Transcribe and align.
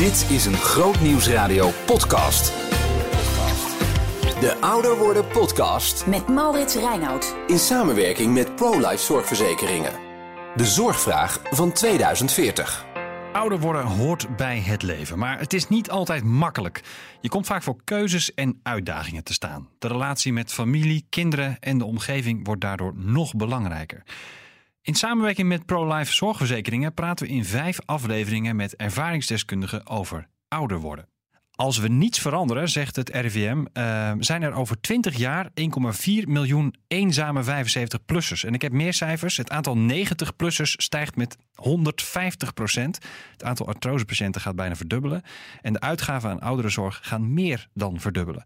Dit 0.00 0.30
is 0.30 0.44
een 0.44 0.56
Groot 0.56 1.00
Nieuwsradio 1.00 1.70
podcast. 1.86 2.52
De 4.40 4.56
Ouder 4.60 4.96
Worden 4.96 5.26
podcast 5.28 6.06
Met 6.06 6.28
Maurits 6.28 6.74
Reinoud. 6.74 7.36
in 7.46 7.58
samenwerking 7.58 8.34
met 8.34 8.56
ProLife 8.56 9.04
Zorgverzekeringen. 9.04 9.92
De 10.56 10.64
zorgvraag 10.64 11.40
van 11.50 11.72
2040. 11.72 12.86
Ouder 13.32 13.58
worden 13.60 13.84
hoort 13.84 14.36
bij 14.36 14.58
het 14.58 14.82
leven, 14.82 15.18
maar 15.18 15.38
het 15.38 15.52
is 15.52 15.68
niet 15.68 15.90
altijd 15.90 16.24
makkelijk. 16.24 16.82
Je 17.20 17.28
komt 17.28 17.46
vaak 17.46 17.62
voor 17.62 17.76
keuzes 17.84 18.34
en 18.34 18.60
uitdagingen 18.62 19.24
te 19.24 19.32
staan. 19.32 19.68
De 19.78 19.88
relatie 19.88 20.32
met 20.32 20.52
familie, 20.52 21.06
kinderen 21.08 21.56
en 21.58 21.78
de 21.78 21.84
omgeving 21.84 22.46
wordt 22.46 22.60
daardoor 22.60 22.92
nog 22.96 23.34
belangrijker. 23.34 24.02
In 24.82 24.94
samenwerking 24.94 25.48
met 25.48 25.66
ProLife 25.66 26.12
Zorgverzekeringen 26.12 26.94
praten 26.94 27.26
we 27.26 27.32
in 27.32 27.44
vijf 27.44 27.78
afleveringen 27.84 28.56
met 28.56 28.76
ervaringsdeskundigen 28.76 29.86
over 29.86 30.28
ouder 30.48 30.78
worden. 30.78 31.08
Als 31.50 31.78
we 31.78 31.88
niets 31.88 32.18
veranderen, 32.18 32.68
zegt 32.68 32.96
het 32.96 33.08
RIVM, 33.08 33.64
eh, 33.72 34.12
zijn 34.18 34.42
er 34.42 34.52
over 34.52 34.80
20 34.80 35.16
jaar 35.16 35.50
1,4 35.54 36.28
miljoen 36.28 36.74
eenzame 36.86 37.42
75-plussers. 37.42 38.44
En 38.44 38.54
ik 38.54 38.62
heb 38.62 38.72
meer 38.72 38.92
cijfers. 38.92 39.36
Het 39.36 39.50
aantal 39.50 39.76
90-plussers 39.76 40.74
stijgt 40.78 41.16
met 41.16 41.36
150 41.54 42.54
procent. 42.54 42.98
Het 43.32 43.44
aantal 43.44 43.66
artrosepatiënten 43.66 44.40
gaat 44.40 44.56
bijna 44.56 44.76
verdubbelen. 44.76 45.22
En 45.60 45.72
de 45.72 45.80
uitgaven 45.80 46.30
aan 46.30 46.40
ouderenzorg 46.40 47.00
gaan 47.02 47.34
meer 47.34 47.68
dan 47.74 48.00
verdubbelen. 48.00 48.44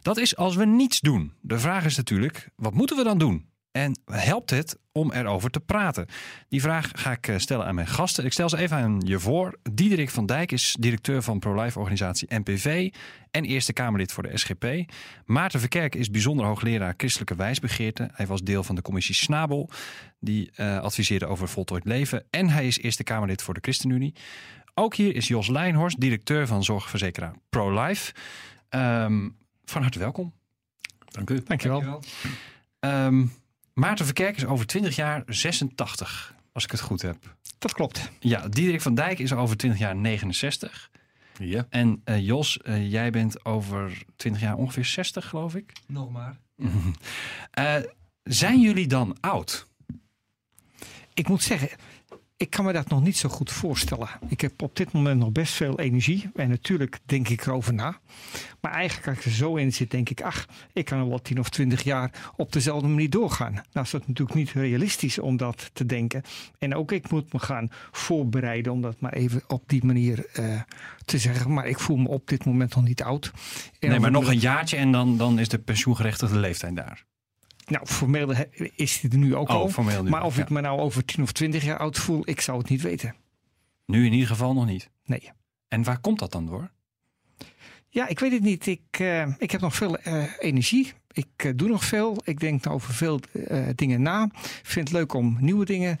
Dat 0.00 0.16
is 0.16 0.36
als 0.36 0.56
we 0.56 0.66
niets 0.66 1.00
doen. 1.00 1.32
De 1.40 1.58
vraag 1.58 1.84
is 1.84 1.96
natuurlijk, 1.96 2.48
wat 2.56 2.74
moeten 2.74 2.96
we 2.96 3.04
dan 3.04 3.18
doen? 3.18 3.52
En 3.76 3.98
helpt 4.04 4.50
het 4.50 4.78
om 4.92 5.12
erover 5.12 5.50
te 5.50 5.60
praten? 5.60 6.06
Die 6.48 6.60
vraag 6.60 6.90
ga 6.94 7.12
ik 7.12 7.28
eh, 7.28 7.38
stellen 7.38 7.66
aan 7.66 7.74
mijn 7.74 7.86
gasten. 7.86 8.24
Ik 8.24 8.32
stel 8.32 8.48
ze 8.48 8.56
even 8.56 8.76
aan 8.76 9.00
je 9.00 9.18
voor. 9.18 9.58
Diederik 9.72 10.10
van 10.10 10.26
Dijk 10.26 10.52
is 10.52 10.76
directeur 10.80 11.22
van 11.22 11.38
ProLife-organisatie 11.38 12.34
NPV 12.34 12.92
en 13.30 13.44
Eerste 13.44 13.72
Kamerlid 13.72 14.12
voor 14.12 14.22
de 14.22 14.38
SGP. 14.38 14.92
Maarten 15.24 15.60
Verkerk 15.60 15.94
is 15.94 16.10
bijzonder 16.10 16.46
hoogleraar 16.46 16.94
christelijke 16.96 17.34
wijsbegeerte. 17.34 18.10
Hij 18.12 18.26
was 18.26 18.42
deel 18.42 18.62
van 18.62 18.74
de 18.74 18.82
commissie 18.82 19.14
Snabel, 19.14 19.70
die 20.20 20.50
eh, 20.54 20.78
adviseerde 20.78 21.26
over 21.26 21.48
voltooid 21.48 21.84
leven. 21.84 22.24
En 22.30 22.48
hij 22.48 22.66
is 22.66 22.78
Eerste 22.78 23.04
Kamerlid 23.04 23.42
voor 23.42 23.54
de 23.54 23.60
ChristenUnie. 23.62 24.14
Ook 24.74 24.94
hier 24.94 25.14
is 25.14 25.28
Jos 25.28 25.48
Lijnhorst, 25.48 26.00
directeur 26.00 26.46
van 26.46 26.64
zorgverzekeraar 26.64 27.34
ProLife. 27.48 28.14
Ehm, 28.68 29.28
van 29.64 29.82
harte 29.82 29.98
welkom. 29.98 30.32
Dank 31.10 31.30
u. 31.30 31.42
Dankjewel. 31.44 32.02
Ehm, 32.80 33.26
Maarten 33.74 34.04
Verkerk 34.04 34.36
is 34.36 34.44
over 34.44 34.66
20 34.66 34.96
jaar 34.96 35.22
86, 35.26 36.34
als 36.52 36.64
ik 36.64 36.70
het 36.70 36.80
goed 36.80 37.02
heb. 37.02 37.36
Dat 37.58 37.72
klopt. 37.72 38.10
Ja, 38.20 38.48
Diederik 38.48 38.80
van 38.80 38.94
Dijk 38.94 39.18
is 39.18 39.32
over 39.32 39.56
20 39.56 39.80
jaar 39.80 39.96
69. 39.96 40.90
Ja. 41.38 41.66
En 41.68 42.00
eh, 42.04 42.26
Jos, 42.26 42.58
eh, 42.58 42.90
jij 42.90 43.10
bent 43.10 43.44
over 43.44 44.02
20 44.16 44.42
jaar 44.42 44.56
ongeveer 44.56 44.84
60, 44.84 45.28
geloof 45.28 45.54
ik. 45.54 45.72
Nog 45.86 46.10
maar. 46.10 46.36
Eh, 47.50 47.76
zijn 48.22 48.60
jullie 48.60 48.86
dan 48.86 49.16
oud? 49.20 49.66
Ik 51.14 51.28
moet 51.28 51.42
zeggen, 51.42 51.68
ik 52.44 52.50
kan 52.50 52.64
me 52.64 52.72
dat 52.72 52.88
nog 52.88 53.02
niet 53.02 53.16
zo 53.16 53.28
goed 53.28 53.50
voorstellen. 53.50 54.08
Ik 54.28 54.40
heb 54.40 54.62
op 54.62 54.76
dit 54.76 54.92
moment 54.92 55.20
nog 55.20 55.32
best 55.32 55.52
veel 55.52 55.78
energie. 55.78 56.30
En 56.34 56.48
natuurlijk 56.48 56.98
denk 57.06 57.28
ik 57.28 57.46
erover 57.46 57.74
na. 57.74 58.00
Maar 58.60 58.72
eigenlijk 58.72 59.08
als 59.08 59.18
ik 59.18 59.24
er 59.24 59.30
zo 59.30 59.56
in 59.56 59.72
zit, 59.72 59.90
denk 59.90 60.10
ik... 60.10 60.22
ach, 60.22 60.46
ik 60.72 60.84
kan 60.84 60.98
nog 60.98 61.08
wel 61.08 61.22
10 61.22 61.38
of 61.38 61.48
20 61.48 61.82
jaar 61.82 62.32
op 62.36 62.52
dezelfde 62.52 62.88
manier 62.88 63.10
doorgaan. 63.10 63.52
Nou 63.52 63.86
is 63.86 63.90
dat 63.90 64.08
natuurlijk 64.08 64.38
niet 64.38 64.50
realistisch 64.50 65.18
om 65.18 65.36
dat 65.36 65.70
te 65.72 65.86
denken. 65.86 66.22
En 66.58 66.74
ook 66.74 66.92
ik 66.92 67.10
moet 67.10 67.32
me 67.32 67.38
gaan 67.38 67.68
voorbereiden... 67.90 68.72
om 68.72 68.80
dat 68.80 69.00
maar 69.00 69.12
even 69.12 69.42
op 69.46 69.62
die 69.66 69.84
manier 69.84 70.26
eh, 70.32 70.60
te 71.04 71.18
zeggen. 71.18 71.52
Maar 71.52 71.66
ik 71.66 71.78
voel 71.78 71.96
me 71.96 72.08
op 72.08 72.28
dit 72.28 72.44
moment 72.44 72.74
nog 72.74 72.84
niet 72.84 73.02
oud. 73.02 73.32
En 73.78 73.88
Nee, 73.90 74.00
maar 74.00 74.10
nog 74.10 74.28
een 74.28 74.38
jaartje 74.38 74.76
en 74.76 74.92
dan, 74.92 75.16
dan 75.16 75.38
is 75.38 75.48
de 75.48 75.58
pensioengerechtigde 75.58 76.38
leeftijd 76.38 76.76
daar. 76.76 77.04
Nou, 77.66 77.86
formeel 77.86 78.34
is 78.74 79.02
er 79.02 79.16
nu 79.16 79.34
ook 79.34 79.48
Oh, 79.48 79.54
al. 79.54 79.68
formeel 79.68 80.02
nu 80.02 80.10
maar 80.10 80.20
al, 80.20 80.26
of 80.26 80.36
ja. 80.36 80.42
ik 80.42 80.50
me 80.50 80.60
nou 80.60 80.80
over 80.80 81.04
10 81.04 81.22
of 81.22 81.32
20 81.32 81.64
jaar 81.64 81.78
oud 81.78 81.98
voel, 81.98 82.22
ik 82.28 82.40
zou 82.40 82.58
het 82.58 82.68
niet 82.68 82.82
weten. 82.82 83.14
Nu 83.86 84.06
in 84.06 84.12
ieder 84.12 84.28
geval 84.28 84.54
nog 84.54 84.66
niet. 84.66 84.90
Nee. 85.04 85.30
En 85.68 85.82
waar 85.82 85.98
komt 86.00 86.18
dat 86.18 86.32
dan 86.32 86.46
door? 86.46 86.70
Ja, 87.88 88.08
ik 88.08 88.18
weet 88.18 88.32
het 88.32 88.42
niet. 88.42 88.66
Ik, 88.66 88.80
eh, 88.90 89.34
ik 89.38 89.50
heb 89.50 89.60
nog 89.60 89.74
veel 89.74 89.98
eh, 89.98 90.24
energie. 90.38 90.92
Ik 91.12 91.28
eh, 91.36 91.52
doe 91.56 91.68
nog 91.68 91.84
veel. 91.84 92.16
Ik 92.24 92.40
denk 92.40 92.66
over 92.66 92.94
veel 92.94 93.20
dingen 93.74 94.02
na. 94.02 94.24
Ik 94.34 94.60
vind 94.62 94.88
het 94.88 94.96
leuk 94.98 95.12
om 95.12 95.36
nieuwe 95.40 95.64
dingen 95.64 95.98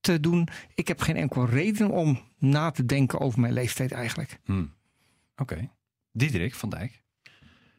te 0.00 0.20
doen. 0.20 0.48
Ik 0.74 0.88
heb 0.88 1.00
geen 1.00 1.16
enkele 1.16 1.46
reden 1.46 1.90
om 1.90 2.20
na 2.38 2.70
te 2.70 2.86
denken 2.86 3.20
over 3.20 3.40
mijn 3.40 3.52
leeftijd 3.52 3.92
eigenlijk. 3.92 4.40
Hm. 4.44 4.64
Oké. 5.36 5.70
Diederik 6.12 6.54
van 6.54 6.70
Dijk. 6.70 7.02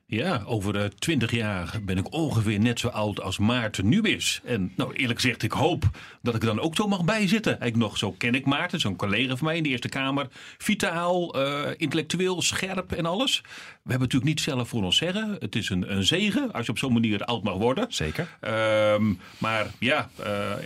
Ja, 0.09 0.43
over 0.45 0.95
twintig 0.99 1.31
jaar 1.31 1.79
ben 1.81 1.97
ik 1.97 2.13
ongeveer 2.13 2.59
net 2.59 2.79
zo 2.79 2.87
oud 2.87 3.21
als 3.21 3.37
Maarten 3.37 3.87
nu 3.87 4.01
is. 4.01 4.41
En 4.43 4.73
nou, 4.75 4.93
eerlijk 4.93 5.19
gezegd, 5.19 5.43
ik 5.43 5.51
hoop 5.51 5.83
dat 6.21 6.35
ik 6.35 6.41
dan 6.41 6.59
ook 6.59 6.75
zo 6.75 6.87
mag 6.87 7.05
bijzitten. 7.05 7.59
Eigenlijk 7.59 7.89
nog, 7.89 7.97
zo 7.97 8.11
ken 8.11 8.35
ik 8.35 8.45
Maarten, 8.45 8.79
zo'n 8.79 8.95
collega 8.95 9.35
van 9.35 9.47
mij 9.47 9.57
in 9.57 9.63
de 9.63 9.69
Eerste 9.69 9.89
Kamer. 9.89 10.27
Vitaal, 10.57 11.33
eh, 11.33 11.71
intellectueel, 11.77 12.41
scherp 12.41 12.91
en 12.91 13.05
alles. 13.05 13.43
We 13.87 13.93
hebben 13.93 14.09
natuurlijk 14.09 14.37
niet 14.37 14.45
zelf 14.45 14.69
voor 14.69 14.83
ons 14.83 14.97
zeggen. 14.97 15.35
Het 15.39 15.55
is 15.55 15.69
een, 15.69 15.95
een 15.95 16.03
zegen 16.03 16.51
als 16.51 16.65
je 16.65 16.71
op 16.71 16.77
zo'n 16.77 16.93
manier 16.93 17.23
oud 17.23 17.43
mag 17.43 17.55
worden. 17.55 17.85
Zeker. 17.89 18.37
Ehm, 18.39 19.13
maar 19.37 19.67
ja, 19.79 20.09
eh, 20.15 20.51
eh, 20.51 20.59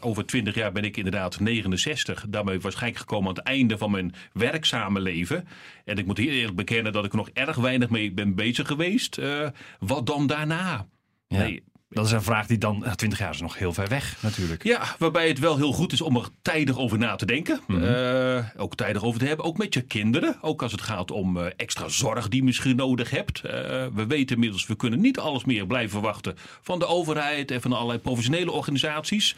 over 0.00 0.26
20 0.26 0.54
jaar 0.54 0.72
ben 0.72 0.84
ik 0.84 0.96
inderdaad 0.96 1.40
69. 1.40 2.24
Daarmee 2.28 2.60
waarschijnlijk 2.60 3.00
gekomen 3.00 3.28
aan 3.28 3.34
het 3.34 3.44
einde 3.44 3.78
van 3.78 3.90
mijn 3.90 4.14
werkzame 4.32 5.00
leven. 5.00 5.48
En 5.84 5.98
ik 5.98 6.06
moet 6.06 6.18
heel 6.18 6.28
eerlijk 6.28 6.56
bekennen 6.56 6.92
dat 6.92 7.04
ik 7.04 7.10
er 7.10 7.16
nog 7.16 7.30
erg 7.32 7.56
weinig 7.56 7.90
mee 7.90 8.12
ben 8.12 8.34
bezig 8.34 8.66
geweest. 8.66 9.18
Eh, 9.18 9.48
wat 9.78 10.06
dan 10.06 10.26
daarna? 10.26 10.86
Ja. 11.26 11.38
Nee, 11.38 11.62
Dat 11.92 12.06
is 12.06 12.12
een 12.12 12.22
vraag 12.22 12.46
die 12.46 12.58
dan, 12.58 12.84
eh, 12.84 12.92
20 12.92 13.18
jaar 13.18 13.30
is 13.30 13.40
nog 13.40 13.58
heel 13.58 13.72
ver 13.72 13.88
weg 13.88 14.16
natuurlijk. 14.22 14.64
ja, 14.64 14.96
waarbij 14.98 15.28
het 15.28 15.38
wel 15.38 15.56
heel 15.56 15.72
goed 15.72 15.92
is 15.92 16.00
om 16.00 16.16
er 16.16 16.28
tijdig 16.42 16.78
over 16.78 16.98
na 16.98 17.16
te 17.16 17.26
denken. 17.26 17.60
Eh, 17.68 18.60
ook 18.60 18.74
tijdig 18.74 19.04
over 19.04 19.20
te 19.20 19.26
hebben. 19.26 19.46
Ook 19.46 19.58
met 19.58 19.74
je 19.74 19.80
kinderen. 19.80 20.36
Ook 20.40 20.62
als 20.62 20.72
het 20.72 20.80
gaat 20.80 21.10
om 21.10 21.38
eh, 21.38 21.46
extra 21.56 21.88
zorg 21.88 22.28
die 22.28 22.40
je 22.40 22.46
misschien 22.46 22.76
nodig 22.76 23.10
hebt. 23.10 23.40
Eh, 23.40 23.52
we 23.94 24.06
weten 24.08 24.34
inmiddels, 24.34 24.66
we 24.66 24.76
kunnen 24.76 25.00
niet 25.00 25.18
alles 25.18 25.44
meer 25.44 25.66
blijven 25.66 25.90
verwachten 25.90 26.34
van 26.62 26.78
de 26.78 26.86
overheid 26.86 27.50
en 27.50 27.60
van 27.60 27.72
allerlei 27.72 27.98
professionele 27.98 28.50
organisaties. 28.50 29.36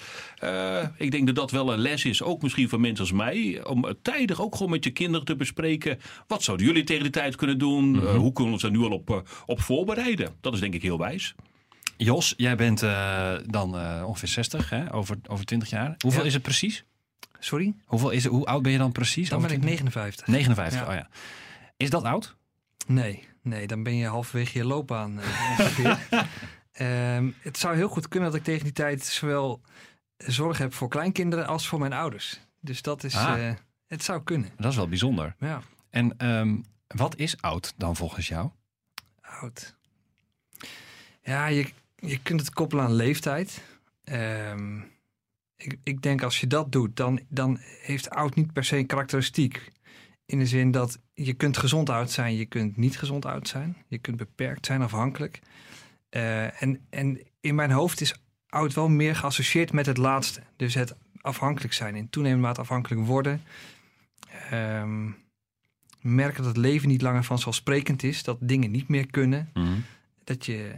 Ik 0.97 1.11
denk 1.11 1.27
dat 1.27 1.35
dat 1.35 1.51
wel 1.51 1.73
een 1.73 1.79
les 1.79 2.05
is, 2.05 2.23
ook 2.23 2.43
misschien 2.43 2.69
voor 2.69 2.81
mensen 2.81 3.05
als 3.05 3.13
mij. 3.13 3.65
Om 3.65 3.95
tijdig 4.03 4.41
ook 4.41 4.55
gewoon 4.57 4.71
met 4.71 4.85
je 4.85 4.91
kinderen 4.91 5.27
te 5.27 5.37
bespreken. 5.37 5.99
Wat 6.27 6.43
zouden 6.43 6.67
jullie 6.67 6.85
tegen 6.85 7.03
die 7.03 7.13
tijd 7.13 7.37
kunnen 7.37 7.59
doen? 7.59 7.95
Eh, 7.95 8.15
hoe 8.15 8.33
kunnen 8.33 8.47
we 8.47 8.53
ons 8.53 8.63
daar 8.63 8.71
nu 8.71 8.83
al 8.83 8.91
op, 8.91 9.23
op 9.47 9.61
voorbereiden? 9.61 10.35
Dat 10.41 10.55
is 10.55 10.61
denk 10.61 10.75
ik 10.75 10.83
heel 10.83 10.99
wijs. 10.99 11.35
Jos, 11.97 12.35
jij 12.37 12.57
bent 12.57 12.83
eh, 12.83 13.35
dan 13.47 13.79
eh, 13.79 14.05
ongeveer 14.07 14.29
60, 14.29 14.71
hè? 14.71 14.93
Over, 14.95 15.17
over 15.29 15.45
20 15.45 15.71
jaar. 15.71 15.95
Hoeveel 15.99 16.21
Ja. 16.21 16.27
is 16.27 16.35
het 16.35 16.43
precies? 16.43 16.85
Sorry? 17.39 17.75
Hoeveel 17.85 18.11
is 18.11 18.25
het, 18.25 18.33
hoe 18.33 18.47
oud 18.47 18.63
ben 18.63 18.73
je 18.73 18.79
dan 18.79 18.93
precies? 18.93 19.29
Dan 19.29 19.41
ben 19.43 19.51
ik 19.51 19.61
20? 19.61 19.79
59. 19.85 20.27
59, 20.27 20.81
Ja. 20.81 20.87
oh 20.89 20.95
ja. 20.95 21.09
Is 21.77 21.91
dat 21.91 22.03
oud? 22.05 22.37
Nee, 22.87 23.29
nee, 23.43 23.67
dan 23.67 23.83
ben 23.83 23.97
je 23.97 24.07
halverwege 24.07 24.59
je 24.59 24.65
loopbaan. 24.65 25.21
Ehm, 26.73 27.31
het 27.41 27.59
zou 27.59 27.77
heel 27.77 27.89
goed 27.89 28.09
kunnen 28.09 28.31
dat 28.31 28.39
ik 28.39 28.45
tegen 28.45 28.65
die 28.65 28.73
tijd 28.73 29.05
zowel 29.05 29.61
zorg 30.17 30.59
heb 30.59 30.75
voor 30.75 30.89
kleinkinderen 30.89 31.47
als 31.47 31.67
voor 31.69 31.79
mijn 31.79 31.93
ouders. 31.93 32.41
Dus 32.61 32.83
dat 32.83 33.05
is, 33.05 33.15
Ah. 33.15 33.51
het 33.87 34.05
zou 34.05 34.23
kunnen. 34.23 34.51
Dat 34.57 34.71
is 34.71 34.77
wel 34.77 34.89
bijzonder. 34.89 35.35
Ja, 35.39 35.63
En 35.91 36.19
ehm, 36.19 36.57
wat 36.87 37.17
is 37.17 37.41
oud 37.41 37.75
dan 37.77 37.97
volgens 37.97 38.29
jou? 38.29 38.51
oud. 39.21 39.77
Ja, 41.23 41.47
je, 41.47 41.69
je 42.07 42.19
kunt 42.23 42.41
het 42.41 42.51
koppelen 42.51 42.85
aan 42.85 42.93
leeftijd. 42.93 43.63
Ehm, 44.05 44.79
ik, 45.57 45.79
ik 45.83 46.03
denk 46.03 46.23
als 46.23 46.41
je 46.41 46.47
dat 46.47 46.73
doet, 46.73 46.97
dan, 46.97 47.21
dan 47.29 47.59
heeft 47.61 48.11
oud 48.11 48.35
niet 48.35 48.53
per 48.53 48.65
se 48.65 48.77
een 48.77 48.87
karakteristiek. 48.87 49.73
In 50.27 50.39
de 50.39 50.47
zin 50.47 50.71
dat 50.71 50.99
je 51.15 51.35
kunt 51.35 51.57
gezond 51.57 51.91
oud 51.91 52.11
zijn, 52.11 52.37
je 52.37 52.47
kunt 52.47 52.77
niet 52.77 52.99
gezond 52.99 53.25
oud 53.25 53.49
zijn. 53.49 53.77
Je 53.89 53.99
kunt 53.99 54.17
beperkt 54.17 54.67
zijn, 54.67 54.83
afhankelijk. 54.83 55.41
Eh, 56.09 56.63
en, 56.63 56.87
en 56.91 57.21
in 57.41 57.55
mijn 57.55 57.71
hoofd 57.71 58.01
is 58.01 58.15
oud 58.49 58.75
wel 58.75 58.89
meer 58.89 59.17
geassocieerd 59.17 59.73
met 59.73 59.87
het 59.87 59.97
laatste. 59.97 60.43
Dus 60.57 60.75
het 60.75 60.97
afhankelijk 61.21 61.75
zijn, 61.75 61.97
in 61.97 62.11
toenemende 62.11 62.47
mate 62.47 62.61
afhankelijk 62.61 63.07
worden. 63.07 63.43
Ehm, 64.51 65.11
merken 66.01 66.37
dat 66.37 66.47
het 66.47 66.57
leven 66.57 66.89
niet 66.89 67.03
langer 67.03 67.25
vanzelfsprekend 67.25 68.03
is. 68.03 68.23
Dat 68.23 68.39
dingen 68.41 68.71
niet 68.71 68.89
meer 68.89 69.07
kunnen. 69.07 69.51
Dat 70.25 70.47
je... 70.47 70.75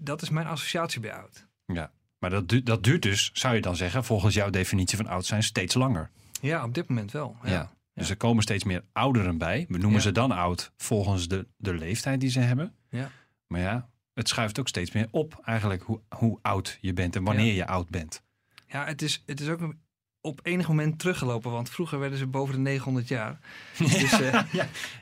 Dat 0.00 0.22
is 0.22 0.30
mijn 0.30 0.46
associatie 0.46 1.00
bij 1.00 1.12
oud. 1.14 1.46
Ja. 1.66 1.90
Maar 2.18 2.30
dat, 2.30 2.48
du- 2.48 2.62
dat 2.62 2.84
duurt 2.84 3.02
dus, 3.02 3.30
zou 3.32 3.54
je 3.54 3.60
dan 3.60 3.76
zeggen, 3.76 4.04
volgens 4.04 4.34
jouw 4.34 4.50
definitie 4.50 4.96
van 4.96 5.06
oud 5.06 5.26
zijn, 5.26 5.42
steeds 5.42 5.74
langer. 5.74 6.10
Ja, 6.40 6.64
op 6.64 6.74
dit 6.74 6.88
moment 6.88 7.12
wel. 7.12 7.36
Ja. 7.42 7.50
Ja. 7.50 7.70
Dus 7.94 8.10
er 8.10 8.16
komen 8.16 8.42
steeds 8.42 8.64
meer 8.64 8.84
ouderen 8.92 9.38
bij. 9.38 9.64
We 9.68 9.78
noemen 9.78 9.92
Ja. 9.98 10.00
ze 10.00 10.12
dan 10.12 10.30
oud 10.30 10.72
volgens 10.76 11.28
de, 11.28 11.46
de 11.56 11.74
leeftijd 11.74 12.20
die 12.20 12.30
ze 12.30 12.40
hebben. 12.40 12.74
Ja. 12.90 13.10
Maar 13.46 13.60
ja, 13.60 13.88
het 14.14 14.28
schuift 14.28 14.58
ook 14.60 14.68
steeds 14.68 14.90
meer 14.92 15.08
op 15.10 15.40
eigenlijk 15.44 15.82
hoe, 15.82 16.00
hoe 16.08 16.38
oud 16.42 16.78
je 16.80 16.92
bent 16.92 17.16
en 17.16 17.24
wanneer 17.24 17.54
je 17.54 17.66
oud 17.66 17.88
bent. 17.88 18.22
Ja, 18.68 18.84
het 18.86 19.02
is, 19.02 19.22
het 19.26 19.40
is 19.40 19.48
ook 19.48 19.60
een- 19.60 19.80
op 20.20 20.40
enig 20.42 20.68
moment 20.68 20.98
teruggelopen. 20.98 21.50
Want 21.50 21.70
vroeger 21.70 21.98
werden 21.98 22.18
ze 22.18 22.26
boven 22.26 22.54
de 22.54 22.60
900 22.60 23.08
jaar. 23.08 23.38
Dus, 23.78 24.20
eh, 24.20 24.42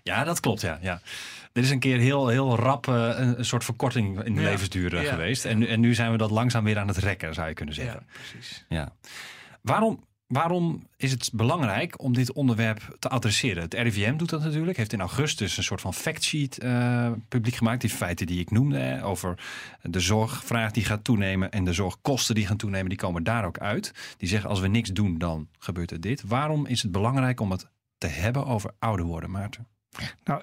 Ja, 0.03 0.25
dat 0.25 0.41
klopt, 0.41 0.61
ja. 0.61 0.79
ja. 0.83 1.01
Er 1.55 1.63
is 1.63 1.71
een 1.71 1.79
keer 1.79 1.99
heel, 1.99 2.29
heel 2.29 2.57
rap 2.57 2.89
eh, 2.89 2.95
een, 3.15 3.39
een 3.39 3.45
soort 3.45 3.65
verkorting 3.65 4.23
in 4.23 4.35
de 4.35 4.41
Ja. 4.41 4.49
levensduur 4.49 4.97
eh, 4.97 5.03
Ja. 5.03 5.11
geweest. 5.11 5.45
En, 5.45 5.59
nu- 5.59 5.67
en 5.67 5.81
nu 5.81 5.95
zijn 5.95 6.11
we 6.11 6.17
dat 6.17 6.31
langzaam 6.31 6.65
weer 6.65 6.79
aan 6.79 6.89
het 6.89 6.97
rekken, 6.97 7.35
zou 7.35 7.49
je 7.49 7.55
kunnen 7.55 7.75
zeggen. 7.75 8.07
ja, 8.07 8.13
precies. 8.31 8.65
Ja. 8.69 8.93
Waarom, 9.61 10.05
waarom 10.27 10.89
is 10.97 11.11
het 11.11 11.31
belangrijk 11.33 12.03
om 12.03 12.13
dit 12.15 12.33
onderwerp 12.33 12.97
te 12.99 13.09
adresseren? 13.09 13.63
Het 13.63 13.75
RIVM 13.75 14.17
doet 14.17 14.31
dat 14.31 14.43
natuurlijk. 14.43 14.77
Heeft 14.77 14.93
in 14.93 15.01
augustus 15.01 15.57
een 15.57 15.63
soort 15.63 15.81
van 15.81 15.95
factsheet 15.95 16.59
eh 16.59 17.11
publiek 17.29 17.55
gemaakt. 17.55 17.81
Die 17.81 17.91
feiten 17.91 18.27
die 18.27 18.41
ik 18.41 18.51
noemde. 18.51 18.79
hè, 18.79 19.05
over 19.05 19.39
de 19.83 20.01
zorgvraag 20.01 20.71
die 20.71 20.85
gaat 20.85 21.05
toenemen. 21.05 21.51
En 21.51 21.65
de 21.65 21.73
zorgkosten 21.73 22.35
die 22.35 22.47
gaan 22.47 22.57
toenemen. 22.57 22.89
Die 22.89 22.99
komen 22.99 23.23
daar 23.25 23.45
ook 23.45 23.59
uit. 23.59 24.15
Die 24.17 24.29
zeggen 24.29 24.51
als 24.51 24.61
we 24.61 24.69
niks 24.69 24.91
doen 24.91 25.19
dan 25.19 25.49
gebeurt 25.59 25.91
er 25.91 26.01
dit. 26.01 26.23
Waarom 26.27 26.67
is 26.67 26.83
het 26.83 26.93
belangrijk 26.93 27.41
om 27.41 27.51
het 27.51 27.69
te 27.99 28.07
hebben 28.07 28.47
over 28.47 28.71
ouder 28.79 29.07
worden, 29.07 29.31
Maarten? 29.31 29.67
Nou, 30.25 30.43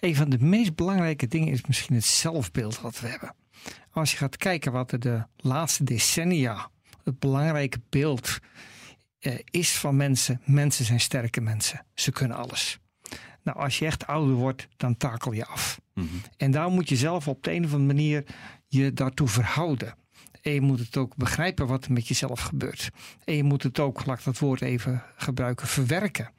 een 0.00 0.16
van 0.16 0.30
de 0.30 0.38
meest 0.38 0.74
belangrijke 0.74 1.26
dingen 1.26 1.52
is 1.52 1.66
misschien 1.66 1.94
het 1.94 2.04
zelfbeeld 2.04 2.80
wat 2.80 3.00
we 3.00 3.08
hebben. 3.08 3.34
Als 3.90 4.10
je 4.10 4.16
gaat 4.16 4.36
kijken 4.36 4.72
wat 4.72 4.92
er 4.92 5.00
de 5.00 5.26
laatste 5.36 5.84
decennia 5.84 6.70
het 7.04 7.18
belangrijke 7.18 7.80
beeld 7.88 8.38
eh, 9.18 9.38
is 9.50 9.78
van 9.78 9.96
mensen. 9.96 10.40
Mensen 10.44 10.84
zijn 10.84 11.00
sterke 11.00 11.40
mensen. 11.40 11.86
Ze 11.94 12.12
kunnen 12.12 12.36
alles. 12.36 12.78
Nou, 13.42 13.58
als 13.58 13.78
je 13.78 13.86
echt 13.86 14.06
ouder 14.06 14.34
wordt, 14.34 14.68
dan 14.76 14.96
takel 14.96 15.32
je 15.32 15.46
af. 15.46 15.80
En 16.36 16.50
daar 16.50 16.70
moet 16.70 16.88
je 16.88 16.96
zelf 16.96 17.28
op 17.28 17.42
de 17.42 17.52
een 17.52 17.64
of 17.64 17.72
andere 17.72 17.94
manier 17.94 18.24
je 18.66 18.92
daartoe 18.92 19.28
verhouden. 19.28 19.94
En 20.42 20.52
je 20.52 20.60
moet 20.60 20.78
het 20.78 20.96
ook 20.96 21.16
begrijpen 21.16 21.66
wat 21.66 21.84
er 21.84 21.92
met 21.92 22.08
jezelf 22.08 22.40
gebeurt. 22.40 22.90
En 23.24 23.34
je 23.34 23.42
moet 23.42 23.62
het 23.62 23.78
ook, 23.78 24.06
laat 24.06 24.18
ik 24.18 24.24
dat 24.24 24.38
woord 24.38 24.60
even 24.60 25.02
gebruiken, 25.16 25.66
verwerken. 25.66 26.30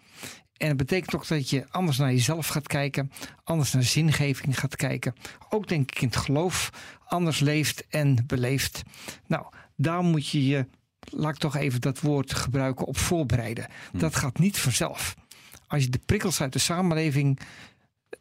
En 0.57 0.67
dat 0.67 0.77
betekent 0.77 1.15
ook 1.15 1.27
dat 1.27 1.49
je 1.49 1.65
anders 1.69 1.97
naar 1.97 2.11
jezelf 2.11 2.47
gaat 2.47 2.67
kijken, 2.67 3.11
anders 3.43 3.73
naar 3.73 3.83
zingeving 3.83 4.59
gaat 4.59 4.75
kijken. 4.75 5.15
Ook 5.49 5.67
denk 5.67 5.91
ik 5.91 6.01
in 6.01 6.07
het 6.07 6.17
geloof 6.17 6.69
anders 7.05 7.39
leeft 7.39 7.87
en 7.87 8.23
beleeft. 8.27 8.81
Nou, 9.27 9.45
daar 9.75 10.03
moet 10.03 10.27
je 10.27 10.45
je, 10.45 10.67
laat 10.99 11.33
ik 11.33 11.39
toch 11.39 11.55
even 11.55 11.81
dat 11.81 11.99
woord 11.99 12.33
gebruiken, 12.33 12.85
op 12.85 12.97
voorbereiden. 12.97 13.67
Dat 13.91 14.15
gaat 14.15 14.39
niet 14.39 14.59
vanzelf. 14.59 15.15
Als 15.67 15.83
je 15.83 15.89
de 15.89 16.01
prikkels 16.05 16.41
uit 16.41 16.53
de 16.53 16.59
samenleving 16.59 17.39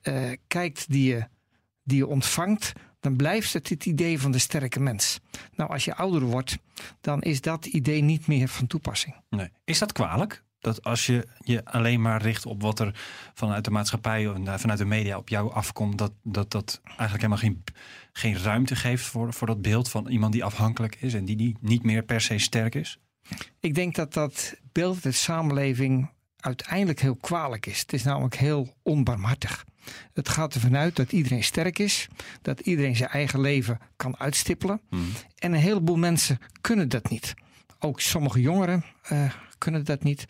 eh, 0.02 0.30
kijkt 0.46 0.84
die 0.88 1.14
je, 1.14 1.26
die 1.82 1.96
je 1.96 2.06
ontvangt, 2.06 2.72
dan 3.00 3.16
blijft 3.16 3.52
het 3.52 3.68
het 3.68 3.86
idee 3.86 4.20
van 4.20 4.30
de 4.30 4.38
sterke 4.38 4.80
mens. 4.80 5.20
Nou, 5.54 5.70
als 5.70 5.84
je 5.84 5.94
ouder 5.94 6.22
wordt, 6.22 6.58
dan 7.00 7.22
is 7.22 7.40
dat 7.40 7.66
idee 7.66 8.02
niet 8.02 8.26
meer 8.26 8.48
van 8.48 8.66
toepassing. 8.66 9.14
Nee. 9.30 9.48
Is 9.64 9.78
dat 9.78 9.92
kwalijk? 9.92 10.43
Dat 10.64 10.84
als 10.84 11.06
je 11.06 11.26
je 11.38 11.64
alleen 11.64 12.00
maar 12.00 12.22
richt 12.22 12.46
op 12.46 12.62
wat 12.62 12.80
er 12.80 13.00
vanuit 13.34 13.64
de 13.64 13.70
maatschappij 13.70 14.28
of 14.28 14.60
vanuit 14.60 14.78
de 14.78 14.84
media 14.84 15.16
op 15.16 15.28
jou 15.28 15.52
afkomt, 15.52 15.98
dat 15.98 16.12
dat, 16.22 16.50
dat 16.50 16.80
eigenlijk 16.84 17.14
helemaal 17.14 17.38
geen, 17.38 17.64
geen 18.12 18.38
ruimte 18.38 18.76
geeft 18.76 19.04
voor, 19.04 19.32
voor 19.32 19.46
dat 19.46 19.62
beeld 19.62 19.90
van 19.90 20.08
iemand 20.08 20.32
die 20.32 20.44
afhankelijk 20.44 20.96
is 21.00 21.14
en 21.14 21.24
die, 21.24 21.36
die 21.36 21.56
niet 21.60 21.82
meer 21.82 22.02
per 22.02 22.20
se 22.20 22.38
sterk 22.38 22.74
is? 22.74 22.98
Ik 23.60 23.74
denk 23.74 23.94
dat 23.94 24.12
dat 24.12 24.54
beeld 24.72 25.02
de 25.02 25.12
samenleving 25.12 26.10
uiteindelijk 26.36 27.00
heel 27.00 27.16
kwalijk 27.16 27.66
is. 27.66 27.80
Het 27.80 27.92
is 27.92 28.02
namelijk 28.02 28.36
heel 28.36 28.74
onbarmhartig. 28.82 29.64
Het 30.12 30.28
gaat 30.28 30.54
ervan 30.54 30.76
uit 30.76 30.96
dat 30.96 31.12
iedereen 31.12 31.44
sterk 31.44 31.78
is, 31.78 32.08
dat 32.42 32.60
iedereen 32.60 32.96
zijn 32.96 33.10
eigen 33.10 33.40
leven 33.40 33.78
kan 33.96 34.18
uitstippelen. 34.18 34.80
En 35.38 35.52
een 35.52 35.60
heleboel 35.60 35.96
mensen 35.96 36.38
kunnen 36.60 36.88
dat 36.88 37.10
niet. 37.10 37.34
Ook 37.78 38.00
sommige 38.00 38.40
jongeren 38.40 38.84
eh, 39.02 39.32
kunnen 39.64 39.84
dat 39.84 40.02
niet. 40.02 40.24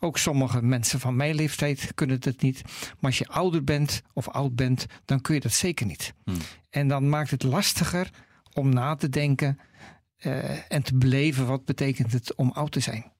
Ook 0.00 0.18
sommige 0.18 0.62
mensen 0.62 1.00
van 1.00 1.16
mijn 1.16 1.34
leeftijd 1.34 1.90
kunnen 1.94 2.20
dat 2.20 2.40
niet. 2.42 2.62
Maar 2.64 3.10
als 3.10 3.18
je 3.18 3.26
ouder 3.28 3.64
bent 3.64 4.02
of 4.12 4.28
oud 4.28 4.54
bent, 4.56 4.86
dan 5.04 5.20
kun 5.20 5.34
je 5.34 5.40
dat 5.40 5.52
zeker 5.52 5.86
niet. 5.86 6.14
En 6.70 6.88
dan 6.88 7.08
maakt 7.08 7.30
het 7.30 7.42
lastiger 7.42 8.10
om 8.52 8.68
na 8.68 8.94
te 8.94 9.08
denken 9.08 9.58
eh, 10.16 10.72
en 10.72 10.82
te 10.82 10.94
beleven 10.96 11.46
wat 11.46 11.64
betekent 11.64 12.12
het 12.12 12.34
om 12.34 12.50
oud 12.50 12.72
te 12.72 12.80
zijn. 12.80 13.12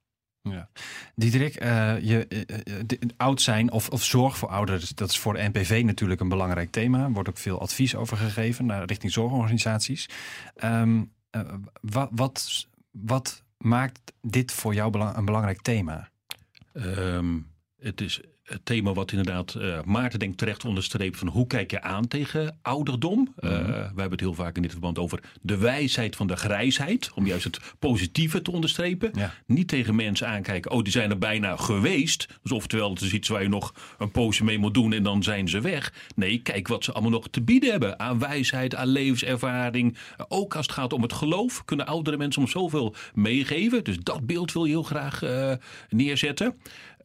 Ja. 0.42 0.68
Diederik, 1.14 1.54
eh, 1.54 2.00
je, 2.00 2.26
eh, 2.26 2.74
de- 2.86 2.98
oud 3.16 3.42
zijn 3.42 3.72
of, 3.72 3.88
of 3.88 4.04
zorg 4.04 4.38
voor 4.38 4.48
ouderen, 4.48 4.80
dat 4.94 5.10
is 5.10 5.18
voor 5.18 5.32
de 5.34 5.48
NPV 5.52 5.82
natuurlijk 5.84 6.20
een 6.20 6.28
belangrijk 6.28 6.70
thema. 6.70 7.04
Er 7.04 7.12
wordt 7.12 7.28
ook 7.28 7.38
veel 7.38 7.60
advies 7.60 7.94
over 7.94 8.16
gegeven 8.16 8.66
naar 8.66 8.84
richting 8.84 9.12
zorgorganisaties. 9.12 10.08
Ehm, 10.56 11.02
eh, 11.30 11.40
wa- 11.80 12.08
wat, 12.10 12.68
wat 12.90 13.44
maakt 13.58 14.12
dit 14.20 14.52
voor 14.52 14.74
jou 14.74 15.00
een 15.00 15.24
belangrijk 15.24 15.62
thema? 15.62 16.10
Ehm, 16.72 17.38
het 17.78 18.00
is 18.00 18.20
het 18.48 18.60
thema 18.64 18.92
wat 18.92 19.10
inderdaad 19.10 19.54
eh, 19.54 19.82
Maarten 19.84 20.18
denkt 20.18 20.38
terecht 20.38 20.64
onderstreept 20.64 21.18
van 21.18 21.28
hoe 21.28 21.46
kijk 21.46 21.70
je 21.70 21.82
aan 21.82 22.08
tegen 22.08 22.58
ouderdom. 22.62 23.34
Eh, 23.36 23.50
we 23.50 23.82
hebben 23.84 24.10
het 24.10 24.20
heel 24.20 24.34
vaak 24.34 24.56
in 24.56 24.62
dit 24.62 24.70
verband 24.70 24.98
over 24.98 25.20
de 25.40 25.56
wijsheid 25.56 26.16
van 26.16 26.26
de 26.26 26.36
grijsheid. 26.36 27.10
Om 27.14 27.26
juist 27.26 27.44
het 27.44 27.60
positieve 27.78 28.42
te 28.42 28.50
onderstrepen. 28.50 29.10
Ja. 29.14 29.34
Niet 29.46 29.68
tegen 29.68 29.94
mensen 29.94 30.28
aankijken, 30.28 30.70
oh 30.70 30.82
die 30.82 30.92
zijn 30.92 31.10
er 31.10 31.18
bijna 31.18 31.56
geweest. 31.56 32.28
Dus 32.42 32.52
oftewel 32.52 32.90
het 32.90 33.00
is 33.00 33.12
iets 33.12 33.28
waar 33.28 33.42
je 33.42 33.48
nog 33.48 33.74
een 33.98 34.10
poosje 34.10 34.44
mee 34.44 34.58
moet 34.58 34.74
doen 34.74 34.92
en 34.92 35.02
dan 35.02 35.22
zijn 35.22 35.48
ze 35.48 35.60
weg. 35.60 35.92
Nee, 36.14 36.42
kijk 36.42 36.68
wat 36.68 36.84
ze 36.84 36.92
allemaal 36.92 37.10
nog 37.10 37.28
te 37.28 37.42
bieden 37.42 37.70
hebben. 37.70 37.98
Aan 37.98 38.18
wijsheid, 38.18 38.74
aan 38.74 38.88
levenservaring. 38.88 39.96
Ook 40.28 40.56
als 40.56 40.66
het 40.66 40.74
gaat 40.74 40.92
om 40.92 41.02
het 41.02 41.12
geloof 41.12 41.64
kunnen 41.64 41.86
oudere 41.86 42.16
mensen 42.16 42.42
ons 42.42 42.50
zoveel 42.50 42.94
meegeven. 43.14 43.84
Dus 43.84 43.98
dat 43.98 44.26
beeld 44.26 44.52
wil 44.52 44.64
je 44.64 44.70
heel 44.70 44.82
graag 44.82 45.22
eh, 45.22 45.52
neerzetten. 45.88 46.54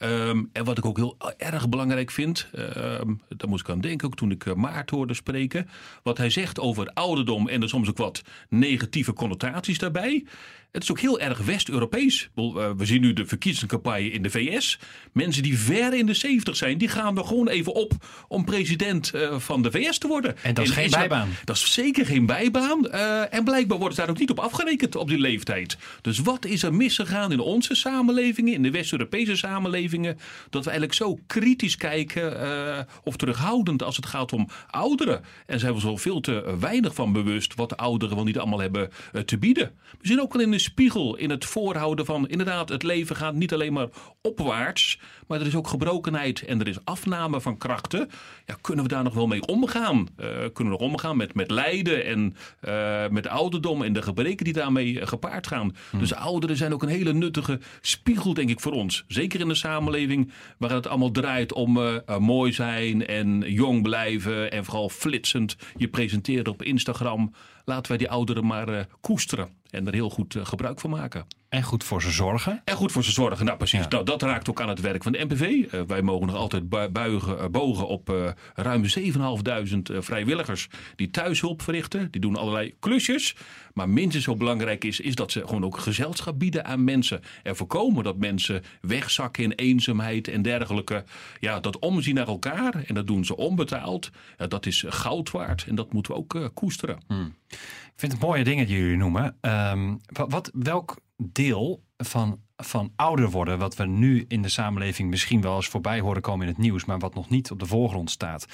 Ehm, 0.04 0.44
en 0.52 0.64
wat 0.64 0.78
ik 0.78 0.86
ook 0.86 0.98
heel 0.98 1.18
erg 1.38 1.70
belangrijk 1.70 2.12
vind, 2.12 2.48
ehm, 2.54 3.14
daar 3.28 3.50
moest 3.50 3.64
ik 3.64 3.70
aan 3.70 3.82
denken 3.82 4.08
ook 4.08 4.16
toen 4.16 4.32
ik 4.32 4.46
eh, 4.46 4.54
Maarten 4.54 4.98
hoorde 4.98 5.14
spreken. 5.14 5.70
Wat 6.04 6.18
hij 6.18 6.30
zegt 6.30 6.60
over 6.60 6.92
ouderdom 6.94 7.48
en 7.48 7.62
er 7.62 7.70
soms 7.70 7.90
ook 7.90 7.98
wat 7.98 8.22
negatieve 8.50 9.14
connotaties 9.14 9.78
daarbij. 9.78 10.26
Het 10.74 10.84
is 10.84 10.92
ook 10.92 11.00
heel 11.00 11.20
erg 11.20 11.38
West-Europees. 11.40 12.30
Eh, 12.36 12.44
We 12.78 12.86
zien 12.86 13.02
nu 13.02 13.14
de 13.14 13.26
verkiezingscampagne 13.26 14.10
in 14.12 14.22
de 14.24 14.30
VS. 14.30 14.80
Mensen 15.12 15.44
die 15.44 15.58
ver 15.60 15.94
in 15.94 16.06
de 16.06 16.14
70 16.14 16.56
zijn, 16.56 16.78
die 16.78 16.88
gaan 16.88 17.18
er 17.18 17.26
gewoon 17.26 17.48
even 17.48 17.74
op 17.74 17.92
om 18.28 18.46
president 18.46 19.14
eh, 19.14 19.40
van 19.40 19.62
de 19.62 19.72
VS 19.72 19.98
te 19.98 20.08
worden. 20.08 20.36
En 20.44 20.54
dat 20.54 20.66
is 20.66 20.72
geen 20.72 20.86
Israël- 20.86 21.08
bijbaan. 21.08 21.30
Dat 21.44 21.56
is 21.56 21.74
zeker 21.74 22.06
geen 22.06 22.26
bijbaan. 22.26 22.88
eh, 22.90 23.34
en 23.34 23.44
blijkbaar 23.44 23.78
wordt 23.78 23.96
het 23.98 24.06
daar 24.06 24.16
ook 24.16 24.20
niet 24.20 24.30
op 24.32 24.40
afgerekend 24.40 24.96
op 24.96 25.08
die 25.08 25.18
leeftijd. 25.20 25.78
Dus 26.02 26.20
wat 26.20 26.46
is 26.46 26.64
er 26.64 26.74
misgegaan 26.74 27.32
in 27.32 27.40
onze 27.40 27.76
samenlevingen, 27.76 28.54
in 28.54 28.64
de 28.64 28.72
West-Europese 28.72 29.36
samenlevingen, 29.36 30.18
dat 30.50 30.64
we 30.64 30.70
eigenlijk 30.70 30.94
zo 31.00 31.20
kritisch 31.28 31.76
kijken 31.76 32.88
of 33.04 33.16
terughoudend 33.18 33.84
als 33.84 33.96
het 33.96 34.06
gaat 34.06 34.34
om 34.34 34.48
ouderen. 34.70 35.22
En 35.46 35.60
zijn 35.60 35.74
we 35.74 35.80
zo 35.80 35.98
veel 35.98 36.20
te 36.22 36.56
weinig 36.60 36.96
van 36.96 37.12
bewust 37.14 37.56
wat 37.56 37.70
de 37.70 37.78
ouderen 37.78 38.16
wel 38.16 38.26
niet 38.26 38.38
allemaal 38.40 38.60
hebben 38.60 38.90
te 39.26 39.38
bieden. 39.38 39.72
We 40.02 40.08
zien 40.08 40.22
ook 40.22 40.34
wel 40.34 40.42
in 40.42 40.52
de 40.52 40.62
spiegel 40.64 41.16
in 41.16 41.30
het 41.30 41.46
voorhouden 41.46 42.06
van 42.06 42.28
inderdaad 42.28 42.70
het 42.70 42.84
leven 42.84 43.16
gaat 43.16 43.34
niet 43.34 43.54
alleen 43.54 43.74
maar 43.74 43.88
opwaarts, 44.22 45.00
maar 45.28 45.40
er 45.40 45.48
is 45.48 45.56
ook 45.56 45.68
gebrokenheid 45.68 46.42
en 46.42 46.60
er 46.60 46.68
is 46.68 46.78
afname 46.84 47.42
van 47.42 47.58
krachten. 47.58 48.10
Ja, 48.46 48.56
kunnen 48.62 48.84
we 48.84 48.90
daar 48.90 49.04
nog 49.04 49.14
wel 49.14 49.28
mee 49.28 49.46
omgaan? 49.46 50.08
Eh, 50.16 50.28
kunnen 50.28 50.74
we 50.74 50.80
nog 50.80 50.80
omgaan 50.80 51.18
met, 51.18 51.34
met 51.34 51.52
lijden 51.52 52.06
en 52.06 52.36
eh, 52.60 53.08
met 53.10 53.28
ouderdom 53.28 53.82
en 53.82 53.94
de 53.94 54.02
gebreken 54.02 54.46
die 54.46 54.54
daarmee 54.54 55.00
eh, 55.00 55.08
gepaard 55.08 55.48
gaan? 55.48 55.76
Dus 56.00 56.14
ouderen 56.14 56.58
zijn 56.58 56.74
ook 56.74 56.84
een 56.84 56.90
hele 56.90 57.14
nuttige 57.14 57.60
spiegel, 57.82 58.34
denk 58.34 58.50
ik, 58.50 58.60
voor 58.60 58.72
ons. 58.72 59.04
Zeker 59.08 59.40
in 59.40 59.50
een 59.50 59.56
samenleving 59.56 60.32
waar 60.58 60.72
het 60.72 60.88
allemaal 60.88 61.12
draait 61.12 61.54
om 61.54 62.02
mooi 62.20 62.54
zijn 62.54 63.06
en 63.06 63.44
jong 63.48 63.82
blijven 63.82 64.52
en 64.52 64.66
vooral 64.66 64.90
flitsend 64.90 65.56
je 65.76 65.88
presenteren 65.88 66.48
op 66.48 66.64
Instagram. 66.64 67.34
Laten 67.66 67.88
wij 67.88 67.98
die 67.98 68.10
ouderen 68.10 68.46
maar 68.46 68.88
koesteren 69.02 69.62
en 69.74 69.88
er 69.88 69.94
heel 69.94 70.10
goed 70.10 70.36
eh, 70.36 70.46
gebruik 70.46 70.80
van 70.80 70.90
maken. 70.90 71.26
En 71.50 71.64
goed 71.64 71.84
voor 71.84 72.02
ze 72.02 72.12
zorgen. 72.12 72.62
En 72.66 72.76
goed 72.76 72.92
voor 72.92 73.04
ze 73.04 73.12
zorgen. 73.12 73.46
Nou, 73.46 73.58
precies. 73.58 73.88
Nou, 73.88 74.04
dat 74.06 74.22
raakt 74.22 74.50
ook 74.50 74.62
aan 74.62 74.70
het 74.70 74.80
werk 74.82 75.04
van 75.04 75.12
de 75.12 75.26
NPV. 75.30 75.42
Eh, 75.74 75.82
wij 75.88 76.02
mogen 76.02 76.28
nog 76.28 76.36
altijd 76.36 76.70
bu- 76.70 76.90
buigen, 76.90 77.40
eh, 77.40 77.46
bogen 77.48 77.88
op 77.88 78.34
ruim 78.56 78.86
7.500 78.86 79.90
eh, 79.90 80.02
vrijwilligers 80.02 80.68
die 80.96 81.10
thuishulp 81.10 81.62
verrichten. 81.62 82.12
Die 82.12 82.22
doen 82.22 82.36
allerlei 82.36 82.74
klusjes. 82.80 83.36
Maar 83.74 83.90
minstens 83.90 84.24
zo 84.24 84.36
belangrijk 84.36 84.84
is, 84.84 85.00
is 85.00 85.16
dat 85.16 85.32
ze 85.32 85.40
gewoon 85.48 85.66
ook 85.66 85.78
gezelschap 85.78 86.40
bieden 86.40 86.66
aan 86.66 86.84
mensen. 86.84 87.22
En 87.44 87.56
voorkomen 87.56 88.04
dat 88.04 88.18
mensen 88.18 88.64
wegzakken 88.82 89.44
in 89.44 89.52
eenzaamheid 89.52 90.28
en 90.28 90.42
dergelijke. 90.42 91.04
Ja, 91.40 91.60
dat 91.60 91.80
omzien 91.80 92.16
naar 92.16 92.28
elkaar. 92.28 92.84
En 92.88 92.96
dat 92.96 93.08
doen 93.08 93.26
ze 93.26 93.36
onbetaald. 93.38 94.10
Ja, 94.38 94.48
dat 94.48 94.66
is 94.66 94.84
goud 94.88 95.32
waard. 95.32 95.66
En 95.68 95.76
dat 95.76 95.94
moeten 95.94 96.12
we 96.14 96.18
ook 96.18 96.52
koesteren. 96.54 96.98
Ik 97.94 98.00
vind 98.00 98.12
het 98.12 98.22
mooie 98.22 98.44
dingen 98.44 98.68
die 98.68 98.78
jullie 98.78 98.98
noemen. 98.98 99.38
Ehm, 99.42 99.96
wat, 100.06 100.52
welk 100.54 100.98
deel 101.18 101.84
van, 101.98 102.40
van 102.58 102.92
ouder 102.96 103.30
worden, 103.30 103.60
wat 103.60 103.76
we 103.76 103.86
nu 103.86 104.26
in 104.28 104.42
de 104.42 104.50
samenleving 104.50 105.10
misschien 105.10 105.42
wel 105.42 105.56
eens 105.56 105.68
voorbij 105.68 106.00
horen 106.00 106.22
komen 106.22 106.48
in 106.48 106.52
het 106.52 106.62
nieuws, 106.62 106.86
maar 106.86 107.00
wat 107.00 107.16
nog 107.16 107.30
niet 107.30 107.52
op 107.52 107.60
de 107.60 107.66
voorgrond 107.66 108.12
staat, 108.12 108.46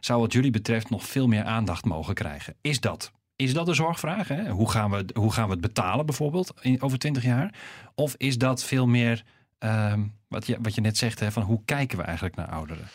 zou 0.00 0.20
wat 0.20 0.32
jullie 0.32 0.50
betreft 0.50 0.90
nog 0.90 1.04
veel 1.06 1.26
meer 1.26 1.44
aandacht 1.44 1.84
mogen 1.84 2.14
krijgen? 2.14 2.54
Is 2.60 2.80
dat? 2.80 3.12
Is 3.36 3.54
dat 3.54 3.68
een 3.68 3.74
zorgvraag? 3.74 4.28
Hè? 4.28 4.48
Hoe, 4.48 4.70
gaan 4.70 4.90
we, 4.90 5.04
hoe 5.14 5.32
gaan 5.32 5.46
we 5.46 5.52
het 5.52 5.60
betalen 5.60 6.06
bijvoorbeeld 6.06 6.52
in, 6.60 6.82
over 6.82 6.98
20 6.98 7.22
jaar? 7.22 7.54
Of 7.94 8.14
is 8.16 8.38
dat 8.38 8.64
veel 8.64 8.86
meer 8.86 9.24
ehm, 9.58 10.02
wat, 10.28 10.46
je, 10.46 10.58
wat 10.62 10.74
je 10.74 10.80
net 10.80 10.96
zegt, 10.96 11.20
hè, 11.20 11.32
van 11.32 11.42
hoe 11.42 11.62
kijken 11.64 11.98
we 11.98 12.04
eigenlijk 12.04 12.36
naar 12.36 12.48
ouderen? 12.48 12.88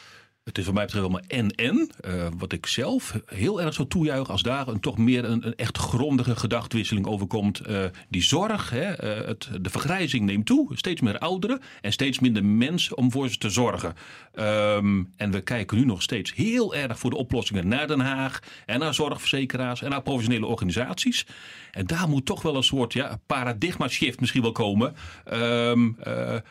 Het 0.49 0.57
is 0.57 0.65
voor 0.65 0.73
mij 0.73 0.83
betreft 0.85 1.05
allemaal 1.05 1.27
en-en. 1.27 1.89
Uh, 2.05 2.27
wat 2.37 2.51
ik 2.51 2.65
zelf 2.65 3.19
heel 3.25 3.61
erg 3.61 3.73
zo 3.73 3.87
toejuich 3.87 4.29
als 4.29 4.41
daar 4.41 4.67
een 4.67 4.79
toch 4.79 4.97
meer 4.97 5.25
een, 5.25 5.47
een 5.47 5.55
echt 5.55 5.77
grondige 5.77 6.35
gedachtwisseling 6.35 7.05
overkomt. 7.05 7.67
Uh, 7.69 7.83
die 8.07 8.23
zorg, 8.23 8.69
hè, 8.69 9.19
uh, 9.19 9.27
het, 9.27 9.49
de 9.61 9.69
vergrijzing 9.69 10.25
neemt 10.25 10.45
toe. 10.45 10.77
Steeds 10.77 11.01
meer 11.01 11.17
ouderen 11.17 11.61
en 11.81 11.91
steeds 11.91 12.19
minder 12.19 12.45
mensen 12.45 12.97
om 12.97 13.11
voor 13.11 13.29
ze 13.29 13.37
te 13.37 13.49
zorgen. 13.49 13.93
Um, 14.35 15.13
en 15.17 15.31
we 15.31 15.41
kijken 15.41 15.77
nu 15.77 15.85
nog 15.85 16.01
steeds 16.01 16.33
heel 16.35 16.75
erg 16.75 16.99
voor 16.99 17.09
de 17.09 17.17
oplossingen 17.17 17.67
naar 17.67 17.87
Den 17.87 17.99
Haag 17.99 18.39
en 18.65 18.79
naar 18.79 18.93
zorgverzekeraars 18.93 19.81
en 19.81 19.89
naar 19.89 20.01
professionele 20.01 20.45
organisaties. 20.45 21.25
En 21.71 21.85
daar 21.85 22.09
moet 22.09 22.25
toch 22.25 22.41
wel 22.41 22.55
een 22.55 22.63
soort 22.63 22.93
ja, 22.93 23.19
paradigma 23.25 23.87
shift 23.87 24.19
misschien 24.19 24.41
wel 24.41 24.51
komen. 24.51 24.95
Um, 25.33 25.95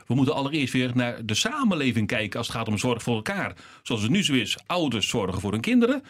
we 0.07 0.15
moeten 0.15 0.35
allereerst 0.35 0.73
weer 0.73 0.91
naar 0.95 1.27
de 1.27 1.35
samenleving 1.35 2.07
kijken 2.07 2.39
als 2.39 2.47
het 2.47 2.57
gaat 2.57 2.69
om 2.69 2.79
zorg 2.79 3.03
voor 3.03 3.15
elkaar 3.15 3.57
zoals 3.83 4.03
het 4.03 4.11
nu 4.11 4.25
zo 4.25 4.33
is, 4.33 4.59
ouders 4.67 5.09
zorgen 5.09 5.41
voor 5.41 5.53
hun 5.53 5.61
kinderen. 5.61 6.03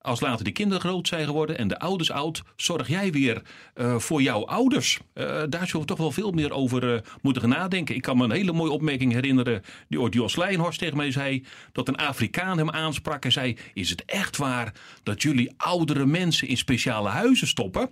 Als 0.00 0.20
later 0.20 0.44
die 0.44 0.52
kinderen 0.52 0.80
groot 0.80 1.08
zijn 1.08 1.26
geworden 1.26 1.58
en 1.58 1.68
de 1.68 1.78
ouders 1.78 2.10
oud, 2.10 2.42
zorg 2.56 2.88
jij 2.88 3.12
weer 3.12 3.42
uh, 3.74 3.98
voor 3.98 4.22
jouw 4.22 4.46
ouders. 4.46 4.98
Uh, 5.14 5.24
daar 5.24 5.66
zullen 5.66 5.80
we 5.80 5.86
toch 5.86 5.98
wel 5.98 6.10
veel 6.10 6.30
meer 6.30 6.52
over 6.52 7.04
moeten 7.22 7.42
gaan 7.42 7.50
nadenken. 7.50 7.94
Ik 7.94 8.02
kan 8.02 8.16
me 8.16 8.24
een 8.24 8.30
hele 8.30 8.52
mooie 8.52 8.70
opmerking 8.70 9.12
herinneren 9.12 9.62
die 9.88 10.00
ooit 10.00 10.14
Jos 10.14 10.36
Leijnhorst 10.36 10.78
tegen 10.78 10.96
mij 10.96 11.10
zei. 11.10 11.44
Dat 11.72 11.88
een 11.88 11.96
Afrikaan 11.96 12.58
hem 12.58 12.70
aansprak 12.70 13.24
en 13.24 13.32
zei, 13.32 13.56
is 13.74 13.90
het 13.90 14.04
echt 14.04 14.36
waar 14.36 14.72
dat 15.02 15.22
jullie 15.22 15.52
oudere 15.56 16.06
mensen 16.06 16.48
in 16.48 16.56
speciale 16.56 17.08
huizen 17.08 17.46
stoppen? 17.46 17.90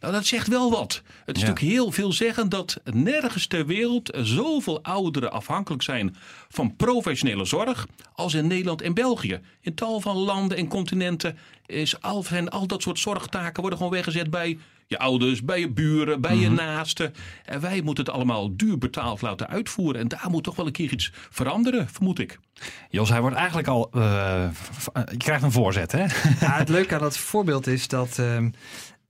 Nou, 0.00 0.12
dat 0.12 0.26
zegt 0.26 0.48
wel 0.48 0.70
wat. 0.70 1.02
Het 1.24 1.36
is 1.36 1.42
ja. 1.42 1.48
natuurlijk 1.48 1.74
heel 1.74 1.90
veel 1.90 2.12
zeggen 2.12 2.48
dat 2.48 2.80
nergens 2.84 3.46
ter 3.46 3.66
wereld 3.66 4.18
zoveel 4.22 4.82
ouderen 4.82 5.32
afhankelijk 5.32 5.82
zijn 5.82 6.16
van 6.48 6.76
professionele 6.76 7.44
zorg 7.44 7.86
als 8.12 8.34
in 8.34 8.46
Nederland 8.46 8.82
en 8.82 8.94
België. 8.94 9.40
In 9.60 9.74
tal 9.74 10.00
van 10.00 10.16
landen 10.16 10.58
en 10.58 10.68
continenten 10.68 11.38
is 11.66 12.00
al, 12.00 12.22
zijn 12.22 12.48
al 12.48 12.66
dat 12.66 12.82
soort 12.82 12.98
zorgtaken 12.98 13.60
worden 13.60 13.78
gewoon 13.78 13.92
weggezet 13.92 14.30
bij 14.30 14.58
je 14.88 14.98
ouders, 14.98 15.44
bij 15.44 15.60
je 15.60 15.70
buren, 15.70 16.20
bij 16.20 16.34
mm 16.34 16.42
-hmm. 16.42 16.56
je 16.56 16.62
naasten. 16.62 17.14
En 17.44 17.60
wij 17.60 17.80
moeten 17.82 18.04
het 18.04 18.14
allemaal 18.14 18.56
duur 18.56 18.78
betaald 18.78 19.20
laten 19.20 19.48
uitvoeren. 19.48 20.00
En 20.00 20.08
daar 20.08 20.26
moet 20.30 20.44
toch 20.44 20.56
wel 20.56 20.66
een 20.66 20.72
keer 20.72 20.92
iets 20.92 21.12
veranderen, 21.30 21.88
vermoed 21.88 22.18
ik. 22.18 22.38
Jos, 22.90 23.08
hij 23.08 23.20
wordt 23.20 23.36
eigenlijk 23.36 23.68
al. 23.68 23.90
Uh, 23.94 24.48
je 25.10 25.16
krijgt 25.16 25.42
een 25.42 25.52
voorzet, 25.52 25.92
hè? 25.92 26.04
Ja, 26.40 26.52
het 26.52 26.68
leuke 26.78 26.94
aan 26.94 27.00
dat 27.00 27.18
voorbeeld 27.18 27.66
is 27.66 27.88
dat. 27.88 28.18
Uh, 28.20 28.36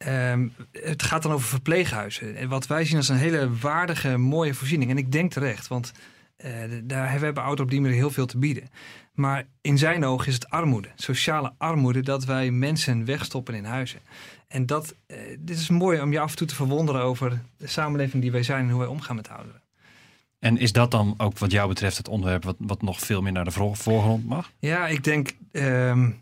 Um, 0.07 0.55
het 0.73 1.03
gaat 1.03 1.23
dan 1.23 1.33
over 1.33 1.49
verpleeghuizen. 1.49 2.37
En 2.37 2.49
wat 2.49 2.67
wij 2.67 2.85
zien 2.85 2.97
als 2.97 3.09
een 3.09 3.17
hele 3.17 3.57
waardige, 3.57 4.17
mooie 4.17 4.55
voorziening. 4.55 4.91
En 4.91 4.99
ik 4.99 5.13
denk 5.13 5.33
terecht, 5.33 5.69
want 5.69 5.93
uh, 6.45 6.51
daar, 6.83 7.19
we 7.19 7.25
hebben 7.25 7.43
ouderen 7.43 7.65
op 7.65 7.71
die 7.71 7.81
manier 7.81 7.97
heel 7.97 8.11
veel 8.11 8.27
te 8.27 8.39
bieden. 8.39 8.69
Maar 9.15 9.47
in 9.61 9.79
zijn 9.79 10.05
ogen 10.05 10.27
is 10.27 10.35
het 10.35 10.51
armoede, 10.51 10.89
sociale 10.97 11.53
armoede, 11.59 12.01
dat 12.01 12.25
wij 12.25 12.51
mensen 12.51 13.05
wegstoppen 13.05 13.55
in 13.55 13.65
huizen. 13.65 14.01
En 14.49 14.67
dat, 14.67 14.95
uh, 15.07 15.17
dit 15.39 15.59
is 15.59 15.69
mooi 15.69 16.01
om 16.01 16.13
je 16.13 16.21
af 16.21 16.31
en 16.31 16.37
toe 16.37 16.47
te 16.47 16.55
verwonderen 16.55 17.03
over 17.03 17.43
de 17.57 17.67
samenleving 17.67 18.23
die 18.23 18.33
wij 18.33 18.43
zijn 18.43 18.65
en 18.65 18.71
hoe 18.71 18.81
wij 18.81 18.89
omgaan 18.89 19.17
met 19.17 19.29
ouderen. 19.29 19.63
En 20.39 20.59
is 20.59 20.73
dat 20.73 20.91
dan 20.91 21.15
ook 21.17 21.39
wat 21.39 21.51
jou 21.51 21.69
betreft 21.69 21.97
het 21.97 22.09
onderwerp 22.09 22.45
wat, 22.45 22.57
wat 22.59 22.83
nog 22.83 23.01
veel 23.01 23.23
meer 23.23 23.33
naar 23.33 23.45
de 23.45 23.51
voorgrond 23.51 24.27
mag? 24.27 24.53
Ja, 24.59 24.87
ik 24.87 25.05
denk. 25.05 25.31
Um, 25.53 26.19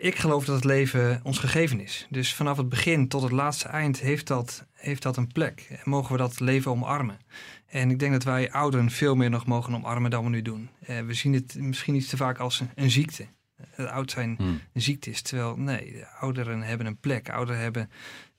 ik 0.00 0.16
geloof 0.16 0.44
dat 0.44 0.54
het 0.54 0.64
leven 0.64 1.20
ons 1.22 1.38
gegeven 1.38 1.80
is. 1.80 2.06
Dus 2.10 2.34
vanaf 2.34 2.56
het 2.56 2.68
begin 2.68 3.08
tot 3.08 3.22
het 3.22 3.32
laatste 3.32 3.68
eind 3.68 4.00
heeft 4.00 4.26
dat, 4.26 4.66
heeft 4.72 5.02
dat 5.02 5.16
een 5.16 5.32
plek. 5.32 5.66
En 5.70 5.80
mogen 5.84 6.12
we 6.12 6.18
dat 6.18 6.40
leven 6.40 6.70
omarmen. 6.70 7.18
En 7.66 7.90
ik 7.90 7.98
denk 7.98 8.12
dat 8.12 8.24
wij 8.24 8.50
ouderen 8.52 8.90
veel 8.90 9.14
meer 9.14 9.30
nog 9.30 9.46
mogen 9.46 9.74
omarmen 9.74 10.10
dan 10.10 10.24
we 10.24 10.30
nu 10.30 10.42
doen. 10.42 10.70
Uh, 10.88 11.00
we 11.00 11.14
zien 11.14 11.32
het 11.32 11.54
misschien 11.54 11.94
iets 11.94 12.08
te 12.08 12.16
vaak 12.16 12.38
als 12.38 12.60
een, 12.60 12.70
een 12.74 12.90
ziekte. 12.90 13.26
Het 13.70 13.88
oud 13.88 14.10
zijn 14.10 14.34
hmm. 14.38 14.60
een 14.72 14.82
ziekte 14.82 15.10
is. 15.10 15.22
Terwijl 15.22 15.56
nee, 15.56 16.04
ouderen 16.20 16.62
hebben 16.62 16.86
een 16.86 17.00
plek. 17.00 17.30
Ouderen 17.30 17.60
hebben 17.60 17.90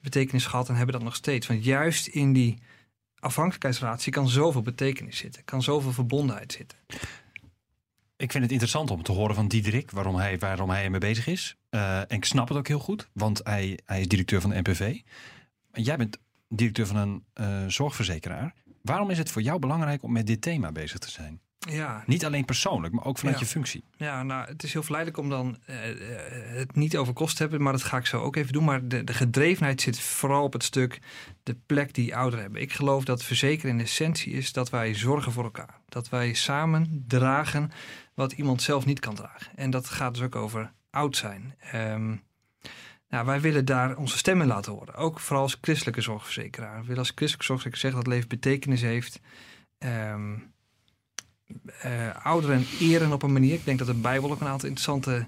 betekenis 0.02 0.46
gehad 0.46 0.70
en 0.70 0.76
hebben 0.76 0.94
dat 0.94 1.04
nog 1.04 1.16
steeds. 1.16 1.48
Want 1.48 1.64
juist 1.64 2.08
in 2.08 2.34
die 2.34 2.60
afhankelijkheidsrelatie 3.20 4.12
kan 4.12 4.30
zoveel 4.30 4.62
betekenis 4.62 5.18
zitten. 5.18 5.44
Kan 5.46 5.64
zoveel 5.64 5.92
verbondenheid 5.92 6.52
zitten. 6.52 6.78
Ik 8.22 8.32
vind 8.32 8.44
het 8.44 8.52
interessant 8.52 8.92
om 8.92 9.04
te 9.04 9.12
horen 9.12 9.36
van 9.36 9.48
Diederik 9.48 9.92
waarom 9.92 10.16
hij, 10.16 10.40
waarom 10.40 10.70
hij 10.70 10.84
ermee 10.84 11.00
bezig 11.00 11.28
is. 11.28 11.56
Uh, 11.70 11.98
en 12.00 12.10
ik 12.10 12.26
snap 12.26 12.48
het 12.48 12.58
ook 12.58 12.68
heel 12.68 12.80
goed, 12.80 13.10
want 13.14 13.42
hij, 13.44 13.80
hij 13.86 14.00
is 14.00 14.08
directeur 14.08 14.42
van 14.42 14.50
de 14.50 14.60
NPV. 14.60 15.00
Jij 15.72 15.98
bent 15.98 16.18
directeur 16.48 16.88
van 16.88 16.96
een 16.96 17.26
uh, 17.42 17.68
zorgverzekeraar. 17.68 18.54
Waarom 18.82 19.10
is 19.10 19.18
het 19.18 19.32
voor 19.32 19.42
jou 19.42 19.60
belangrijk 19.60 20.04
om 20.04 20.12
met 20.12 20.28
dit 20.28 20.42
thema 20.42 20.72
bezig 20.72 21.00
te 21.00 21.10
zijn? 21.10 21.42
Ja. 21.70 22.04
Niet 22.06 22.26
alleen 22.26 22.46
persoonlijk, 22.46 22.94
maar 22.94 23.06
ook 23.06 23.18
vanuit 23.18 23.40
ja. 23.40 23.46
je 23.46 23.52
functie. 23.52 23.84
Ja, 23.98 24.24
nou, 24.24 24.48
het 24.48 24.64
is 24.64 24.74
heel 24.74 24.84
verleidelijk 24.84 25.24
om 25.24 25.30
dan 25.30 25.58
uh, 25.70 25.76
het 26.56 26.76
niet 26.76 26.98
over 26.98 27.14
kosten 27.14 27.36
te 27.36 27.42
hebben, 27.42 27.62
maar 27.62 27.74
dat 27.74 27.84
ga 27.84 27.98
ik 27.98 28.06
zo 28.06 28.22
ook 28.22 28.36
even 28.36 28.54
doen. 28.54 28.64
Maar 28.64 28.88
de, 28.88 29.04
de 29.04 29.14
gedrevenheid 29.14 29.82
zit 29.82 30.00
vooral 30.00 30.44
op 30.44 30.54
het 30.54 30.64
stuk 30.64 31.00
de 31.44 31.56
plek 31.66 31.94
die 31.94 32.16
ouderen 32.16 32.44
hebben. 32.44 32.62
Ik 32.62 32.74
geloof 32.74 33.04
dat 33.06 33.24
verzekeren 33.24 33.72
in 33.72 33.80
essentie 33.80 34.34
is 34.34 34.54
dat 34.54 34.70
wij 34.70 34.94
zorgen 34.94 35.32
voor 35.32 35.44
elkaar. 35.44 35.80
Dat 35.90 36.10
wij 36.10 36.34
samen 36.34 37.04
dragen 37.08 37.72
wat 38.14 38.32
iemand 38.32 38.62
zelf 38.62 38.86
niet 38.86 39.00
kan 39.00 39.16
dragen. 39.16 39.56
En 39.56 39.70
dat 39.70 39.90
gaat 39.90 40.14
dus 40.14 40.24
ook 40.24 40.36
over 40.36 40.72
oud 40.90 41.18
zijn. 41.18 41.56
Um, 41.76 42.22
nou, 43.10 43.26
wij 43.26 43.42
willen 43.42 43.66
daar 43.66 43.98
onze 43.98 44.18
stemmen 44.18 44.48
laten 44.48 44.72
horen. 44.72 44.96
Ook 44.96 45.20
vooral 45.20 45.44
als 45.44 45.58
christelijke 45.62 46.02
zorgverzekeraar. 46.02 46.76
We 46.76 46.82
willen 46.82 46.98
als 46.98 47.12
christelijke 47.16 47.46
zorgverzekeraar 47.46 47.92
zeggen 47.92 48.04
dat 48.04 48.14
leven 48.14 48.30
betekenis 48.30 48.82
heeft. 48.82 49.20
Um, 49.80 50.54
uh, 51.86 52.26
ouderen 52.26 52.66
eren 52.80 53.12
op 53.12 53.24
een 53.24 53.34
manier. 53.34 53.54
Ik 53.54 53.66
denk 53.66 53.78
dat 53.78 53.88
de 53.88 53.94
Bijbel 53.94 54.32
ook 54.32 54.42
een 54.42 54.48
aantal 54.48 54.70
interessante 54.70 55.28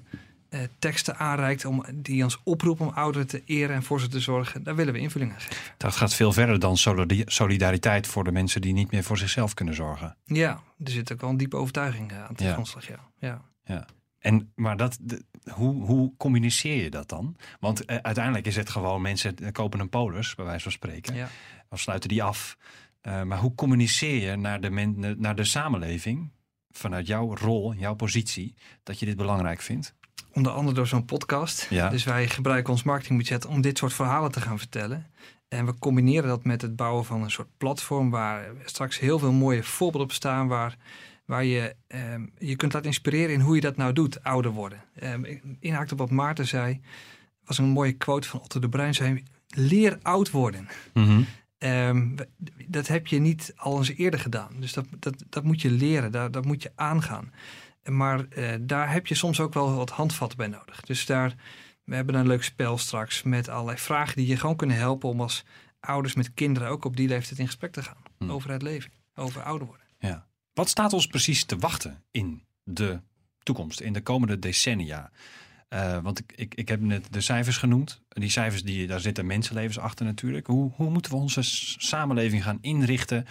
uh, 0.53 0.59
teksten 0.79 1.17
aanreikt 1.17 1.65
om, 1.65 1.85
die 1.93 2.23
ons 2.23 2.39
oproepen 2.43 2.85
om 2.87 2.93
ouderen 2.93 3.27
te 3.27 3.41
eren 3.45 3.75
en 3.75 3.83
voor 3.83 3.99
ze 3.99 4.07
te 4.07 4.19
zorgen. 4.19 4.63
Daar 4.63 4.75
willen 4.75 4.93
we 4.93 4.99
invulling 4.99 5.31
aan 5.33 5.39
geven. 5.41 5.63
Dat 5.77 5.95
gaat 5.95 6.13
veel 6.13 6.31
verder 6.31 6.59
dan 6.59 6.77
solidariteit 7.25 8.07
voor 8.07 8.23
de 8.23 8.31
mensen 8.31 8.61
die 8.61 8.73
niet 8.73 8.91
meer 8.91 9.03
voor 9.03 9.17
zichzelf 9.17 9.53
kunnen 9.53 9.75
zorgen. 9.75 10.15
Ja, 10.25 10.61
er 10.83 10.91
zit 10.91 11.11
ook 11.13 11.21
wel 11.21 11.29
een 11.29 11.37
diepe 11.37 11.55
overtuiging 11.57 12.13
aan 12.13 12.35
te 12.35 12.43
Ja. 12.43 12.51
grondslag. 12.53 12.87
Ja. 12.87 12.99
Ja. 13.19 13.41
Ja. 13.65 13.85
En, 14.19 14.51
maar 14.55 14.77
dat, 14.77 14.97
de- 15.01 15.23
hoe, 15.51 15.85
hoe 15.85 16.13
communiceer 16.17 16.83
je 16.83 16.89
dat 16.89 17.09
dan? 17.09 17.35
Want 17.59 17.85
eh, 17.85 17.97
uiteindelijk 18.01 18.45
is 18.45 18.55
het 18.55 18.69
gewoon 18.69 19.01
mensen 19.01 19.35
eh, 19.35 19.51
kopen 19.51 19.79
een 19.79 19.89
polis, 19.89 20.35
bij 20.35 20.45
wijze 20.45 20.63
van 20.63 20.71
spreken. 20.71 21.15
Ja. 21.15 21.29
Of 21.69 21.79
sluiten 21.79 22.09
die 22.09 22.23
af. 22.23 22.57
Eh, 23.01 23.21
maar 23.23 23.37
hoe 23.37 23.55
communiceer 23.55 24.29
je 24.29 24.35
naar 24.35 24.61
de, 24.61 24.69
men, 24.69 25.15
naar 25.19 25.35
de 25.35 25.43
samenleving, 25.43 26.31
vanuit 26.71 27.07
jouw 27.07 27.35
rol, 27.35 27.73
jouw 27.73 27.93
positie, 27.93 28.55
dat 28.83 28.99
je 28.99 29.05
dit 29.05 29.15
belangrijk 29.15 29.61
vindt? 29.61 29.95
Onder 30.33 30.51
andere 30.51 30.75
door 30.75 30.87
zo'n 30.87 31.05
podcast. 31.05 31.67
Ja. 31.69 31.89
Dus 31.89 32.03
wij 32.03 32.27
gebruiken 32.27 32.71
ons 32.73 32.83
marketingbudget 32.83 33.45
om 33.45 33.61
dit 33.61 33.77
soort 33.77 33.93
verhalen 33.93 34.31
te 34.31 34.41
gaan 34.41 34.57
vertellen. 34.57 35.11
En 35.47 35.65
we 35.65 35.79
combineren 35.79 36.27
dat 36.29 36.43
met 36.43 36.61
het 36.61 36.75
bouwen 36.75 37.05
van 37.05 37.23
een 37.23 37.31
soort 37.31 37.57
platform 37.57 38.09
waar 38.09 38.45
straks 38.65 38.99
heel 38.99 39.19
veel 39.19 39.31
mooie 39.31 39.63
voorbeelden 39.63 40.07
op 40.09 40.13
staan. 40.13 40.47
Waar, 40.47 40.77
waar 41.25 41.43
je 41.43 41.75
ehm, 41.87 42.25
je 42.37 42.55
kunt 42.55 42.73
laten 42.73 42.87
inspireren 42.89 43.33
in 43.33 43.39
hoe 43.39 43.55
je 43.55 43.61
dat 43.61 43.77
nou 43.77 43.93
doet, 43.93 44.23
ouder 44.23 44.51
worden. 44.51 44.83
Ehm, 44.95 45.37
inhaakt 45.59 45.91
op 45.91 45.97
wat 45.97 46.09
Maarten 46.09 46.47
zei, 46.47 46.81
was 47.45 47.57
een 47.57 47.65
mooie 47.65 47.93
quote 47.93 48.27
van 48.27 48.39
Otto 48.41 48.59
de 48.59 48.69
Bruin. 48.69 48.93
Zei, 48.93 49.23
leer 49.47 49.99
oud 50.01 50.31
worden. 50.31 50.67
Ehm, 51.57 52.15
we- 52.15 52.27
dat 52.67 52.87
heb 52.87 53.07
je 53.07 53.19
niet 53.19 53.53
al 53.55 53.77
eens 53.77 53.89
eerder 53.93 54.19
gedaan. 54.19 54.51
Dus 54.59 54.73
dat, 54.73 54.85
dat, 54.99 55.23
dat 55.29 55.43
moet 55.43 55.61
je 55.61 55.71
leren, 55.71 56.11
daar, 56.11 56.31
dat 56.31 56.45
moet 56.45 56.63
je 56.63 56.71
aangaan. 56.75 57.31
Maar 57.89 58.27
eh, 58.27 58.53
daar 58.61 58.91
heb 58.91 59.07
je 59.07 59.15
soms 59.15 59.39
ook 59.39 59.53
wel 59.53 59.75
wat 59.75 59.89
handvatten 59.89 60.37
bij 60.37 60.47
nodig. 60.47 60.81
Dus 60.81 61.05
daar, 61.05 61.35
we 61.83 61.95
hebben 61.95 62.15
een 62.15 62.27
leuk 62.27 62.43
spel 62.43 62.77
straks 62.77 63.23
met 63.23 63.49
allerlei 63.49 63.77
vragen 63.77 64.15
die 64.15 64.27
je 64.27 64.37
gewoon 64.37 64.55
kunnen 64.55 64.77
helpen 64.77 65.09
om 65.09 65.21
als 65.21 65.43
ouders 65.79 66.13
met 66.13 66.33
kinderen 66.33 66.69
ook 66.69 66.85
op 66.85 66.95
die 66.95 67.07
leeftijd 67.07 67.39
in 67.39 67.45
gesprek 67.45 67.71
te 67.71 67.83
gaan. 67.83 68.03
Hmm. 68.17 68.31
Over 68.31 68.51
het 68.51 68.61
leven, 68.61 68.91
over 69.15 69.43
ouder 69.43 69.67
worden. 69.67 69.85
Ja. 69.99 70.27
Wat 70.53 70.69
staat 70.69 70.93
ons 70.93 71.07
precies 71.07 71.45
te 71.45 71.57
wachten 71.57 72.03
in 72.11 72.43
de 72.63 72.99
toekomst, 73.43 73.79
in 73.79 73.93
de 73.93 74.01
komende 74.01 74.39
decennia? 74.39 75.11
Eh, 75.73 75.97
want 75.97 76.19
ik, 76.19 76.33
ik, 76.35 76.55
ik 76.55 76.67
heb 76.67 76.81
net 76.81 77.13
de 77.13 77.21
cijfers 77.21 77.57
genoemd. 77.57 78.01
Die 78.07 78.29
cijfers, 78.29 78.63
die, 78.63 78.87
daar 78.87 78.99
zitten 78.99 79.25
mensenlevens 79.25 79.79
achter 79.79 80.05
natuurlijk. 80.05 80.47
Hoe, 80.47 80.71
hoe 80.75 80.89
moeten 80.89 81.11
we 81.11 81.17
onze 81.17 81.39
samenleving 81.77 82.43
gaan 82.43 82.57
inrichten? 82.61 83.25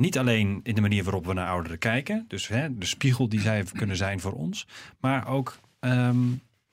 Niet 0.00 0.18
alleen 0.18 0.60
in 0.62 0.74
de 0.74 0.80
manier 0.80 1.04
waarop 1.04 1.26
we 1.26 1.32
naar 1.32 1.48
ouderen 1.48 1.78
kijken. 1.78 2.24
Dus 2.28 2.48
hè, 2.48 2.78
de 2.78 2.86
spiegel 2.86 3.28
die 3.28 3.40
zij 3.40 3.64
kunnen 3.72 3.96
zijn 3.96 4.20
voor 4.20 4.32
ons. 4.32 4.66
Maar 5.00 5.28
ook, 5.28 5.58
ehm, 5.80 6.18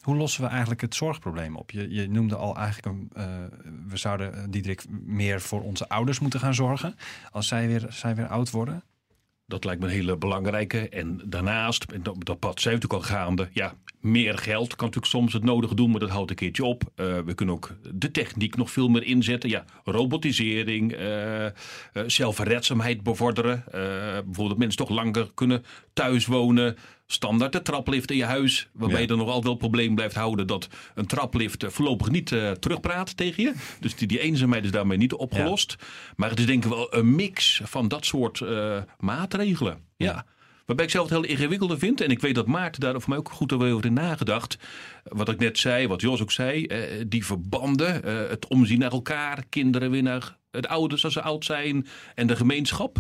hoe 0.02 0.16
lossen 0.16 0.44
we 0.44 0.50
eigenlijk 0.50 0.82
het 0.82 0.96
zorgprobleem 0.96 1.56
op? 1.56 1.72
Je, 1.72 1.90
je 1.90 2.10
noemde 2.10 2.36
al 2.36 2.58
eigenlijk, 2.58 2.96
een, 2.96 3.10
eh, 3.14 3.26
we 3.88 3.98
zouden, 3.98 4.34
eh, 4.34 4.44
Diederik, 4.50 4.84
meer 4.90 5.42
voor 5.42 5.62
onze 5.62 5.90
ouders 5.90 6.20
moeten 6.20 6.40
gaan 6.40 6.54
zorgen. 6.54 6.96
Als 7.32 7.48
zij 7.48 7.68
weer, 7.68 7.86
zij 7.90 8.16
weer 8.16 8.28
oud 8.28 8.50
worden. 8.50 8.84
Dat 9.48 9.66
lijkt 9.66 9.82
me 9.82 9.88
een 9.88 9.94
hele 9.94 10.18
belangrijke. 10.18 10.90
En 10.90 11.22
daarnaast, 11.26 11.86
dat, 12.04 12.16
dat 12.26 12.40
pad 12.40 12.62
zijn 12.62 12.74
natuurlijk 12.74 13.04
al 13.04 13.10
gaande. 13.16 13.50
Ja, 13.52 13.74
meer 14.00 14.38
geld 14.38 14.76
kan 14.76 14.86
natuurlijk 14.86 15.14
soms 15.14 15.34
het 15.34 15.44
nodige 15.44 15.76
doen, 15.76 15.92
maar 15.92 16.00
dat 16.00 16.10
houdt 16.10 16.30
een 16.30 16.36
keertje 16.36 16.66
op. 16.66 16.84
Uh, 16.84 17.20
we 17.20 17.34
kunnen 17.34 17.56
ook 17.56 17.76
de 17.94 18.12
techniek 18.12 18.56
nog 18.56 18.72
veel 18.72 18.88
meer 18.88 19.04
inzetten. 19.04 19.50
Ja, 19.50 19.66
robotisering, 19.84 20.94
uh, 20.94 21.44
uh, 21.44 21.52
zelfredzaamheid 22.08 23.04
bevorderen. 23.04 23.64
bijvoorbeeld 24.26 24.58
mensen 24.60 24.78
toch 24.78 24.90
langer 24.90 25.32
kunnen 25.34 25.64
thuis 25.94 26.26
wonen. 26.26 26.78
Standaard 27.08 27.52
de 27.52 27.62
traplift 27.62 28.12
in 28.12 28.18
je 28.18 28.26
huis. 28.26 28.70
Waarbij 28.74 29.02
je 29.02 29.08
er 29.08 29.18
nog 29.18 29.26
altijd 29.26 29.44
wel 29.44 29.52
het 29.52 29.62
probleem 29.62 29.96
blijft 29.96 30.16
houden 30.16 30.48
dat 30.48 30.68
een 30.96 31.06
traplift 31.06 31.66
voorlopig 31.68 32.10
niet 32.10 32.28
terugpraat 32.60 33.18
tegen 33.18 33.44
je. 33.44 33.54
Dus 33.80 33.96
die, 33.96 34.08
die 34.08 34.20
eenzaamheid 34.20 34.64
is 34.64 34.72
daarmee 34.72 34.98
niet 34.98 35.14
opgelost. 35.14 35.76
Ja. 35.80 35.86
Maar 36.16 36.30
het 36.30 36.40
is 36.40 36.46
denk 36.46 36.64
ik 36.64 36.70
wel 36.70 36.96
een 36.96 37.16
mix 37.16 37.62
van 37.64 37.88
dat 37.88 38.06
soort 38.06 38.42
maatregelen. 38.98 39.78
ja. 39.98 40.26
Waarbij 40.68 40.86
ik 40.86 40.92
zelf 40.92 41.10
het 41.10 41.20
heel 41.20 41.30
ingewikkelde 41.30 41.78
vind. 41.78 42.02
En 42.02 42.10
ik 42.10 42.20
weet 42.20 42.36
dat 42.36 42.48
Maarten 42.48 42.82
daar 42.82 43.02
voor 43.02 43.10
mij 43.10 43.18
ook 43.18 43.30
goed 43.30 43.54
over 43.54 43.86
in 43.86 43.94
nagedacht. 43.94 44.58
Wat 45.04 45.30
ik 45.30 45.40
net 45.40 45.58
zei, 45.58 45.88
wat 45.88 46.02
Jos 46.02 46.22
ook 46.22 46.32
zei. 46.32 46.66
Eh, 46.66 47.04
die 47.08 47.26
verbanden, 47.26 48.04
eh, 48.04 48.30
het 48.30 48.48
omzien 48.48 48.80
naar 48.80 48.92
elkaar. 48.92 49.44
Kinderen 49.50 49.92
weer 49.92 50.04
naar 50.04 50.38
het 50.52 50.68
ouders 50.68 51.04
als 51.04 51.14
ze 51.14 51.22
oud 51.22 51.46
zijn. 51.46 51.88
En 52.16 52.28
de 52.28 52.36
gemeenschap. 52.36 53.00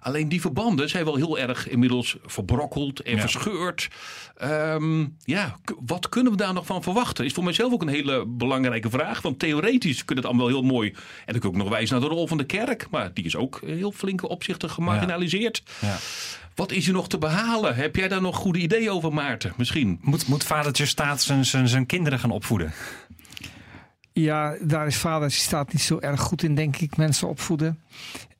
Alleen 0.00 0.28
die 0.28 0.40
verbanden 0.40 0.88
zijn 0.88 1.04
wel 1.04 1.16
heel 1.16 1.38
erg 1.38 1.68
inmiddels 1.68 2.16
verbrokkeld 2.24 3.00
en 3.00 3.20
verscheurd. 3.20 3.88
Ehm, 4.36 5.06
ja, 5.24 5.56
wat 5.86 6.08
kunnen 6.08 6.32
we 6.32 6.38
daar 6.38 6.52
nog 6.52 6.66
van 6.66 6.82
verwachten? 6.82 7.24
Is 7.24 7.32
voor 7.32 7.44
mijzelf 7.44 7.72
ook 7.72 7.82
een 7.82 7.88
hele 7.88 8.26
belangrijke 8.26 8.90
vraag. 8.90 9.22
Want 9.22 9.38
theoretisch 9.38 10.04
kunnen 10.04 10.24
het 10.24 10.32
allemaal 10.32 10.48
heel 10.48 10.62
mooi. 10.62 10.90
En 10.90 11.32
dan 11.32 11.40
kun 11.40 11.50
ik 11.50 11.56
ook 11.56 11.62
nog 11.62 11.68
wijzen 11.68 12.00
naar 12.00 12.08
de 12.08 12.14
rol 12.14 12.26
van 12.26 12.38
de 12.38 12.44
kerk. 12.44 12.86
Maar 12.90 13.14
die 13.14 13.24
is 13.24 13.36
ook 13.36 13.60
heel 13.64 13.92
flinke 13.92 14.28
opzichten 14.28 14.70
gemarginaliseerd. 14.70 15.62
Ja. 15.80 15.88
Ja. 15.88 15.96
Wat 16.54 16.72
is 16.72 16.86
er 16.86 16.92
nog 16.92 17.08
te 17.08 17.18
behalen? 17.18 17.74
Heb 17.74 17.96
jij 17.96 18.08
daar 18.08 18.20
nog 18.20 18.36
goede 18.36 18.58
ideeën 18.58 18.90
over, 18.90 19.12
Maarten? 19.12 19.52
Misschien. 19.56 19.98
Moet, 20.02 20.26
moet 20.26 20.44
vadertje 20.44 20.86
staat 20.86 21.22
zijn, 21.22 21.44
zijn, 21.44 21.68
zijn 21.68 21.86
kinderen 21.86 22.18
gaan 22.18 22.30
opvoeden? 22.30 22.72
Ja, 24.12 24.56
daar 24.60 24.86
is 24.86 24.96
vader 24.96 25.30
staat 25.30 25.72
niet 25.72 25.82
zo 25.82 25.98
erg 25.98 26.20
goed 26.20 26.42
in, 26.42 26.54
denk 26.54 26.76
ik, 26.76 26.96
mensen 26.96 27.28
opvoeden. 27.28 27.82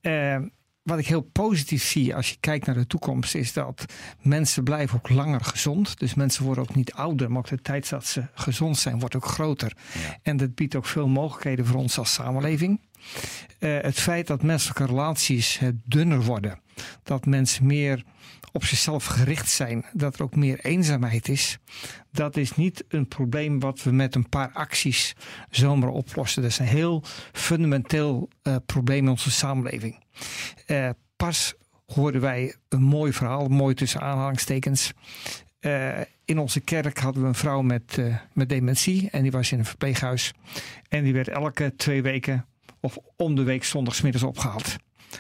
Uh, 0.03 0.37
wat 0.83 0.99
ik 0.99 1.07
heel 1.07 1.21
positief 1.21 1.85
zie 1.85 2.15
als 2.15 2.31
je 2.31 2.37
kijkt 2.41 2.67
naar 2.67 2.75
de 2.75 2.87
toekomst, 2.87 3.35
is 3.35 3.53
dat 3.53 3.85
mensen 4.21 4.65
blijven 4.65 4.99
ook 4.99 5.09
langer 5.09 5.41
gezond. 5.41 5.99
Dus 5.99 6.15
mensen 6.15 6.45
worden 6.45 6.65
ook 6.69 6.75
niet 6.75 6.93
ouder, 6.93 7.31
maar 7.31 7.39
ook 7.39 7.49
de 7.49 7.63
tijd 7.63 7.89
dat 7.89 8.07
ze 8.07 8.27
gezond 8.35 8.79
zijn, 8.79 8.99
wordt 8.99 9.17
ook 9.17 9.25
groter. 9.25 9.77
En 10.23 10.37
dat 10.37 10.55
biedt 10.55 10.75
ook 10.75 10.87
veel 10.87 11.09
mogelijkheden 11.09 11.67
voor 11.67 11.77
ons 11.77 11.99
als 11.99 12.13
samenleving. 12.13 12.81
Uh, 13.59 13.79
het 13.81 14.01
feit 14.01 14.27
dat 14.27 14.43
menselijke 14.43 14.87
relaties 14.87 15.61
uh, 15.61 15.69
dunner 15.85 16.23
worden, 16.23 16.61
dat 17.03 17.27
mensen 17.27 17.67
meer 17.67 18.05
op 18.53 18.65
zichzelf 18.65 19.05
gericht 19.05 19.51
zijn, 19.51 19.85
dat 19.93 20.15
er 20.15 20.23
ook 20.23 20.37
meer 20.37 20.61
eenzaamheid 20.61 21.29
is, 21.29 21.59
dat 22.13 22.37
is 22.37 22.57
niet 22.57 22.85
een 22.89 23.09
probleem 23.09 23.61
wat 23.61 23.83
we 23.83 23.93
met 23.93 24.15
een 24.15 24.29
paar 24.29 24.51
acties 24.53 25.17
zomaar 25.51 25.89
oplossen. 25.89 26.43
Dat 26.43 26.51
is 26.51 26.59
een 26.59 26.67
heel 26.67 27.03
fundamenteel 27.33 28.29
uh, 28.43 28.57
probleem 28.67 29.05
in 29.05 29.11
onze 29.11 29.31
samenleving. 29.31 29.99
Uh, 30.67 30.91
pas 31.17 31.55
hoorden 31.87 32.21
wij 32.21 32.55
een 32.69 32.83
mooi 32.83 33.13
verhaal, 33.13 33.49
mooi 33.49 33.75
tussen 33.75 34.01
aanhalingstekens. 34.01 34.93
Uh, 35.61 35.99
in 36.25 36.39
onze 36.39 36.61
kerk 36.61 36.99
hadden 36.99 37.23
we 37.23 37.29
een 37.29 37.35
vrouw 37.35 37.63
met, 37.63 37.97
uh, 37.97 38.17
met 38.33 38.49
dementie 38.49 39.11
en 39.11 39.23
die 39.23 39.31
was 39.31 39.53
in 39.53 39.59
een 39.59 39.65
verpleeghuis. 39.65 40.33
En 40.89 41.05
die 41.05 41.13
werd 41.13 41.29
elke 41.29 41.75
twee 41.77 42.03
weken 42.03 42.47
of 42.81 42.99
om 43.17 43.35
de 43.35 43.43
week 43.43 43.65
zondagsmiddags 43.65 44.25
opgehaald 44.25 44.77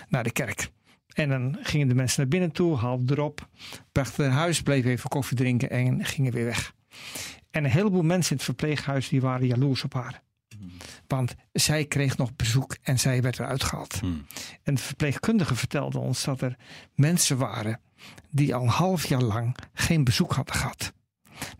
naar 0.08 0.24
de 0.24 0.32
kerk. 0.32 0.70
En 1.14 1.28
dan 1.28 1.58
gingen 1.62 1.88
de 1.88 1.94
mensen 1.94 2.20
naar 2.20 2.30
binnen 2.30 2.52
toe, 2.52 2.76
haalden 2.76 3.16
erop, 3.16 3.48
brachten 3.92 4.24
naar 4.24 4.38
huis, 4.38 4.62
bleven 4.62 4.90
even 4.90 5.08
koffie 5.08 5.36
drinken 5.36 5.70
en 5.70 6.04
gingen 6.04 6.32
weer 6.32 6.44
weg. 6.44 6.74
En 7.50 7.64
een 7.64 7.70
heleboel 7.70 8.02
mensen 8.02 8.30
in 8.30 8.36
het 8.36 8.44
verpleeghuis 8.44 9.08
die 9.08 9.20
waren 9.20 9.46
jaloers 9.46 9.84
op 9.84 9.94
haar. 9.94 10.22
Want 11.06 11.34
zij 11.52 11.84
kreeg 11.84 12.16
nog 12.16 12.36
bezoek 12.36 12.76
en 12.82 12.98
zij 12.98 13.22
werd 13.22 13.38
eruit 13.38 13.64
gehaald. 13.64 13.94
Hmm. 14.00 14.26
En 14.62 14.74
de 14.74 14.80
verpleegkundige 14.80 15.54
vertelde 15.54 15.98
ons 15.98 16.24
dat 16.24 16.40
er 16.40 16.56
mensen 16.94 17.36
waren 17.36 17.80
die 18.30 18.54
al 18.54 18.62
een 18.62 18.68
half 18.68 19.06
jaar 19.06 19.22
lang 19.22 19.56
geen 19.72 20.04
bezoek 20.04 20.32
hadden 20.32 20.54
gehad. 20.54 20.92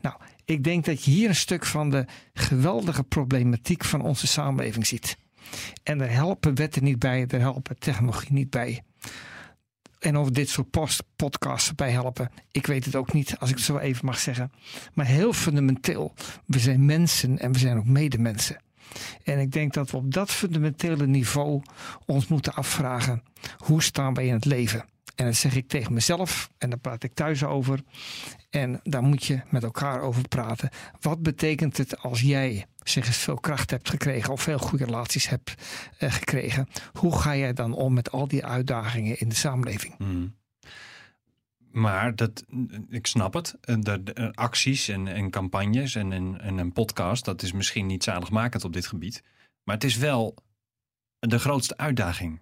Nou, 0.01 0.17
ik 0.45 0.65
denk 0.65 0.85
dat 0.85 1.05
je 1.05 1.11
hier 1.11 1.29
een 1.29 1.35
stuk 1.35 1.67
van 1.67 1.91
de 1.91 2.05
geweldige 2.33 3.03
problematiek 3.03 3.85
van 3.85 4.01
onze 4.01 4.27
samenleving 4.27 4.87
ziet. 4.87 5.17
En 5.83 5.99
daar 5.99 6.11
helpen 6.11 6.55
wetten 6.55 6.85
niet 6.85 6.99
bij, 6.99 7.27
daar 7.27 7.41
helpen 7.41 7.79
technologie 7.79 8.33
niet 8.33 8.51
bij. 8.51 8.83
En 9.99 10.17
over 10.17 10.33
dit 10.33 10.49
soort 10.49 10.71
post 10.71 11.03
podcasts 11.17 11.75
bij 11.75 11.91
helpen. 11.91 12.31
Ik 12.51 12.67
weet 12.67 12.85
het 12.85 12.97
ook 12.97 13.13
niet, 13.13 13.39
als 13.39 13.51
ik 13.51 13.57
het 13.57 13.65
zo 13.65 13.79
even 13.79 14.07
mag 14.07 14.19
zeggen. 14.19 14.53
Maar 14.95 15.07
heel 15.07 15.33
fundamenteel, 15.33 16.15
we 16.47 16.59
zijn 16.59 16.85
mensen 16.85 17.39
en 17.39 17.53
we 17.53 17.59
zijn 17.59 17.79
ook 17.79 17.87
medemensen. 17.87 18.57
En 19.25 19.39
ik 19.39 19.53
denk 19.53 19.73
dat 19.73 19.91
we 19.91 19.97
op 19.97 20.13
dat 20.13 20.31
fundamentele 20.31 21.07
niveau 21.07 21.63
ons 22.07 22.27
moeten 22.27 22.55
afvragen: 22.55 23.23
hoe 23.57 23.83
staan 23.83 24.15
wij 24.15 24.27
in 24.27 24.33
het 24.33 24.45
leven? 24.45 24.85
En 25.15 25.27
dat 25.27 25.35
zeg 25.35 25.57
ik 25.57 25.69
tegen 25.69 25.93
mezelf 25.93 26.51
en 26.59 26.71
daar 26.71 26.79
praat 26.79 27.03
ik 27.03 27.15
thuis 27.15 27.45
over. 27.45 27.81
En 28.51 28.81
daar 28.83 29.03
moet 29.03 29.25
je 29.25 29.41
met 29.49 29.63
elkaar 29.63 30.01
over 30.01 30.29
praten. 30.29 30.71
Wat 31.01 31.23
betekent 31.23 31.77
het 31.77 32.03
als 32.03 32.21
jij 32.21 32.67
zeg 32.83 33.07
eens 33.07 33.17
veel 33.17 33.41
kracht 33.41 33.71
hebt 33.71 33.91
gekregen 33.91 34.33
of 34.33 34.43
veel 34.43 34.59
goede 34.59 34.85
relaties 34.85 35.29
hebt 35.29 35.55
uh, 35.99 36.13
gekregen? 36.13 36.69
Hoe 36.93 37.19
ga 37.19 37.37
jij 37.37 37.53
dan 37.53 37.75
om 37.75 37.93
met 37.93 38.11
al 38.11 38.29
die 38.29 38.45
uitdagingen 38.45 39.19
in 39.19 39.29
de 39.29 39.35
samenleving? 39.35 39.95
Mm. 39.99 40.35
Maar 41.71 42.17
dat, 42.17 42.45
ik 42.89 43.07
snap 43.07 43.35
het. 43.35 43.57
De, 43.61 44.03
de 44.03 44.33
acties 44.35 44.89
en, 44.89 45.09
en, 45.09 45.31
campagnes 45.31 45.95
en, 45.95 46.11
een 46.59 46.73
podcast, 46.73 47.25
dat 47.25 47.43
is 47.43 47.53
misschien 47.53 47.87
niet 47.87 48.05
zaligmakend 48.05 48.65
op 48.65 48.73
dit 48.73 48.87
gebied. 48.87 49.23
Maar 49.65 49.75
het 49.75 49.85
is 49.85 49.97
wel 49.97 50.35
de 51.19 51.39
grootste 51.39 51.77
uitdaging. 51.77 52.41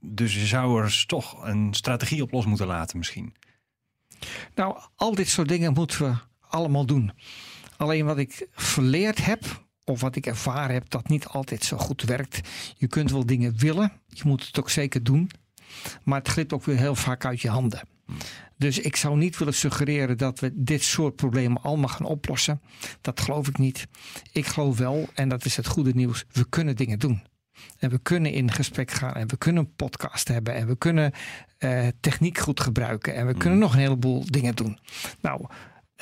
Dus 0.00 0.34
je 0.34 0.46
zou 0.46 0.82
er 0.82 1.04
toch 1.06 1.44
een 1.44 1.74
strategie 1.74 2.22
op 2.22 2.32
los 2.32 2.46
moeten 2.46 2.66
laten 2.66 2.98
misschien. 2.98 3.34
Nou, 4.54 4.78
al 4.96 5.14
dit 5.14 5.28
soort 5.28 5.48
dingen 5.48 5.72
moeten 5.72 6.10
we 6.10 6.14
allemaal 6.40 6.86
doen. 6.86 7.12
Alleen 7.76 8.04
wat 8.04 8.18
ik 8.18 8.46
verleerd 8.52 9.24
heb, 9.24 9.64
of 9.84 10.00
wat 10.00 10.16
ik 10.16 10.26
ervaren 10.26 10.74
heb, 10.74 10.90
dat 10.90 11.08
niet 11.08 11.26
altijd 11.26 11.64
zo 11.64 11.76
goed 11.76 12.02
werkt. 12.02 12.48
Je 12.76 12.86
kunt 12.86 13.10
wel 13.10 13.26
dingen 13.26 13.58
willen, 13.58 13.92
je 14.08 14.22
moet 14.24 14.46
het 14.46 14.58
ook 14.58 14.70
zeker 14.70 15.02
doen. 15.02 15.30
Maar 16.02 16.18
het 16.18 16.28
glipt 16.28 16.52
ook 16.52 16.64
weer 16.64 16.76
heel 16.76 16.94
vaak 16.94 17.24
uit 17.24 17.40
je 17.40 17.48
handen. 17.48 17.80
Dus 18.62 18.78
ik 18.78 18.96
zou 18.96 19.16
niet 19.16 19.38
willen 19.38 19.54
suggereren 19.54 20.18
dat 20.18 20.40
we 20.40 20.50
dit 20.54 20.82
soort 20.82 21.16
problemen 21.16 21.62
allemaal 21.62 21.88
gaan 21.88 22.06
oplossen. 22.06 22.60
Dat 23.00 23.20
geloof 23.20 23.48
ik 23.48 23.58
niet. 23.58 23.86
Ik 24.32 24.46
geloof 24.46 24.78
wel, 24.78 25.08
en 25.14 25.28
dat 25.28 25.44
is 25.44 25.56
het 25.56 25.66
goede 25.66 25.92
nieuws, 25.94 26.24
we 26.32 26.48
kunnen 26.48 26.76
dingen 26.76 26.98
doen. 26.98 27.22
En 27.78 27.90
we 27.90 27.98
kunnen 27.98 28.32
in 28.32 28.50
gesprek 28.50 28.90
gaan 28.90 29.14
en 29.14 29.28
we 29.28 29.36
kunnen 29.36 29.64
een 29.64 29.74
podcast 29.74 30.28
hebben 30.28 30.54
en 30.54 30.66
we 30.66 30.76
kunnen 30.76 31.12
uh, 31.58 31.86
techniek 32.00 32.38
goed 32.38 32.60
gebruiken 32.60 33.14
en 33.14 33.26
we 33.26 33.32
kunnen 33.32 33.58
mm. 33.58 33.64
nog 33.64 33.72
een 33.72 33.80
heleboel 33.80 34.24
dingen 34.26 34.54
doen. 34.54 34.78
Nou, 35.20 35.46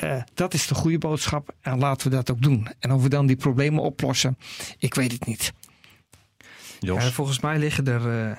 uh, 0.05 0.23
dat 0.35 0.55
is 0.55 0.67
de 0.67 0.75
goede 0.75 0.99
boodschap 0.99 1.55
en 1.61 1.79
laten 1.79 2.11
we 2.11 2.17
dat 2.17 2.31
ook 2.31 2.43
doen. 2.43 2.69
En 2.79 2.93
of 2.93 3.03
we 3.03 3.09
dan 3.09 3.27
die 3.27 3.37
problemen 3.37 3.83
oplossen, 3.83 4.39
ik 4.79 4.95
weet 4.95 5.13
het 5.13 5.27
niet. 5.27 5.53
Ja, 6.81 7.11
volgens 7.11 7.41
mij 7.41 7.59
liggen 7.59 7.87
er 7.87 8.29
uh, 8.29 8.37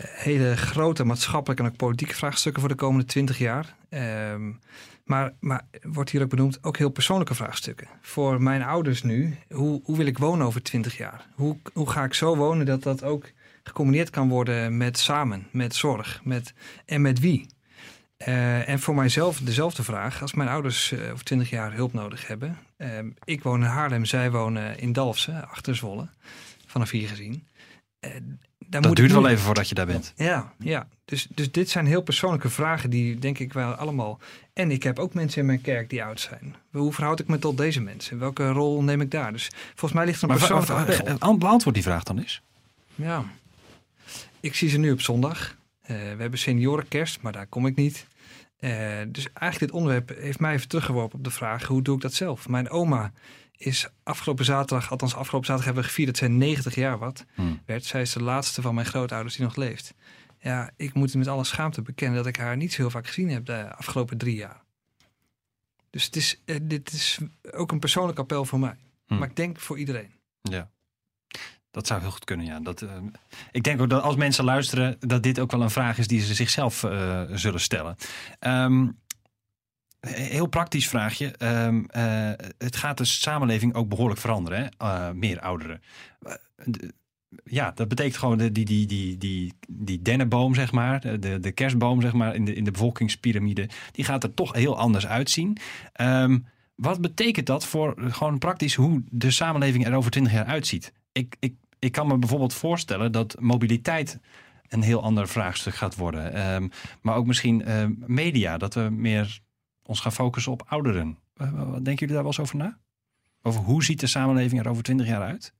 hele 0.00 0.56
grote 0.56 1.04
maatschappelijke 1.04 1.62
en 1.62 1.68
ook 1.68 1.76
politieke 1.76 2.14
vraagstukken 2.14 2.60
voor 2.60 2.70
de 2.70 2.76
komende 2.76 3.06
twintig 3.06 3.38
jaar. 3.38 3.74
Um, 3.90 4.60
maar, 5.04 5.32
maar 5.40 5.64
wordt 5.82 6.10
hier 6.10 6.22
ook 6.22 6.28
benoemd 6.28 6.64
ook 6.64 6.76
heel 6.76 6.90
persoonlijke 6.90 7.34
vraagstukken. 7.34 7.88
Voor 8.00 8.42
mijn 8.42 8.62
ouders 8.62 9.02
nu, 9.02 9.36
hoe, 9.50 9.80
hoe 9.84 9.96
wil 9.96 10.06
ik 10.06 10.18
wonen 10.18 10.46
over 10.46 10.62
twintig 10.62 10.96
jaar? 10.96 11.26
Hoe, 11.34 11.56
hoe 11.72 11.90
ga 11.90 12.04
ik 12.04 12.14
zo 12.14 12.36
wonen 12.36 12.66
dat 12.66 12.82
dat 12.82 13.04
ook 13.04 13.30
gecombineerd 13.62 14.10
kan 14.10 14.28
worden 14.28 14.76
met 14.76 14.98
samen, 14.98 15.46
met 15.50 15.74
zorg 15.74 16.20
met, 16.24 16.54
en 16.84 17.02
met 17.02 17.20
wie? 17.20 17.46
Uh, 18.26 18.68
en 18.68 18.80
voor 18.80 18.94
mijzelf 18.94 19.38
dezelfde 19.38 19.82
vraag. 19.82 20.22
Als 20.22 20.34
mijn 20.34 20.48
ouders 20.48 20.92
uh, 20.92 21.12
over 21.12 21.24
twintig 21.24 21.50
jaar 21.50 21.74
hulp 21.74 21.92
nodig 21.92 22.26
hebben. 22.26 22.58
Uh, 22.78 22.88
ik 23.24 23.42
woon 23.42 23.60
in 23.60 23.66
Haarlem, 23.66 24.04
zij 24.04 24.30
wonen 24.30 24.78
in 24.78 24.92
Dalfsen, 24.92 25.48
achter 25.48 25.76
Zwolle. 25.76 26.08
Vanaf 26.66 26.90
hier 26.90 27.08
gezien 27.08 27.46
dat 28.80 28.96
duurt 28.96 29.12
wel 29.12 29.28
even 29.28 29.44
voordat 29.44 29.68
je 29.68 29.74
daar 29.74 29.86
bent. 29.86 30.12
Ja, 30.16 30.52
ja. 30.58 30.88
Dus, 31.04 31.26
dus 31.30 31.50
dit 31.50 31.70
zijn 31.70 31.86
heel 31.86 32.02
persoonlijke 32.02 32.48
vragen 32.48 32.90
die 32.90 33.18
denk 33.18 33.38
ik 33.38 33.52
wel 33.52 33.72
allemaal... 33.72 34.18
En 34.52 34.70
ik 34.70 34.82
heb 34.82 34.98
ook 34.98 35.14
mensen 35.14 35.40
in 35.40 35.46
mijn 35.46 35.60
kerk 35.60 35.90
die 35.90 36.04
oud 36.04 36.20
zijn. 36.20 36.54
Hoe 36.70 36.92
verhoud 36.92 37.20
ik 37.20 37.26
me 37.26 37.38
tot 37.38 37.56
deze 37.56 37.80
mensen? 37.80 38.18
Welke 38.18 38.48
rol 38.50 38.82
neem 38.82 39.00
ik 39.00 39.10
daar? 39.10 39.32
Dus 39.32 39.50
volgens 39.68 39.92
mij 39.92 40.04
ligt 40.04 40.22
er 40.22 40.30
een 40.30 40.36
persoonlijke... 40.38 41.36
Beantwoord 41.38 41.74
die 41.74 41.84
vraag 41.84 42.02
dan 42.02 42.18
eens. 42.18 42.42
Ja. 42.94 43.24
Ik 44.40 44.54
zie 44.54 44.68
ze 44.68 44.78
nu 44.78 44.92
op 44.92 45.00
zondag. 45.00 45.56
Uh, 45.82 45.88
we 45.88 45.94
hebben 46.18 46.38
seniorenkerst, 46.38 47.20
maar 47.20 47.32
daar 47.32 47.46
kom 47.46 47.66
ik 47.66 47.76
niet. 47.76 48.06
Uh, 48.60 48.70
dus 49.08 49.26
eigenlijk 49.32 49.58
dit 49.58 49.70
onderwerp 49.70 50.12
heeft 50.18 50.40
mij 50.40 50.54
even 50.54 50.68
teruggeworpen 50.68 51.18
op 51.18 51.24
de 51.24 51.30
vraag... 51.30 51.66
hoe 51.66 51.82
doe 51.82 51.96
ik 51.96 52.02
dat 52.02 52.14
zelf? 52.14 52.48
Mijn 52.48 52.70
oma 52.70 53.12
is 53.64 53.88
afgelopen 54.02 54.44
zaterdag, 54.44 54.90
althans 54.90 55.14
afgelopen 55.14 55.46
zaterdag 55.46 55.64
hebben 55.64 55.82
we 55.82 55.88
gevierd 55.88 56.08
dat 56.08 56.18
zij 56.18 56.28
90 56.28 56.74
jaar 56.74 56.98
wat 56.98 57.24
hmm. 57.34 57.62
werd. 57.66 57.84
Zij 57.84 58.00
is 58.00 58.12
de 58.12 58.22
laatste 58.22 58.62
van 58.62 58.74
mijn 58.74 58.86
grootouders 58.86 59.36
die 59.36 59.44
nog 59.44 59.56
leeft. 59.56 59.94
Ja, 60.38 60.70
ik 60.76 60.94
moet 60.94 61.14
met 61.14 61.28
alle 61.28 61.44
schaamte 61.44 61.82
bekennen 61.82 62.16
dat 62.16 62.26
ik 62.26 62.36
haar 62.36 62.56
niet 62.56 62.72
zo 62.72 62.80
heel 62.80 62.90
vaak 62.90 63.06
gezien 63.06 63.30
heb 63.30 63.46
de 63.46 63.74
afgelopen 63.74 64.18
drie 64.18 64.36
jaar. 64.36 64.62
Dus 65.90 66.04
het 66.04 66.16
is, 66.16 66.40
eh, 66.44 66.56
dit 66.62 66.92
is 66.92 67.18
ook 67.50 67.72
een 67.72 67.78
persoonlijk 67.78 68.18
appel 68.18 68.44
voor 68.44 68.58
mij. 68.58 68.76
Hm. 69.06 69.18
Maar 69.18 69.28
ik 69.28 69.36
denk 69.36 69.60
voor 69.60 69.78
iedereen. 69.78 70.12
Ja. 70.42 70.70
Dat 71.70 71.86
zou 71.86 72.00
heel 72.00 72.10
goed 72.10 72.24
kunnen, 72.24 72.46
ja. 72.46 72.60
Dat, 72.60 72.82
eh, 72.82 72.96
ik 73.50 73.62
denk 73.62 73.80
ook 73.80 73.90
dat 73.90 74.02
als 74.02 74.16
mensen 74.16 74.44
luisteren, 74.44 74.96
dat 75.00 75.22
dit 75.22 75.40
ook 75.40 75.50
wel 75.50 75.62
een 75.62 75.70
vraag 75.70 75.98
is 75.98 76.06
die 76.06 76.20
ze 76.20 76.34
zichzelf 76.34 76.84
eh, 76.84 77.22
zullen 77.30 77.60
stellen. 77.60 77.96
Ehm, 78.38 78.88
heel 80.10 80.46
praktisch 80.46 80.88
vraagje. 80.88 81.26
Eh, 81.36 82.30
het 82.58 82.76
gaat 82.76 82.98
de 82.98 83.04
samenleving 83.04 83.74
ook 83.74 83.88
behoorlijk 83.88 84.20
veranderen, 84.20 84.58
hè? 84.58 84.68
Eh, 84.78 85.10
meer 85.10 85.40
ouderen. 85.40 85.82
Eh, 86.22 86.34
de- 86.64 86.92
ja, 87.44 87.70
dat 87.74 87.88
betekent 87.88 88.16
gewoon 88.16 88.38
de, 88.38 88.52
die, 88.52 88.64
die, 88.64 88.86
die, 88.86 89.16
die, 89.16 89.52
die 89.68 90.02
dennenboom, 90.02 90.54
zeg 90.54 90.72
maar, 90.72 91.20
de, 91.20 91.40
de 91.40 91.52
kerstboom, 91.52 92.00
zeg 92.00 92.12
maar, 92.12 92.34
in 92.34 92.44
de, 92.44 92.54
in 92.54 92.64
de 92.64 92.70
bevolkingspyramide, 92.70 93.68
die 93.92 94.04
gaat 94.04 94.24
er 94.24 94.34
toch 94.34 94.52
heel 94.54 94.78
anders 94.78 95.06
uitzien. 95.06 95.56
Ehm, 95.92 96.38
wat 96.74 97.00
betekent 97.00 97.46
dat 97.46 97.66
voor 97.66 97.94
eh, 97.94 98.12
gewoon 98.12 98.38
praktisch 98.38 98.74
hoe 98.74 99.02
de 99.10 99.30
samenleving 99.30 99.86
er 99.86 99.94
over 99.94 100.10
twintig 100.10 100.32
jaar 100.32 100.44
uitziet? 100.46 100.92
Ik, 101.12 101.36
ik, 101.40 101.54
ik 101.78 101.92
kan 101.92 102.06
me 102.06 102.18
bijvoorbeeld 102.18 102.54
voorstellen 102.54 103.12
dat 103.12 103.36
mobiliteit 103.40 104.18
een 104.68 104.82
heel 104.82 105.02
ander 105.02 105.28
vraagstuk 105.28 105.74
gaat 105.74 105.96
worden. 105.96 106.32
Ehm, 106.32 106.68
maar 107.02 107.14
ook 107.14 107.26
misschien 107.26 107.64
media, 108.06 108.58
dat 108.58 108.74
we 108.74 108.80
meer 108.90 109.40
ons 109.82 110.00
gaan 110.00 110.12
focussen 110.12 110.52
op 110.52 110.64
ouderen. 110.66 111.18
Wat 111.34 111.84
denken 111.84 111.94
jullie 111.94 112.06
daar 112.14 112.16
wel 112.16 112.26
eens 112.26 112.40
over 112.40 112.56
na? 112.56 112.78
Over 113.42 113.60
hoe 113.60 113.84
ziet 113.84 114.00
de 114.00 114.06
samenleving 114.06 114.60
er 114.60 114.68
over 114.68 114.82
twintig 114.82 115.06
jaar 115.06 115.22
uit? 115.22 115.54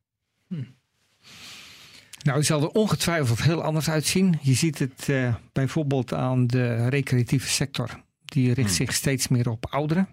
Nou, 2.22 2.36
het 2.38 2.46
zal 2.46 2.62
er 2.62 2.68
ongetwijfeld 2.68 3.42
heel 3.42 3.62
anders 3.62 3.88
uitzien. 3.90 4.38
Je 4.42 4.54
ziet 4.54 4.78
het 4.78 5.08
eh, 5.08 5.34
bijvoorbeeld 5.52 6.12
aan 6.12 6.46
de 6.46 6.88
recreatieve 6.88 7.48
sector. 7.48 8.02
Die 8.24 8.46
richt 8.52 8.66
Hmm. 8.68 8.76
zich 8.76 8.92
steeds 8.94 9.28
meer 9.28 9.48
op 9.50 9.66
ouderen. 9.70 10.08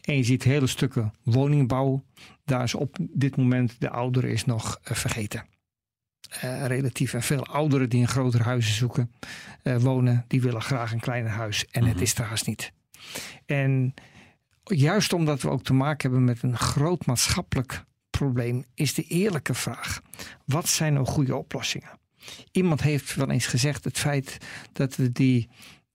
En 0.00 0.16
je 0.16 0.24
ziet 0.24 0.42
hele 0.42 0.66
stukken 0.66 1.12
woningbouw. 1.22 2.04
Daar 2.44 2.62
is 2.62 2.74
op 2.74 2.96
dit 3.00 3.36
moment 3.36 3.76
de 3.78 3.90
ouderen 3.90 4.30
is 4.30 4.44
nog 4.44 4.78
eh, 4.82 4.94
vergeten. 4.96 5.46
Eh, 6.40 6.66
relatief. 6.66 7.14
En 7.14 7.22
veel 7.22 7.46
ouderen 7.46 7.88
die 7.88 8.00
in 8.00 8.08
grotere 8.08 8.42
huizen 8.42 8.74
zoeken, 8.74 9.12
eh, 9.62 9.76
wonen, 9.76 10.24
die 10.28 10.40
willen 10.42 10.62
graag 10.62 10.92
een 10.92 11.00
kleiner 11.00 11.30
huis. 11.30 11.66
En 11.66 11.84
het 11.84 11.94
Mhm. 11.94 12.02
is 12.02 12.14
er 12.18 12.24
haast 12.24 12.46
niet. 12.46 12.72
En 13.46 13.94
juist 14.64 15.12
omdat 15.12 15.42
we 15.42 15.50
ook 15.50 15.62
te 15.62 15.74
maken 15.74 16.10
hebben 16.10 16.24
met 16.24 16.42
een 16.42 16.58
groot 16.58 17.06
maatschappelijk 17.06 17.84
probleem, 18.10 18.64
is 18.74 18.94
de 18.94 19.02
eerlijke 19.02 19.54
vraag: 19.54 20.02
wat 20.44 20.68
zijn 20.68 20.92
nou 20.92 21.06
goede 21.06 21.36
oplossingen? 21.36 21.98
Iemand 22.52 22.82
heeft 22.82 23.14
wel 23.14 23.30
eens 23.30 23.46
gezegd: 23.46 23.84
het 23.84 23.98
feit 23.98 24.38
dat 24.72 24.96
we 24.96 25.12
die 25.12 25.48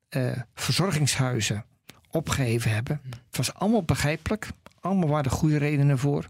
eh, 0.09 0.41
verzorgingshuizen 0.53 1.65
opgeheven 2.11 2.71
hebben, 2.71 3.01
het 3.03 3.37
was 3.37 3.53
allemaal 3.53 3.83
begrijpelijk, 3.83 4.47
allemaal 4.79 5.09
waren 5.09 5.31
er 5.31 5.37
goede 5.37 5.57
redenen 5.57 5.97
voor. 5.97 6.29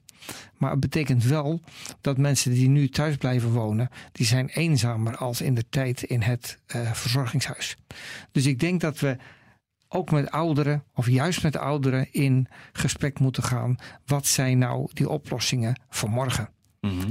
Maar 0.57 0.71
het 0.71 0.79
betekent 0.79 1.23
wel 1.23 1.61
dat 2.01 2.17
mensen 2.17 2.51
die 2.51 2.69
nu 2.69 2.89
thuis 2.89 3.15
blijven 3.15 3.51
wonen, 3.51 3.89
die 4.11 4.25
zijn 4.25 4.49
eenzamer 4.49 5.17
als 5.17 5.41
in 5.41 5.55
de 5.55 5.65
tijd 5.69 6.03
in 6.03 6.21
het 6.21 6.59
eh, 6.65 6.91
verzorgingshuis. 6.91 7.77
Dus 8.31 8.45
ik 8.45 8.59
denk 8.59 8.81
dat 8.81 8.99
we 8.99 9.17
ook 9.89 10.11
met 10.11 10.31
ouderen, 10.31 10.83
of 10.93 11.09
juist 11.09 11.43
met 11.43 11.57
ouderen, 11.57 12.07
in 12.11 12.47
gesprek 12.73 13.19
moeten 13.19 13.43
gaan. 13.43 13.75
Wat 14.05 14.25
zijn 14.25 14.57
nou 14.57 14.89
die 14.93 15.09
oplossingen 15.09 15.81
voor 15.89 16.09
morgen? 16.09 16.49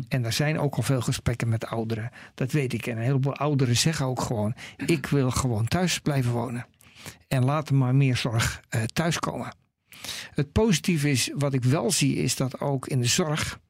En 0.09 0.25
er 0.25 0.33
zijn 0.33 0.59
ook 0.59 0.75
al 0.75 0.83
veel 0.83 1.01
gesprekken 1.01 1.49
met 1.49 1.67
ouderen. 1.67 2.11
Dat 2.35 2.53
weet 2.53 2.73
ik. 2.73 2.87
En 2.87 2.97
een 2.97 3.03
heleboel 3.03 3.37
ouderen 3.37 3.77
zeggen 3.77 4.07
ook 4.07 4.21
gewoon: 4.21 4.55
ik 4.87 5.07
wil 5.07 5.31
gewoon 5.31 5.69
thuis 5.69 5.99
blijven 5.99 6.33
wonen. 6.33 6.67
En 7.29 7.45
laat 7.45 7.69
er 7.69 7.75
maar 7.75 7.95
meer 7.95 8.17
zorg 8.17 8.63
eh, 8.69 8.83
thuiskomen. 8.83 9.55
Het 10.35 10.53
positieve 10.53 11.11
is, 11.11 11.31
wat 11.35 11.55
ik 11.55 11.65
wel 11.65 11.91
zie, 11.91 12.17
is 12.17 12.37
dat 12.37 12.61
ook 12.61 12.87
in 12.87 13.01
de 13.01 13.07
zorg 13.07 13.61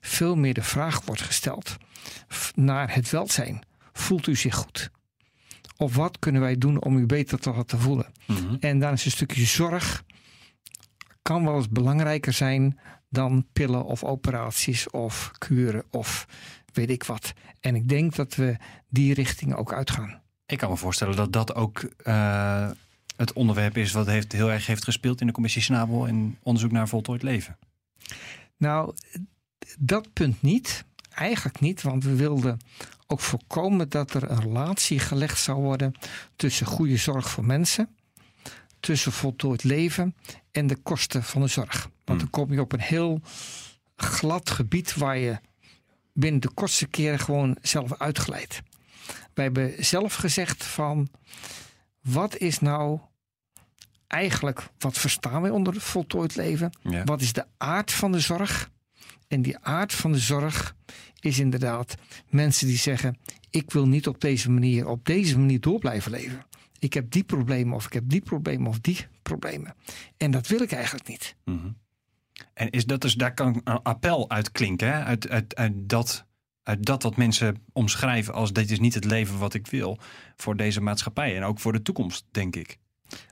veel 0.00 0.36
meer 0.36 0.54
de 0.54 0.62
vraag 0.62 1.04
wordt 1.04 1.22
gesteld 1.22 1.76
naar 2.54 2.94
het 2.94 3.10
welzijn. 3.10 3.62
Voelt 3.92 4.26
u 4.26 4.36
zich 4.36 4.54
goed? 4.54 4.90
Of 5.80 5.94
wat 5.94 6.18
kunnen 6.18 6.40
wij 6.40 6.58
doen 6.58 6.82
om 6.82 6.96
u 6.96 7.06
beter 7.06 7.38
te 7.38 7.50
laten 7.50 7.78
voelen? 7.78 8.06
Mhm. 8.26 8.56
En 8.60 8.78
dan 8.78 8.92
is 8.92 9.04
een 9.04 9.10
stukje 9.10 9.44
zorg 9.44 10.04
kan 11.28 11.44
wel 11.44 11.56
eens 11.56 11.68
belangrijker 11.68 12.32
zijn 12.32 12.78
dan 13.08 13.46
pillen 13.52 13.84
of 13.84 14.04
operaties 14.04 14.90
of 14.90 15.30
kuren 15.38 15.84
of 15.90 16.26
weet 16.72 16.90
ik 16.90 17.04
wat. 17.04 17.32
En 17.60 17.74
ik 17.74 17.88
denk 17.88 18.14
dat 18.14 18.34
we 18.34 18.56
die 18.88 19.14
richting 19.14 19.54
ook 19.54 19.72
uitgaan. 19.72 20.20
Ik 20.46 20.58
kan 20.58 20.70
me 20.70 20.76
voorstellen 20.76 21.16
dat 21.16 21.32
dat 21.32 21.54
ook 21.54 21.78
eh, 21.78 22.70
het 23.16 23.32
onderwerp 23.32 23.76
is 23.76 23.92
wat 23.92 24.06
heeft, 24.06 24.32
heel 24.32 24.50
erg 24.50 24.66
heeft 24.66 24.84
gespeeld 24.84 25.20
in 25.20 25.26
de 25.26 25.32
commissie 25.32 25.62
Snabel 25.62 26.06
en 26.06 26.38
onderzoek 26.42 26.72
naar 26.72 26.88
voltooid 26.88 27.22
leven. 27.22 27.58
Nou, 28.56 28.94
dat 29.78 30.12
punt 30.12 30.42
niet. 30.42 30.84
Eigenlijk 31.10 31.60
niet, 31.60 31.82
want 31.82 32.04
we 32.04 32.14
wilden 32.14 32.58
ook 33.10 33.20
voorkomen 33.20 33.88
dat 33.88 34.14
er 34.14 34.30
een 34.30 34.40
relatie 34.40 34.98
gelegd 34.98 35.40
zou 35.40 35.60
worden 35.60 35.94
tussen 36.36 36.66
goede 36.66 36.96
zorg 36.96 37.30
voor 37.30 37.44
mensen, 37.44 37.96
tussen 38.80 39.12
voltooid 39.12 39.64
leven 39.64 40.14
en 40.50 40.66
de 40.66 40.76
kosten 40.76 41.22
van 41.22 41.42
de 41.42 41.48
zorg. 41.48 41.90
Want 42.04 42.20
dan 42.20 42.30
kom 42.30 42.52
je 42.52 42.60
op 42.60 42.72
een 42.72 42.80
heel 42.80 43.20
glad 43.96 44.50
gebied 44.50 44.94
waar 44.94 45.18
je 45.18 45.40
binnen 46.12 46.40
de 46.40 46.50
kortste 46.50 46.86
keren 46.86 47.18
gewoon 47.18 47.56
zelf 47.62 47.98
uitgeleid. 47.98 48.62
Wij 49.34 49.44
hebben 49.44 49.84
zelf 49.84 50.14
gezegd 50.14 50.64
van 50.64 51.08
wat 52.00 52.36
is 52.36 52.58
nou 52.58 53.00
eigenlijk, 54.06 54.68
wat 54.78 54.98
verstaan 54.98 55.42
wij 55.42 55.50
onder 55.50 55.80
voltooid 55.80 56.36
leven? 56.36 56.72
Ja. 56.82 57.04
Wat 57.04 57.20
is 57.20 57.32
de 57.32 57.46
aard 57.56 57.92
van 57.92 58.12
de 58.12 58.20
zorg? 58.20 58.70
En 59.28 59.42
die 59.42 59.58
aard 59.58 59.92
van 59.92 60.12
de 60.12 60.18
zorg 60.18 60.76
is 61.20 61.38
inderdaad 61.38 61.94
mensen 62.28 62.66
die 62.66 62.76
zeggen: 62.76 63.18
Ik 63.50 63.70
wil 63.70 63.88
niet 63.88 64.06
op 64.06 64.20
deze 64.20 64.50
manier, 64.50 64.86
op 64.86 65.04
deze 65.04 65.38
manier 65.38 65.60
door 65.60 65.78
blijven 65.78 66.10
leven. 66.10 66.46
Ik 66.78 66.92
heb 66.92 67.10
die 67.10 67.24
problemen, 67.24 67.74
of 67.74 67.86
ik 67.86 67.92
heb 67.92 68.04
die 68.06 68.20
problemen, 68.20 68.66
of 68.66 68.80
die 68.80 69.06
problemen. 69.22 69.74
En 70.16 70.30
dat 70.30 70.46
wil 70.46 70.60
ik 70.60 70.72
eigenlijk 70.72 71.08
niet. 71.08 71.36
Mhm. 71.44 71.68
En 72.54 72.70
is 72.70 72.86
dat 72.86 73.00
dus, 73.00 73.14
daar 73.14 73.34
kan 73.34 73.60
een 73.64 73.82
appel 73.82 74.30
uit 74.30 74.52
klinken, 74.52 74.88
hè? 74.88 75.04
Uit, 75.04 75.28
uit, 75.28 75.56
uit, 75.56 75.72
dat, 75.76 76.26
uit 76.62 76.84
dat 76.84 77.02
wat 77.02 77.16
mensen 77.16 77.64
omschrijven 77.72 78.34
als 78.34 78.52
dit 78.52 78.70
is 78.70 78.78
niet 78.78 78.94
het 78.94 79.04
leven 79.04 79.38
wat 79.38 79.54
ik 79.54 79.66
wil 79.66 79.98
voor 80.36 80.56
deze 80.56 80.80
maatschappij 80.80 81.36
en 81.36 81.42
ook 81.42 81.58
voor 81.58 81.72
de 81.72 81.82
toekomst, 81.82 82.24
denk 82.30 82.56
ik. 82.56 82.78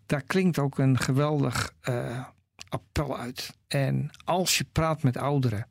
Daar 0.06 0.22
klinkt 0.22 0.58
ook 0.58 0.78
een 0.78 0.98
geweldig 0.98 1.74
eh, 1.80 2.24
appel 2.68 3.18
uit. 3.18 3.58
En 3.68 4.10
als 4.24 4.58
je 4.58 4.64
praat 4.72 5.02
met 5.02 5.16
ouderen 5.16 5.66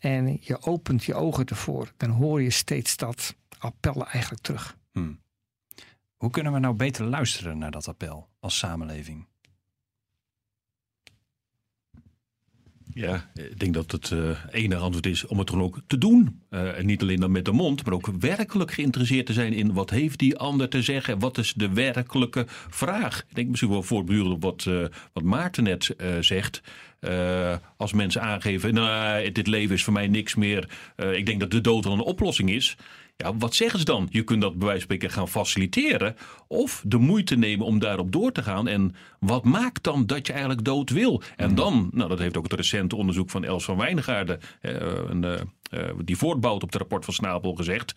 en 0.00 0.38
je 0.40 0.62
opent 0.62 1.04
je 1.04 1.14
ogen 1.14 1.46
ervoor, 1.46 1.92
dan 1.96 2.10
hoor 2.10 2.42
je 2.42 2.50
steeds 2.50 2.96
dat 2.96 3.34
appel 3.58 4.06
eigenlijk 4.06 4.42
terug. 4.42 4.76
Hm. 4.92 5.12
Hoe 6.16 6.30
kunnen 6.30 6.52
we 6.52 6.58
nou 6.58 6.74
beter 6.74 7.04
luisteren 7.04 7.58
naar 7.58 7.70
dat 7.70 7.88
appel 7.88 8.28
als 8.38 8.58
samenleving? 8.58 9.26
Ja, 12.94 13.30
ik 13.34 13.58
denk 13.58 13.74
dat 13.74 13.92
het 13.92 14.10
eh 14.10 14.30
enige 14.50 14.80
antwoord 14.80 15.06
is 15.06 15.26
om 15.26 15.38
het 15.38 15.50
gewoon 15.50 15.64
ook 15.64 15.80
te 15.86 15.98
doen. 15.98 16.40
Eh, 16.50 16.78
en 16.78 16.86
niet 16.86 17.02
alleen 17.02 17.20
dan 17.20 17.30
met 17.30 17.44
de 17.44 17.52
mond, 17.52 17.84
maar 17.84 17.94
ook 17.94 18.10
werkelijk 18.20 18.72
geïnteresseerd 18.72 19.26
te 19.26 19.32
zijn 19.32 19.52
in 19.52 19.72
wat 19.72 19.90
heeft 19.90 20.18
die 20.18 20.36
ander 20.36 20.68
te 20.68 20.82
zeggen. 20.82 21.18
Wat 21.18 21.38
is 21.38 21.52
de 21.52 21.72
werkelijke 21.72 22.44
vraag? 22.68 23.24
Ik 23.28 23.34
denk 23.34 23.48
misschien 23.48 23.70
wel 23.70 23.82
voortdurend 23.82 24.32
op 24.34 24.42
wat, 24.42 24.66
eh, 24.66 24.84
wat 25.12 25.22
Maarten 25.22 25.64
net 25.64 25.94
zegt. 26.20 26.62
Als 27.76 27.92
mensen 27.92 28.22
aangeven, 28.22 28.74
nou, 28.74 29.32
dit 29.32 29.46
leven 29.46 29.74
is 29.74 29.84
voor 29.84 29.92
mij 29.92 30.08
niks 30.08 30.34
meer. 30.34 30.68
Ik 31.12 31.26
denk 31.26 31.40
dat 31.40 31.50
de 31.50 31.60
dood 31.60 31.84
wel 31.84 31.92
een 31.92 32.00
oplossing 32.00 32.50
is. 32.50 32.76
Ja, 33.20 33.36
wat 33.36 33.54
zeggen 33.54 33.78
ze 33.78 33.84
dan? 33.84 34.08
Je 34.10 34.22
kunt 34.22 34.40
dat 34.40 34.58
bij 34.58 34.66
wijze 34.66 34.86
van 34.86 34.96
spreken 34.96 35.10
gaan 35.10 35.28
faciliteren. 35.28 36.16
Of 36.48 36.82
de 36.86 36.98
moeite 36.98 37.36
nemen 37.36 37.66
om 37.66 37.78
daarop 37.78 38.12
door 38.12 38.32
te 38.32 38.42
gaan. 38.42 38.68
En 38.68 38.94
wat 39.18 39.44
maakt 39.44 39.82
dan 39.82 40.06
dat 40.06 40.26
je 40.26 40.32
eigenlijk 40.32 40.64
dood 40.64 40.90
wil? 40.90 41.22
En 41.36 41.54
dan, 41.54 41.90
nou 41.92 42.08
dat 42.08 42.18
heeft 42.18 42.36
ook 42.36 42.42
het 42.42 42.52
recente 42.52 42.96
onderzoek 42.96 43.30
van 43.30 43.44
Els 43.44 43.64
van 43.64 43.76
Wijngaarden. 43.76 44.40
eh, 44.60 44.72
een, 45.08 45.24
eh, 45.24 45.40
eh, 45.70 45.94
die 46.04 46.16
voortbouwt 46.16 46.62
op 46.62 46.68
het 46.68 46.80
rapport 46.80 47.04
van 47.04 47.14
Snapel 47.14 47.54
gezegd. 47.54 47.94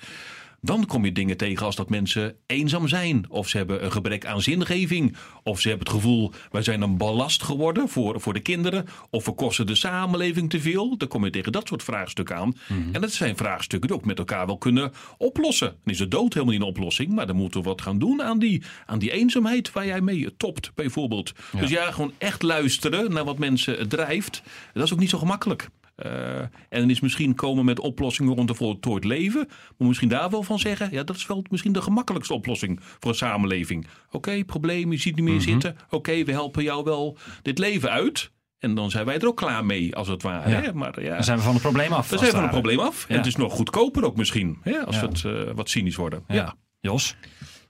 Dan 0.66 0.86
kom 0.86 1.06
je 1.06 1.12
dingen 1.12 1.38
tegen 1.38 1.66
als 1.66 1.76
dat 1.76 1.90
mensen 1.90 2.36
eenzaam 2.46 2.88
zijn. 2.88 3.26
Of 3.30 3.50
ze 3.50 3.58
hebben 3.58 3.84
een 3.84 3.92
gebrek 3.92 4.26
aan 4.26 4.42
zingeving. 4.42 5.16
Of 5.44 5.60
ze 5.60 5.68
hebben 5.68 5.88
het 5.88 5.96
gevoel, 5.96 6.32
wij 6.52 6.62
zijn 6.62 6.82
een 6.82 6.98
ballast 6.98 7.44
geworden 7.44 7.90
voor, 7.90 8.22
voor 8.22 8.34
de 8.34 8.40
kinderen. 8.40 8.86
Of 9.10 9.26
we 9.26 9.32
kosten 9.32 9.66
de 9.66 9.76
samenleving 9.76 10.50
te 10.50 10.62
veel. 10.62 10.98
Dan 10.98 11.08
kom 11.08 11.26
je 11.26 11.30
tegen 11.30 11.52
dat 11.52 11.68
soort 11.68 11.84
vraagstukken 11.84 12.36
aan. 12.36 12.56
En 12.92 13.02
dat 13.02 13.12
zijn 13.12 13.38
vraagstukken 13.38 13.90
die 13.90 13.98
ook 13.98 14.06
met 14.06 14.18
elkaar 14.18 14.46
wel 14.46 14.58
kunnen 14.58 14.92
oplossen. 15.18 15.68
Dan 15.68 15.94
is 15.94 15.98
de 15.98 16.08
dood 16.08 16.34
helemaal 16.34 16.54
niet 16.54 16.64
een 16.64 16.70
oplossing. 16.70 17.12
Maar 17.12 17.28
dan 17.28 17.36
moeten 17.36 17.62
we 17.62 17.68
wat 17.68 17.82
gaan 17.82 18.00
doen 18.00 18.22
aan 18.22 18.40
die, 18.40 18.64
aan 18.86 19.00
die 19.00 19.12
eenzaamheid 19.12 19.72
waar 19.72 19.86
jij 19.86 20.02
mee 20.02 20.38
topt 20.38 20.72
bijvoorbeeld. 20.76 21.34
Dus 21.60 21.70
ja, 21.70 21.92
gewoon 21.92 22.14
echt 22.18 22.42
luisteren 22.42 23.14
naar 23.14 23.26
wat 23.26 23.38
mensen 23.38 23.90
drijft. 23.90 24.42
Dat 24.74 24.84
is 24.84 24.94
ook 24.94 25.00
niet 25.00 25.10
zo 25.10 25.18
gemakkelijk. 25.18 25.70
Uh, 26.06 26.40
en 26.70 26.90
is 26.90 27.00
misschien 27.00 27.36
komen 27.36 27.66
met 27.66 27.80
oplossingen 27.80 28.34
rond 28.36 28.50
een 28.50 28.56
voltooid 28.56 29.04
leven. 29.04 29.46
Maar 29.78 29.88
misschien 29.88 30.10
daar 30.10 30.30
wel 30.30 30.44
van 30.44 30.60
zeggen, 30.60 30.88
ja, 30.92 31.04
dat 31.04 31.16
is 31.16 31.28
wel 31.28 31.44
misschien 31.50 31.72
de 31.74 31.82
gemakkelijkste 31.82 32.34
oplossing 32.34 32.80
voor 32.82 33.12
een 33.12 33.18
samenleving. 33.18 33.88
Oké, 34.12 34.44
probleem, 34.46 34.92
je 34.92 34.98
ziet 34.98 35.16
niet 35.16 35.24
meer 35.26 35.34
Mhm. 35.34 35.44
zitten. 35.44 35.76
Oké, 35.90 36.24
we 36.24 36.32
helpen 36.32 36.64
jou 36.64 36.84
wel 36.84 37.18
dit 37.42 37.58
leven 37.58 37.90
uit. 37.92 38.32
En 38.60 38.76
dan 38.76 38.92
zijn 38.92 39.06
wij 39.06 39.20
er 39.20 39.28
ook 39.28 39.38
klaar 39.38 39.66
mee, 39.66 39.96
als 39.96 40.08
het 40.08 40.22
ware. 40.24 40.50
Ja. 40.50 40.62
Hè? 40.62 40.74
Maar 40.74 41.02
ja, 41.04 41.14
Dan 41.16 41.24
zijn 41.24 41.38
we 41.38 41.44
van 41.44 41.54
het 41.54 41.62
probleem 41.62 41.94
af. 41.94 42.08
dan 42.10 42.18
zijn 42.20 42.30
we 42.32 42.36
van 42.38 42.46
het 42.46 42.54
probleem 42.54 42.80
af. 42.80 43.06
En 43.08 43.18
het 43.18 43.26
is 43.26 43.36
nog 43.36 43.54
goedkoper 43.54 44.06
ook 44.06 44.18
misschien, 44.18 44.58
hè? 44.62 44.86
als 44.86 44.96
Ja. 44.96 45.02
we 45.02 45.08
het 45.08 45.48
eh, 45.48 45.54
wat 45.56 45.70
cynisch 45.70 45.96
worden. 45.96 46.24
Ja. 46.28 46.36
Ja. 46.36 46.56
Jos? 46.80 47.16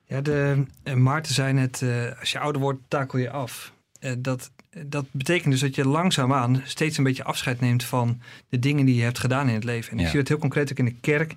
Ja, 0.06 0.22
de, 0.22 0.64
eh, 0.84 0.94
Maarten 0.94 1.34
zei 1.34 1.54
net, 1.54 1.82
eh, 1.82 2.20
als 2.20 2.32
je 2.32 2.40
ouder 2.40 2.62
wordt, 2.62 2.80
takel 2.88 3.20
je 3.20 3.30
af. 3.30 3.74
Eh, 4.00 4.12
dat, 4.20 4.52
dat 4.86 5.06
betekent 5.12 5.52
dus 5.52 5.62
dat 5.62 5.76
je 5.76 5.88
langzaamaan 5.88 6.62
steeds 6.66 6.98
een 6.98 7.04
beetje 7.04 7.24
afscheid 7.24 7.60
neemt 7.60 7.84
van 7.84 8.22
de 8.50 8.60
dingen 8.60 8.86
die 8.86 8.96
je 8.96 9.02
hebt 9.04 9.20
gedaan 9.20 9.48
in 9.48 9.54
het 9.54 9.64
leven. 9.64 9.92
En 9.92 9.98
ik 9.98 10.04
Ja. 10.04 10.10
zie 10.10 10.20
dat 10.20 10.28
heel 10.28 10.38
concreet 10.38 10.72
ook 10.72 10.78
in 10.78 10.86
de 10.86 10.96
kerk. 11.02 11.36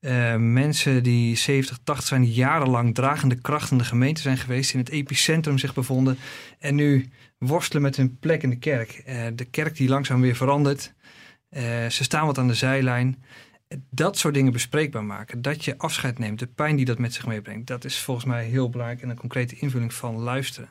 Eh, 0.00 0.36
mensen 0.36 1.02
die 1.02 1.36
70, 1.36 1.78
80 1.84 2.06
zijn, 2.06 2.22
die 2.22 2.32
jarenlang 2.32 2.94
dragende 2.94 3.34
kracht 3.34 3.70
in 3.70 3.78
de 3.78 3.84
gemeente 3.84 4.20
zijn 4.20 4.36
geweest, 4.38 4.72
in 4.72 4.78
het 4.78 4.88
epicentrum 4.88 5.58
zich 5.58 5.74
bevonden 5.74 6.18
en 6.58 6.74
nu 6.74 7.08
worstelen 7.38 7.82
met 7.82 7.96
hun 7.96 8.18
plek 8.18 8.42
in 8.42 8.50
de 8.50 8.58
kerk. 8.58 8.90
Eh, 8.90 9.22
de 9.34 9.44
kerk 9.44 9.76
die 9.76 9.88
langzaam 9.88 10.20
weer 10.20 10.36
verandert. 10.36 10.92
Eh, 11.48 11.62
ze 11.88 12.04
staan 12.04 12.26
wat 12.26 12.38
aan 12.38 12.46
de 12.48 12.54
zijlijn. 12.54 13.22
Dat 13.90 14.18
soort 14.18 14.34
dingen 14.34 14.52
bespreekbaar 14.52 15.04
maken. 15.04 15.42
Dat 15.42 15.64
je 15.64 15.78
afscheid 15.78 16.18
neemt. 16.18 16.38
De 16.38 16.46
pijn 16.46 16.76
die 16.76 16.84
dat 16.84 16.98
met 16.98 17.14
zich 17.14 17.26
meebrengt. 17.26 17.66
Dat 17.66 17.84
is 17.84 17.98
volgens 17.98 18.26
mij 18.26 18.44
heel 18.44 18.70
belangrijk. 18.70 19.02
En 19.02 19.08
een 19.08 19.16
concrete 19.16 19.56
invulling 19.56 19.94
van 19.94 20.14
luisteren. 20.16 20.68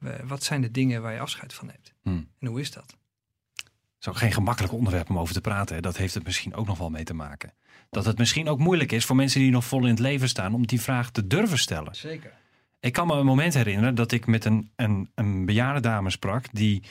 Eh, 0.00 0.10
Wat 0.24 0.42
zijn 0.42 0.60
de 0.60 0.70
dingen 0.70 1.02
waar 1.02 1.12
je 1.12 1.20
afscheid 1.20 1.54
van 1.54 1.66
neemt? 1.66 1.92
Hmm. 2.02 2.28
En 2.38 2.46
hoe 2.46 2.60
is 2.60 2.70
dat? 2.70 2.96
Het 3.54 3.64
is 4.00 4.08
ook 4.08 4.16
geen 4.16 4.32
gemakkelijk 4.32 4.72
onderwerp 4.72 5.10
om 5.10 5.18
over 5.18 5.34
te 5.34 5.40
praten. 5.40 5.74
hè. 5.74 5.80
Dat 5.82 5.96
heeft 5.96 6.14
het 6.14 6.24
misschien 6.24 6.54
ook 6.54 6.66
nog 6.66 6.78
wel 6.78 6.90
mee 6.90 7.04
te 7.04 7.14
maken. 7.14 7.52
Dat 7.90 8.04
het 8.04 8.18
misschien 8.18 8.48
ook 8.48 8.58
moeilijk 8.58 8.92
is 8.92 9.04
voor 9.04 9.16
mensen 9.16 9.40
die 9.40 9.50
nog 9.50 9.64
vol 9.64 9.82
in 9.82 9.88
het 9.90 9.98
leven 9.98 10.28
staan 10.28 10.54
om 10.54 10.66
die 10.66 10.80
vraag 10.80 11.10
te 11.10 11.26
durven 11.26 11.58
stellen. 11.58 11.94
Zeker. 11.94 12.32
Ik 12.80 12.92
kan 12.92 13.06
me 13.06 13.14
een 13.14 13.26
moment 13.26 13.54
herinneren 13.54 13.94
dat 13.94 14.12
ik 14.12 14.26
met 14.26 14.44
een, 14.44 14.70
een, 14.76 15.10
een 15.14 15.46
bejaarde 15.46 15.80
dame 15.80 16.10
sprak. 16.10 16.44
Die, 16.52 16.82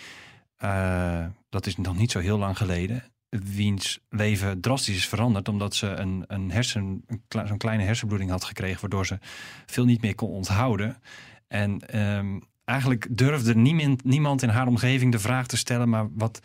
eh, 0.58 1.26
dat 1.50 1.66
is 1.66 1.76
nog 1.78 1.98
niet 1.98 2.12
zo 2.12 2.20
heel 2.20 2.38
lang 2.38 2.58
geleden. 2.58 3.04
Wiens 3.30 4.00
leven 4.10 4.62
drastisch 4.62 4.96
is 4.96 5.08
veranderd. 5.08 5.48
Omdat 5.48 5.76
ze 5.76 5.88
een, 5.88 6.24
een 6.28 6.52
hersen, 6.52 7.04
een 7.08 7.24
kle- 7.28 7.48
zo'n 7.48 7.58
kleine 7.58 7.84
hersenbloeding 7.84 8.30
had 8.32 8.44
gekregen. 8.44 8.82
Waardoor 8.82 9.06
ze 9.06 9.18
veel 9.66 9.86
niet 9.86 10.02
meer 10.02 10.16
kon 10.16 10.30
onthouden. 10.30 11.02
En 11.48 11.80
ehm, 11.88 12.40
eigenlijk 12.66 13.18
durfde 13.18 13.56
niemand, 13.56 14.04
niemand 14.04 14.42
in 14.42 14.50
haar 14.50 14.68
omgeving 14.68 15.12
de 15.12 15.20
vraag 15.20 15.48
te 15.48 15.58
stellen. 15.58 15.90
Maar 15.90 16.08
wat 16.14 16.40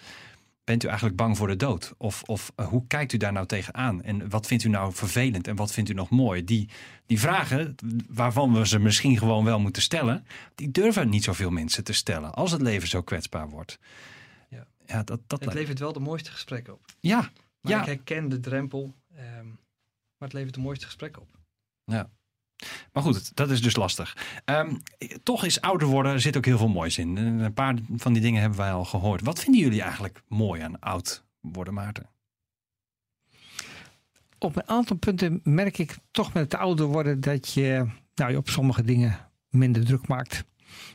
bent 0.65 0.85
u 0.85 0.87
eigenlijk 0.87 1.17
bang 1.17 1.37
voor 1.37 1.47
de 1.47 1.57
dood? 1.57 1.95
Of, 1.97 2.23
of 2.23 2.53
eh, 2.57 2.67
hoe 2.69 2.87
kijkt 2.87 3.13
u 3.13 3.17
daar 3.17 3.33
nou 3.33 3.47
tegenaan? 3.47 4.03
En 4.03 4.29
wat 4.29 4.47
vindt 4.47 4.65
u 4.65 4.69
nou 4.69 4.93
vervelend? 4.93 5.47
En 5.49 5.57
wat 5.57 5.73
vindt 5.73 5.91
u 5.91 5.95
nog 5.95 6.11
mooi? 6.11 6.45
Die, 6.45 6.69
die 7.07 7.21
vragen, 7.21 7.75
waarvan 8.09 8.53
we 8.55 8.67
ze 8.67 8.79
misschien 8.79 9.19
gewoon 9.19 9.45
wel 9.45 9.61
moeten 9.61 9.83
stellen, 9.83 10.27
die 10.55 10.71
durven 10.71 11.09
niet 11.09 11.25
zoveel 11.25 11.51
mensen 11.51 11.85
te 11.85 11.93
stellen 11.93 12.35
als 12.35 12.51
het 12.53 12.63
leven 12.63 12.89
zo 12.89 13.03
kwetsbaar 13.03 13.49
wordt. 13.49 13.79
Ja. 14.49 14.67
ja 14.87 15.03
dat, 15.03 15.21
dat 15.27 15.45
Het 15.45 15.55
levert 15.55 15.79
wel 15.79 15.93
de 15.93 16.01
mooiste 16.01 16.31
gesprekken 16.31 16.73
op. 16.73 16.85
Ja, 17.01 17.31
Maar 17.61 17.73
ja. 17.73 17.81
ik 17.81 17.87
herken 17.87 18.29
de 18.29 18.41
drempel. 18.41 18.95
ehm, 19.17 19.47
maar 20.19 20.29
het 20.29 20.33
levert 20.33 20.55
de 20.55 20.61
mooiste 20.61 20.87
gesprekken 20.87 21.23
op. 21.23 21.29
Maar 22.93 23.03
goed, 23.03 23.37
dat 23.37 23.51
is 23.51 23.63
dus 23.63 23.77
lastig. 23.77 24.17
Ehm, 24.45 24.75
toch 25.23 25.45
is 25.45 25.61
ouder 25.61 25.89
worden, 25.89 26.21
zit 26.21 26.37
ook 26.37 26.45
heel 26.45 26.59
veel 26.59 26.69
moois 26.69 26.99
in. 26.99 27.17
En 27.17 27.39
Een 27.39 27.55
paar 27.55 27.75
van 27.97 28.13
die 28.13 28.23
dingen 28.23 28.41
hebben 28.41 28.59
wij 28.59 28.73
al 28.73 28.85
gehoord. 28.85 29.23
Wat 29.23 29.41
vinden 29.41 29.61
jullie 29.61 29.83
eigenlijk 29.83 30.23
mooi 30.29 30.63
aan 30.63 30.81
oud 30.81 31.25
worden, 31.41 31.75
Maarten? 31.75 32.09
Op 34.39 34.57
een 34.57 34.69
aantal 34.69 34.97
punten 34.97 35.41
merk 35.45 35.79
ik 35.79 35.97
toch 36.11 36.33
met 36.33 36.43
het 36.43 36.55
ouder 36.61 36.87
worden 36.87 37.21
dat 37.21 37.53
je, 37.53 37.87
nou, 38.15 38.31
je 38.31 38.37
op 38.37 38.49
sommige 38.49 38.83
dingen 38.83 39.19
minder 39.49 39.85
druk 39.85 40.09
maakt. 40.09 40.45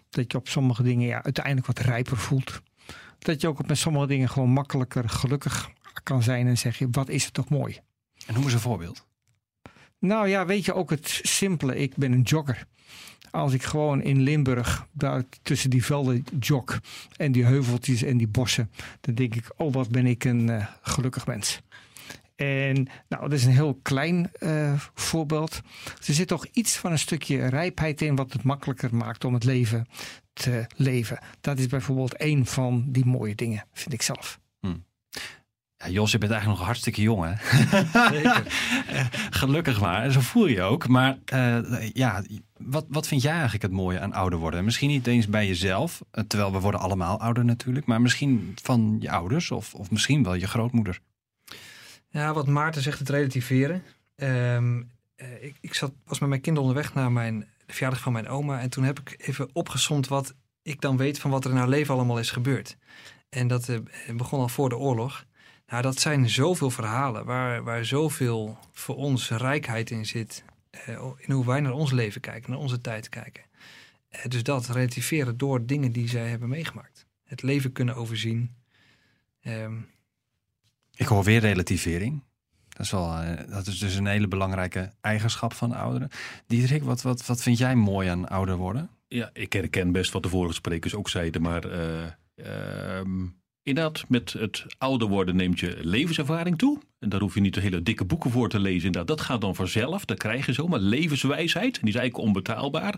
Dat 0.09 0.31
je 0.31 0.37
op 0.37 0.47
sommige 0.47 0.83
dingen 0.83 1.07
ja, 1.07 1.23
uiteindelijk 1.23 1.67
wat 1.67 1.79
rijper 1.79 2.17
voelt. 2.17 2.61
Dat 3.19 3.41
je 3.41 3.47
ook 3.47 3.59
op 3.59 3.67
met 3.67 3.77
sommige 3.77 4.07
dingen 4.07 4.29
gewoon 4.29 4.49
makkelijker 4.49 5.09
gelukkig 5.09 5.69
kan 6.03 6.23
zijn 6.23 6.47
en 6.47 6.57
zeg 6.57 6.77
je, 6.77 6.87
wat 6.91 7.09
is 7.09 7.25
het 7.25 7.33
toch 7.33 7.49
mooi. 7.49 7.79
En 8.25 8.33
noem 8.33 8.43
eens 8.43 8.53
een 8.53 8.59
voorbeeld. 8.59 9.05
Nou 10.05 10.27
ja, 10.27 10.45
weet 10.45 10.65
je 10.65 10.73
ook 10.73 10.89
het 10.89 11.19
simpele. 11.23 11.77
Ik 11.77 11.95
ben 11.95 12.11
een 12.11 12.21
jogger. 12.21 12.65
Als 13.31 13.53
ik 13.53 13.63
gewoon 13.63 14.01
in 14.01 14.21
Limburg 14.21 14.87
daar 14.91 15.23
tussen 15.41 15.69
die 15.69 15.85
velden 15.85 16.23
jog 16.39 16.79
en 17.17 17.31
die 17.31 17.45
heuveltjes 17.45 18.03
en 18.03 18.17
die 18.17 18.27
bossen, 18.27 18.71
dan 19.01 19.15
denk 19.15 19.35
ik, 19.35 19.51
oh 19.57 19.73
wat 19.73 19.89
ben 19.89 20.05
ik 20.05 20.23
een 20.23 20.49
eh, 20.49 20.65
gelukkig 20.81 21.27
mens. 21.27 21.61
En 22.35 22.87
nou, 23.09 23.21
dat 23.21 23.31
is 23.31 23.45
een 23.45 23.51
heel 23.51 23.79
klein 23.81 24.31
eh, 24.33 24.73
voorbeeld. 24.93 25.61
Er 26.07 26.13
zit 26.13 26.27
toch 26.27 26.45
iets 26.51 26.77
van 26.77 26.91
een 26.91 26.99
stukje 26.99 27.47
rijpheid 27.47 28.01
in 28.01 28.15
wat 28.15 28.33
het 28.33 28.43
makkelijker 28.43 28.95
maakt 28.95 29.25
om 29.25 29.33
het 29.33 29.43
leven 29.43 29.87
te 30.33 30.65
leven. 30.75 31.19
Dat 31.41 31.59
is 31.59 31.67
bijvoorbeeld 31.67 32.21
een 32.21 32.45
van 32.45 32.85
die 32.87 33.05
mooie 33.05 33.35
dingen, 33.35 33.65
vind 33.73 33.93
ik 33.93 34.01
zelf. 34.01 34.39
Ja, 35.85 35.91
Jos, 35.91 36.11
je 36.11 36.17
bent 36.17 36.31
eigenlijk 36.31 36.59
nog 36.59 36.67
hartstikke 36.67 37.01
jong, 37.01 37.23
hè? 37.23 37.33
Zeker. 38.09 38.43
Gelukkig 39.39 39.81
maar, 39.81 40.03
en 40.03 40.11
zo 40.11 40.19
voel 40.19 40.47
je 40.47 40.61
ook. 40.61 40.87
Maar 40.87 41.17
eh, 41.25 41.89
ja, 41.93 42.23
wat, 42.57 42.85
wat 42.89 43.07
vind 43.07 43.21
jij 43.21 43.31
eigenlijk 43.31 43.63
het 43.63 43.71
mooie 43.71 43.99
aan 43.99 44.13
ouder 44.13 44.39
worden? 44.39 44.63
Misschien 44.63 44.89
niet 44.89 45.07
eens 45.07 45.27
bij 45.27 45.47
jezelf, 45.47 46.01
eh, 46.11 46.23
terwijl 46.27 46.51
we 46.51 46.59
worden 46.59 46.79
allemaal 46.79 47.19
ouder 47.19 47.45
natuurlijk. 47.45 47.85
Maar 47.85 48.01
misschien 48.01 48.53
van 48.61 48.97
je 48.99 49.11
ouders 49.11 49.51
of, 49.51 49.73
of 49.73 49.91
misschien 49.91 50.23
wel 50.23 50.33
je 50.33 50.47
grootmoeder. 50.47 50.99
Ja, 52.09 52.33
wat 52.33 52.47
Maarten 52.47 52.81
zegt, 52.81 52.99
het 52.99 53.09
relativeren. 53.09 53.83
Ehm, 54.15 54.81
eh, 55.15 55.43
ik 55.43 55.55
ik 55.61 55.73
zat, 55.73 55.93
was 56.05 56.19
met 56.19 56.29
mijn 56.29 56.41
kinderen 56.41 56.69
onderweg 56.69 56.93
naar 56.93 57.11
mijn, 57.11 57.47
verjaardag 57.67 57.99
van 57.99 58.13
mijn 58.13 58.27
oma. 58.27 58.59
En 58.59 58.69
toen 58.69 58.83
heb 58.83 58.99
ik 58.99 59.15
even 59.17 59.49
opgesomd 59.53 60.07
wat 60.07 60.33
ik 60.61 60.81
dan 60.81 60.97
weet 60.97 61.19
van 61.19 61.31
wat 61.31 61.45
er 61.45 61.51
in 61.51 61.57
haar 61.57 61.69
leven 61.69 61.93
allemaal 61.93 62.19
is 62.19 62.31
gebeurd. 62.31 62.77
En 63.29 63.47
dat 63.47 63.69
eh, 63.69 63.79
begon 64.15 64.39
al 64.39 64.47
voor 64.47 64.69
de 64.69 64.77
oorlog. 64.77 65.25
Nou, 65.67 65.81
dat 65.81 65.99
zijn 65.99 66.29
zoveel 66.29 66.69
verhalen 66.69 67.25
waar, 67.25 67.63
waar 67.63 67.85
zoveel 67.85 68.57
voor 68.71 68.95
ons 68.95 69.29
rijkheid 69.29 69.89
in 69.89 70.05
zit. 70.05 70.43
eh, 70.69 71.05
in 71.17 71.33
hoe 71.33 71.45
wij 71.45 71.59
naar 71.59 71.71
ons 71.73 71.91
leven 71.91 72.21
kijken, 72.21 72.51
naar 72.51 72.59
onze 72.59 72.81
tijd 72.81 73.09
kijken. 73.09 73.43
Eh, 74.09 74.25
dus 74.27 74.43
dat 74.43 74.67
relativeren 74.67 75.37
door 75.37 75.65
dingen 75.65 75.91
die 75.91 76.09
zij 76.09 76.29
hebben 76.29 76.49
meegemaakt. 76.49 77.05
Het 77.23 77.41
leven 77.41 77.71
kunnen 77.71 77.95
overzien. 77.95 78.55
Ehm, 79.41 79.75
Ik 80.95 81.05
hoor 81.07 81.23
weer 81.23 81.39
relativering. 81.39 82.23
Dat 82.69 82.85
is, 82.85 82.91
wel, 82.91 83.13
eh, 83.17 83.49
dat 83.51 83.67
is 83.67 83.79
dus 83.79 83.95
een 83.95 84.05
hele 84.05 84.27
belangrijke 84.27 84.93
eigenschap 85.01 85.53
van 85.53 85.71
ouderen. 85.73 86.09
Diederik, 86.47 86.83
wat, 86.83 87.01
wat, 87.01 87.25
wat 87.25 87.41
vind 87.41 87.57
jij 87.57 87.75
mooi 87.75 88.07
aan 88.09 88.27
ouder 88.27 88.55
worden? 88.55 88.89
Ja, 89.07 89.29
ik 89.33 89.53
herken 89.53 89.91
best 89.91 90.11
wat 90.11 90.23
de 90.23 90.29
vorige 90.29 90.53
sprekers 90.53 90.95
ook 90.95 91.09
zeiden, 91.09 91.41
maar 91.41 91.63
eh, 91.65 92.03
ehm, 92.35 93.25
inderdaad, 93.65 94.05
met 94.07 94.33
het 94.33 94.65
ouder 94.77 95.07
worden 95.07 95.35
neemt 95.35 95.59
je 95.59 95.77
levenservaring 95.81 96.57
toe. 96.57 96.79
En 96.99 97.09
daar 97.09 97.19
hoef 97.19 97.33
je 97.33 97.41
niet 97.41 97.55
hele 97.55 97.83
dikke 97.83 98.05
boeken 98.05 98.31
voor 98.31 98.49
te 98.49 98.59
lezen. 98.59 98.85
Inderdaad, 98.85 99.17
dat 99.17 99.21
gaat 99.21 99.41
dan 99.41 99.55
vanzelf, 99.55 100.05
dat 100.05 100.17
krijg 100.17 100.45
je 100.45 100.53
zomaar. 100.53 100.79
Levenswijsheid, 100.79 101.73
die 101.79 101.89
is 101.89 101.95
eigenlijk 101.95 102.27
onbetaalbaar. 102.27 102.95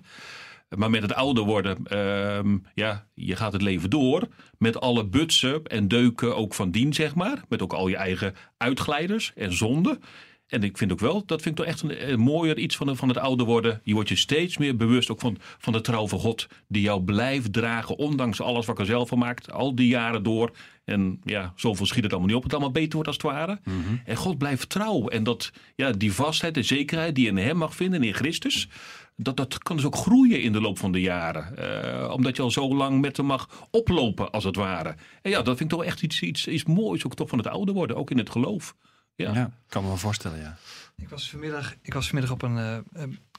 Maar 0.75 0.89
met 0.89 1.01
het 1.01 1.13
ouder 1.13 1.43
worden, 1.43 1.86
ehm, 1.86 2.58
ja, 2.73 3.08
je 3.13 3.36
gaat 3.36 3.53
het 3.53 3.62
leven 3.62 3.89
door. 3.89 4.27
Met 4.58 4.80
alle 4.80 5.06
butsen 5.06 5.63
en 5.63 5.88
deuken 5.88 6.36
ook 6.36 6.53
van 6.53 6.71
dien, 6.71 6.93
zeg 6.93 7.15
maar. 7.15 7.43
Met 7.49 7.62
ook 7.62 7.73
al 7.73 7.88
je 7.88 7.95
eigen 7.95 8.34
uitglijders 8.58 9.32
en 9.36 9.53
zonden. 9.53 9.99
En 10.47 10.63
ik 10.63 10.77
vind 10.77 10.91
ook 10.91 10.99
wel, 10.99 11.25
dat 11.25 11.41
vind 11.41 11.60
ik 11.60 11.65
toch 11.65 11.73
echt 11.73 11.81
een, 11.81 12.12
een 12.12 12.19
mooier 12.19 12.57
iets 12.57 12.75
van, 12.75 12.97
van 12.97 13.07
het 13.07 13.17
ouder 13.17 13.45
worden. 13.45 13.81
Je 13.83 13.93
wordt 13.93 14.10
je 14.10 14.15
steeds 14.15 14.57
meer 14.57 14.75
bewust 14.75 15.12
ook 15.12 15.19
van, 15.19 15.38
van 15.57 15.73
de 15.73 15.81
trouw 15.81 16.07
van 16.07 16.19
God. 16.19 16.47
Die 16.67 16.81
jou 16.81 17.01
blijft 17.01 17.53
dragen, 17.53 17.97
ondanks 17.97 18.41
alles 18.41 18.65
wat 18.65 18.75
ik 18.75 18.81
er 18.81 18.88
zelf 18.88 19.10
van 19.10 19.17
maakt. 19.17 19.51
Al 19.51 19.75
die 19.75 19.88
jaren 19.88 20.23
door. 20.23 20.51
En 20.86 21.21
ja, 21.23 21.53
zoveel 21.55 21.86
schiet 21.86 22.03
het 22.03 22.12
allemaal 22.12 22.29
niet 22.29 22.38
op. 22.38 22.43
Het 22.43 22.53
allemaal 22.53 22.71
beter 22.71 22.93
wordt 22.93 23.07
als 23.07 23.17
het 23.17 23.25
ware. 23.25 23.60
En 24.05 24.15
God 24.15 24.38
blijft 24.38 24.69
trouw. 24.69 25.07
En 25.07 25.23
dat, 25.23 25.51
ja, 25.75 25.91
die 25.91 26.13
vastheid 26.13 26.57
en 26.57 26.65
zekerheid 26.65 27.15
die 27.15 27.23
je 27.23 27.29
in 27.29 27.38
hem 27.38 27.57
mag 27.57 27.75
vinden, 27.75 28.03
in 28.03 28.13
Christus. 28.13 28.69
Dat, 29.15 29.38
dat 29.38 29.57
kan 29.57 29.75
dus 29.75 29.86
ook 29.86 29.95
groeien 29.95 30.41
in 30.41 30.51
de 30.51 30.62
loop 30.62 30.77
van 30.77 30.91
de 30.91 31.01
jaren. 31.01 31.57
Eh, 31.57 32.13
omdat 32.13 32.36
je 32.36 32.41
al 32.41 32.51
zo 32.51 32.75
lang 32.75 33.01
met 33.01 33.17
hem 33.17 33.25
mag 33.25 33.67
oplopen, 33.71 34.31
als 34.31 34.43
het 34.43 34.55
ware. 34.55 34.95
En 35.21 35.31
ja, 35.31 35.41
dat 35.41 35.57
vind 35.57 35.71
ik 35.71 35.77
toch 35.77 35.88
echt 35.88 36.01
iets, 36.01 36.21
iets, 36.21 36.47
iets 36.47 36.65
moois. 36.65 37.05
Ook 37.05 37.15
toch 37.15 37.29
van 37.29 37.38
het 37.38 37.47
ouder 37.47 37.73
worden, 37.73 37.95
ook 37.95 38.12
in 38.12 38.17
het 38.17 38.29
geloof. 38.29 38.75
Ja. 39.17 39.34
Ja, 39.34 39.51
kan 39.67 39.82
me 39.82 39.88
wel 39.88 39.97
voorstellen, 39.97 40.39
ja. 40.39 40.58
Ik 40.95 41.10
was 41.10 41.30
vanmiddag, 41.30 41.75
ik 41.82 41.93
was 41.93 42.06
vanmiddag 42.08 42.34
op 42.34 42.41
een 42.41 42.58
eh, 42.58 42.77
eh, 42.77 42.84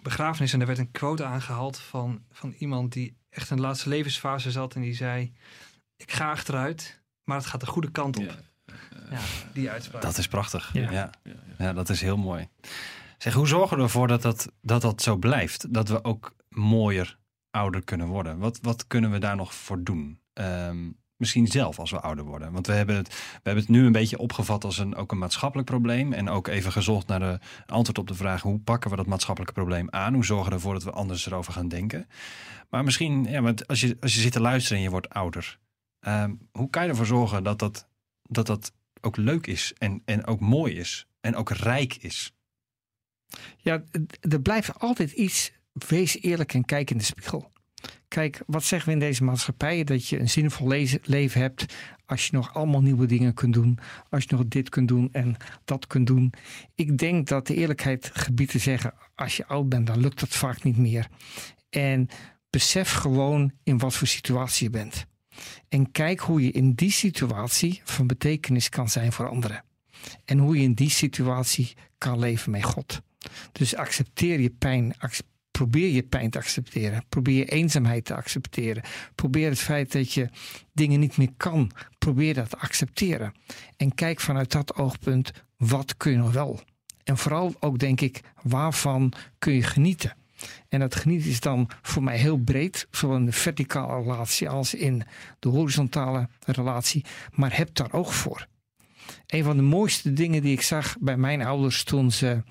begrafenis 0.02 0.52
en 0.52 0.60
er 0.60 0.66
werd 0.66 0.78
een 0.78 0.90
quote 0.90 1.24
aangehaald 1.24 1.78
van, 1.78 2.22
van 2.30 2.54
iemand 2.58 2.92
die 2.92 3.16
echt 3.30 3.50
in 3.50 3.56
de 3.56 3.62
laatste 3.62 3.88
levensfase 3.88 4.50
zat 4.50 4.74
en 4.74 4.80
die 4.80 4.94
zei: 4.94 5.32
Ik 5.96 6.12
ga 6.12 6.30
achteruit, 6.30 7.00
maar 7.24 7.36
het 7.36 7.46
gaat 7.46 7.60
de 7.60 7.66
goede 7.66 7.90
kant 7.90 8.16
op. 8.16 8.36
Ja, 9.10 9.20
die 9.52 9.70
uitspraak. 9.70 10.02
Dat 10.02 10.18
is 10.18 10.28
prachtig. 10.28 10.70
Ja. 10.72 10.90
Ja. 10.90 11.10
Ja. 11.58 11.72
dat 11.72 11.88
is 11.88 12.00
heel 12.00 12.16
mooi. 12.16 12.48
Zeg, 13.18 13.32
hoe 13.32 13.46
zorgen 13.46 13.76
we 13.76 13.82
ervoor 13.82 14.08
dat 14.08 14.22
dat, 14.22 14.52
dat 14.60 14.82
dat 14.82 15.02
zo 15.02 15.16
blijft? 15.16 15.74
Dat 15.74 15.88
we 15.88 16.04
ook 16.04 16.34
mooier 16.48 17.18
ouder 17.50 17.84
kunnen 17.84 18.06
worden? 18.06 18.38
Wat, 18.38 18.58
wat 18.62 18.86
kunnen 18.86 19.10
we 19.10 19.18
daar 19.18 19.36
nog 19.36 19.54
voor 19.54 19.82
doen? 19.82 20.20
Ehm, 20.32 20.90
misschien 21.18 21.46
zelf 21.46 21.78
als 21.78 21.90
we 21.90 22.00
ouder 22.00 22.24
worden? 22.24 22.52
Want 22.52 22.66
we 22.66 22.72
hebben 22.72 22.96
het, 22.96 23.08
we 23.08 23.40
hebben 23.42 23.62
het 23.62 23.72
nu 23.72 23.86
een 23.86 23.92
beetje 23.92 24.18
opgevat 24.18 24.64
als 24.64 24.78
een, 24.78 24.94
ook 24.94 25.12
een 25.12 25.18
maatschappelijk 25.18 25.68
probleem. 25.68 26.12
En 26.12 26.28
ook 26.28 26.46
even 26.46 26.72
gezocht 26.72 27.06
naar 27.06 27.20
de 27.20 27.38
antwoord 27.66 27.98
op 27.98 28.06
de 28.06 28.14
vraag: 28.14 28.42
hoe 28.42 28.58
pakken 28.58 28.90
we 28.90 28.96
dat 28.96 29.06
maatschappelijke 29.06 29.54
probleem 29.54 29.90
aan? 29.90 30.14
Hoe 30.14 30.24
zorgen 30.24 30.48
we 30.48 30.54
ervoor 30.54 30.72
dat 30.72 30.82
we 30.82 30.90
anders 30.90 31.26
erover 31.26 31.52
gaan 31.52 31.68
denken? 31.68 32.08
Maar 32.70 32.84
misschien, 32.84 33.24
ja, 33.24 33.40
want 33.40 33.66
als 33.66 33.80
je, 33.80 33.96
als 34.00 34.14
je 34.14 34.20
zit 34.20 34.32
te 34.32 34.40
luisteren 34.40 34.78
en 34.78 34.84
je 34.84 34.90
wordt 34.90 35.08
ouder, 35.08 35.58
ehm, 36.00 36.34
hoe 36.52 36.70
kan 36.70 36.82
je 36.82 36.88
ervoor 36.88 37.06
zorgen 37.06 37.42
dat 37.42 37.58
dat, 37.58 37.88
dat, 38.22 38.46
dat 38.46 38.72
ook 39.00 39.16
leuk 39.16 39.46
is 39.46 39.72
en, 39.78 40.02
en 40.04 40.26
ook 40.26 40.40
mooi 40.40 40.74
is 40.74 41.06
en 41.20 41.36
ook 41.36 41.50
rijk 41.50 41.94
is? 41.94 42.32
Ja, 43.56 43.82
er 44.20 44.40
blijft 44.40 44.78
altijd 44.78 45.10
iets. 45.10 45.52
Wees 45.72 46.22
eerlijk 46.22 46.54
en 46.54 46.64
kijk 46.64 46.90
in 46.90 46.98
de 46.98 47.04
spiegel. 47.04 47.52
Kijk, 48.08 48.42
wat 48.46 48.64
zeggen 48.64 48.88
we 48.88 48.94
in 48.94 49.00
deze 49.00 49.24
maatschappij? 49.24 49.84
Dat 49.84 50.08
je 50.08 50.18
een 50.18 50.28
zinvol 50.28 50.68
leven 51.02 51.40
hebt 51.40 51.74
als 52.06 52.26
je 52.26 52.36
nog 52.36 52.54
allemaal 52.54 52.82
nieuwe 52.82 53.06
dingen 53.06 53.34
kunt 53.34 53.54
doen. 53.54 53.78
Als 54.10 54.24
je 54.24 54.34
nog 54.36 54.48
dit 54.48 54.68
kunt 54.68 54.88
doen 54.88 55.08
en 55.12 55.36
dat 55.64 55.86
kunt 55.86 56.06
doen. 56.06 56.32
Ik 56.74 56.98
denk 56.98 57.28
dat 57.28 57.46
de 57.46 57.54
eerlijkheid 57.54 58.10
gebiedt 58.12 58.50
te 58.50 58.58
zeggen, 58.58 58.94
als 59.14 59.36
je 59.36 59.46
oud 59.46 59.68
bent, 59.68 59.86
dan 59.86 60.00
lukt 60.00 60.20
dat 60.20 60.28
vaak 60.28 60.62
niet 60.62 60.76
meer. 60.76 61.08
En 61.70 62.08
besef 62.50 62.92
gewoon 62.92 63.52
in 63.62 63.78
wat 63.78 63.94
voor 63.94 64.06
situatie 64.06 64.64
je 64.64 64.70
bent. 64.70 65.06
En 65.68 65.90
kijk 65.90 66.20
hoe 66.20 66.42
je 66.42 66.50
in 66.50 66.72
die 66.72 66.90
situatie 66.90 67.80
van 67.84 68.06
betekenis 68.06 68.68
kan 68.68 68.88
zijn 68.88 69.12
voor 69.12 69.28
anderen. 69.28 69.64
En 70.24 70.38
hoe 70.38 70.56
je 70.56 70.62
in 70.62 70.74
die 70.74 70.90
situatie 70.90 71.74
kan 71.98 72.18
leven 72.18 72.50
met 72.50 72.64
God. 72.64 73.00
Dus 73.52 73.74
accepteer 73.74 74.40
je 74.40 74.50
pijn. 74.50 74.94
Probeer 75.58 75.88
je 75.88 76.02
pijn 76.02 76.30
te 76.30 76.38
accepteren. 76.38 77.04
Probeer 77.08 77.36
je 77.36 77.44
eenzaamheid 77.44 78.04
te 78.04 78.14
accepteren. 78.14 78.82
Probeer 79.14 79.48
het 79.48 79.58
feit 79.58 79.92
dat 79.92 80.12
je 80.12 80.28
dingen 80.72 81.00
niet 81.00 81.16
meer 81.16 81.32
kan. 81.36 81.70
Probeer 81.98 82.34
dat 82.34 82.50
te 82.50 82.58
accepteren. 82.58 83.32
En 83.76 83.94
kijk 83.94 84.20
vanuit 84.20 84.52
dat 84.52 84.74
oogpunt, 84.74 85.32
wat 85.56 85.96
kun 85.96 86.12
je 86.12 86.18
nog 86.18 86.32
wel? 86.32 86.60
En 87.04 87.16
vooral 87.16 87.54
ook 87.60 87.78
denk 87.78 88.00
ik, 88.00 88.20
waarvan 88.42 89.12
kun 89.38 89.52
je 89.52 89.62
genieten? 89.62 90.16
En 90.68 90.80
dat 90.80 90.94
genieten 90.94 91.30
is 91.30 91.40
dan 91.40 91.70
voor 91.82 92.02
mij 92.02 92.18
heel 92.18 92.38
breed, 92.38 92.86
zowel 92.90 93.16
in 93.16 93.26
de 93.26 93.32
verticale 93.32 94.02
relatie 94.02 94.48
als 94.48 94.74
in 94.74 95.02
de 95.38 95.48
horizontale 95.48 96.28
relatie. 96.44 97.04
Maar 97.32 97.56
heb 97.56 97.74
daar 97.74 97.92
oog 97.92 98.14
voor. 98.14 98.46
Een 99.26 99.44
van 99.44 99.56
de 99.56 99.62
mooiste 99.62 100.12
dingen 100.12 100.42
die 100.42 100.52
ik 100.52 100.62
zag 100.62 100.96
bij 101.00 101.16
mijn 101.16 101.42
ouders 101.42 101.84
toen 101.84 102.10
ze 102.10 102.42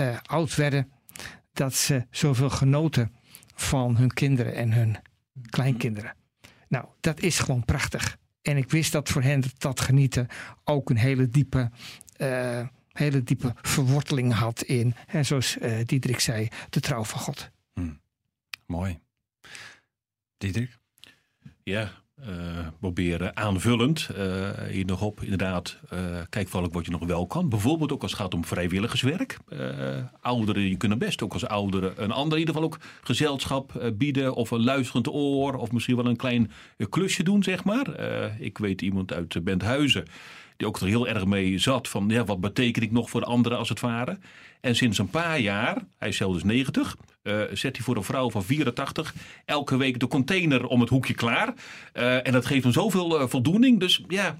uh, 0.00 0.16
oud 0.22 0.54
werden, 0.54 0.90
dat 1.56 1.74
ze 1.74 2.06
zoveel 2.10 2.50
genoten 2.50 3.16
van 3.54 3.96
hun 3.96 4.12
kinderen 4.12 4.54
en 4.54 4.72
hun 4.72 4.96
kleinkinderen. 5.50 6.14
Nou, 6.68 6.86
dat 7.00 7.20
is 7.20 7.38
gewoon 7.38 7.64
prachtig. 7.64 8.18
En 8.42 8.56
ik 8.56 8.70
wist 8.70 8.92
dat 8.92 9.08
voor 9.08 9.22
hen 9.22 9.42
dat, 9.58 9.80
genieten 9.80 10.26
ook 10.64 10.90
een 10.90 10.96
hele 10.96 11.28
diepe, 11.28 11.70
uh, 12.18 12.66
hele 12.92 13.22
diepe 13.22 13.54
verworteling 13.62 14.32
had 14.32 14.62
in, 14.62 14.94
en 15.06 15.26
zoals 15.26 15.56
uh, 15.56 15.84
Diederik 15.84 16.20
zei, 16.20 16.48
de 16.70 16.80
trouw 16.80 17.04
van 17.04 17.20
God. 17.20 17.50
Hmm. 17.72 18.00
Mooi. 18.66 18.98
Diederik? 20.36 20.78
Ja, 21.62 21.92
uh, 22.20 22.66
proberen 22.80 23.36
aanvullend 23.36 24.08
uh, 24.16 24.50
hier 24.70 24.84
nog 24.84 25.02
op. 25.02 25.22
Inderdaad, 25.22 25.78
uh, 25.92 26.00
kijk 26.28 26.48
vooral 26.48 26.70
wat 26.70 26.84
je 26.84 26.90
nog 26.90 27.06
wel 27.06 27.26
kan. 27.26 27.48
Bijvoorbeeld 27.48 27.92
ook 27.92 28.02
als 28.02 28.10
het 28.10 28.20
gaat 28.20 28.34
om 28.34 28.44
vrijwilligerswerk. 28.44 29.38
ouderen, 30.20 30.62
je 30.62 30.76
kunnen 30.76 30.98
best 30.98 31.22
ook 31.22 31.32
als 31.32 31.46
ouderen 31.46 32.02
een 32.02 32.10
ander 32.10 32.32
in 32.32 32.38
ieder 32.38 32.54
geval 32.54 32.70
ook 32.70 32.78
gezelschap 33.02 33.92
bieden. 33.94 34.34
Of 34.34 34.50
een 34.50 34.64
luisterend 34.64 35.08
oor. 35.08 35.54
Of 35.54 35.72
misschien 35.72 35.96
wel 35.96 36.06
een 36.06 36.16
klein 36.16 36.50
klusje 36.88 37.22
doen, 37.22 37.42
zeg 37.42 37.64
maar. 37.64 38.00
ik 38.40 38.58
weet 38.58 38.82
iemand 38.82 39.12
uit 39.12 39.44
Benthuizen 39.44 40.04
die 40.56 40.66
ook 40.66 40.80
er 40.80 40.86
heel 40.86 41.08
erg 41.08 41.26
mee 41.26 41.58
zat. 41.58 41.88
Van 41.88 42.08
ja, 42.08 42.24
wat 42.24 42.40
betekent 42.40 42.84
ik 42.84 42.92
nog 42.92 43.10
voor 43.10 43.20
de 43.20 43.26
anderen 43.26 43.58
als 43.58 43.68
het 43.68 43.80
ware. 43.80 44.18
En 44.60 44.76
sinds 44.76 44.98
een 44.98 45.10
paar 45.10 45.40
jaar, 45.40 45.84
hij 45.98 46.08
is 46.08 46.16
zelf 46.16 46.32
dus 46.32 46.44
90, 46.44 46.96
uh, 47.26 47.40
zet 47.52 47.76
hij 47.76 47.84
voor 47.84 47.96
een 47.96 48.04
vrouw 48.04 48.30
van 48.30 48.44
84 48.44 49.14
elke 49.44 49.76
week 49.76 50.00
de 50.00 50.08
container 50.08 50.66
om 50.66 50.80
het 50.80 50.88
hoekje 50.88 51.14
klaar. 51.14 51.54
Uh, 51.94 52.26
en 52.26 52.32
dat 52.32 52.46
geeft 52.46 52.62
hem 52.62 52.72
zoveel 52.72 53.20
uh, 53.20 53.28
voldoening. 53.28 53.80
Dus 53.80 54.04
ja, 54.08 54.38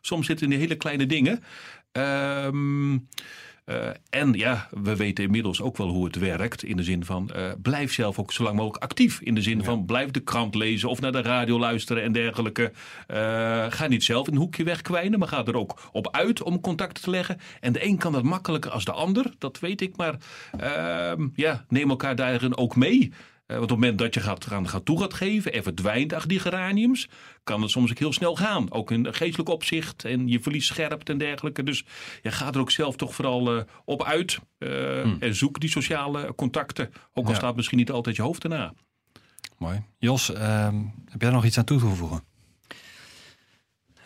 soms 0.00 0.26
zitten 0.26 0.52
in 0.52 0.58
hele 0.58 0.76
kleine 0.76 1.06
dingen. 1.06 1.42
Ehm 1.92 2.96
uh, 3.68 3.88
en 4.10 4.32
ja, 4.32 4.68
we 4.70 4.96
weten 4.96 5.24
inmiddels 5.24 5.62
ook 5.62 5.76
wel 5.76 5.88
hoe 5.88 6.04
het 6.04 6.16
werkt. 6.16 6.62
In 6.62 6.76
de 6.76 6.82
zin 6.82 7.04
van 7.04 7.30
uh, 7.36 7.52
blijf 7.62 7.92
zelf 7.92 8.18
ook 8.18 8.32
zo 8.32 8.42
lang 8.42 8.56
mogelijk 8.56 8.82
actief. 8.82 9.20
In 9.20 9.34
de 9.34 9.42
zin 9.42 9.64
van 9.64 9.84
blijf 9.84 10.10
de 10.10 10.20
krant 10.20 10.54
lezen 10.54 10.88
of 10.88 11.00
naar 11.00 11.12
de 11.12 11.22
radio 11.22 11.58
luisteren 11.58 12.02
en 12.02 12.12
dergelijke. 12.12 12.72
Uh, 13.08 13.16
ga 13.68 13.86
niet 13.86 14.04
zelf 14.04 14.26
een 14.26 14.36
hoekje 14.36 14.64
wegkwijnen, 14.64 15.18
maar 15.18 15.28
ga 15.28 15.44
er 15.44 15.56
ook 15.56 15.88
op 15.92 16.08
uit 16.10 16.42
om 16.42 16.60
contact 16.60 17.02
te 17.02 17.10
leggen. 17.10 17.38
En 17.60 17.72
de 17.72 17.84
een 17.84 17.98
kan 17.98 18.12
dat 18.12 18.22
makkelijker 18.22 18.70
als 18.70 18.84
de 18.84 18.92
ander, 18.92 19.34
dat 19.38 19.58
weet 19.58 19.80
ik. 19.80 19.96
Maar 19.96 20.16
ehm, 20.58 21.28
ja, 21.34 21.64
neem 21.68 21.90
elkaar 21.90 22.16
daarin 22.16 22.56
ook 22.56 22.76
mee. 22.76 23.12
Uh, 23.48 23.56
want 23.56 23.70
op 23.70 23.76
het 23.76 23.78
moment 23.78 23.98
dat 23.98 24.14
je 24.14 24.20
gaat, 24.20 24.46
gaan, 24.46 24.68
gaat 24.68 24.84
toe 24.84 25.00
gaat 25.00 25.14
geven 25.14 25.52
en 25.52 25.62
verdwijnt 25.62 26.12
achter 26.12 26.28
die 26.28 26.38
geraniums, 26.38 27.08
kan 27.44 27.62
het 27.62 27.70
soms 27.70 27.90
ook 27.90 27.98
heel 27.98 28.12
snel 28.12 28.36
gaan. 28.36 28.72
Ook 28.72 28.90
in 28.90 29.14
geestelijk 29.14 29.48
opzicht 29.48 30.04
en 30.04 30.28
je 30.28 30.40
verlies 30.40 30.66
scherpt 30.66 31.08
en 31.08 31.18
dergelijke. 31.18 31.62
Dus 31.62 31.84
je 32.22 32.32
gaat 32.32 32.54
er 32.54 32.60
ook 32.60 32.70
zelf 32.70 32.96
toch 32.96 33.14
vooral 33.14 33.56
uh, 33.56 33.62
op 33.84 34.04
uit 34.04 34.38
uh, 34.58 35.02
hmm. 35.02 35.16
en 35.20 35.34
zoek 35.34 35.60
die 35.60 35.70
sociale 35.70 36.34
contacten. 36.34 36.90
Ook 37.12 37.24
al 37.24 37.30
ja. 37.30 37.36
staat 37.36 37.56
misschien 37.56 37.78
niet 37.78 37.90
altijd 37.90 38.16
je 38.16 38.22
hoofd 38.22 38.42
erna. 38.42 38.72
Mooi. 39.58 39.82
Jos, 39.98 40.32
ehm, 40.32 40.76
heb 41.04 41.20
jij 41.20 41.28
er 41.28 41.34
nog 41.34 41.44
iets 41.44 41.58
aan 41.58 41.64
toe 41.64 41.78
te 41.78 41.86
voegen? 41.86 42.22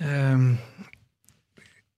Um, 0.03 0.59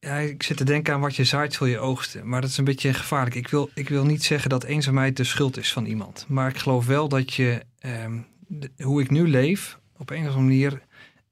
ja, 0.04 0.16
ik 0.16 0.42
zit 0.42 0.56
te 0.56 0.64
denken 0.64 0.94
aan 0.94 1.00
wat 1.00 1.16
je 1.16 1.24
zaait 1.24 1.54
zul 1.54 1.66
je 1.66 1.78
oogsten. 1.78 2.28
Maar 2.28 2.40
dat 2.40 2.50
is 2.50 2.58
een 2.58 2.64
beetje 2.64 2.94
gevaarlijk. 2.94 3.36
Ik 3.36 3.48
wil, 3.48 3.70
ik 3.74 3.88
wil 3.88 4.04
niet 4.04 4.24
zeggen 4.24 4.50
dat 4.50 4.64
eenzaamheid 4.64 5.16
de 5.16 5.24
schuld 5.24 5.56
is 5.56 5.72
van 5.72 5.84
iemand. 5.84 6.24
Maar 6.28 6.48
ik 6.48 6.58
geloof 6.58 6.86
wel 6.86 7.08
dat 7.08 7.34
je, 7.34 7.62
de, 8.46 8.70
hoe 8.82 9.02
ik 9.02 9.10
nu 9.10 9.28
leef, 9.28 9.78
op 9.96 10.10
een 10.10 10.28
of 10.28 10.34
andere 10.34 10.42
manier 10.42 10.82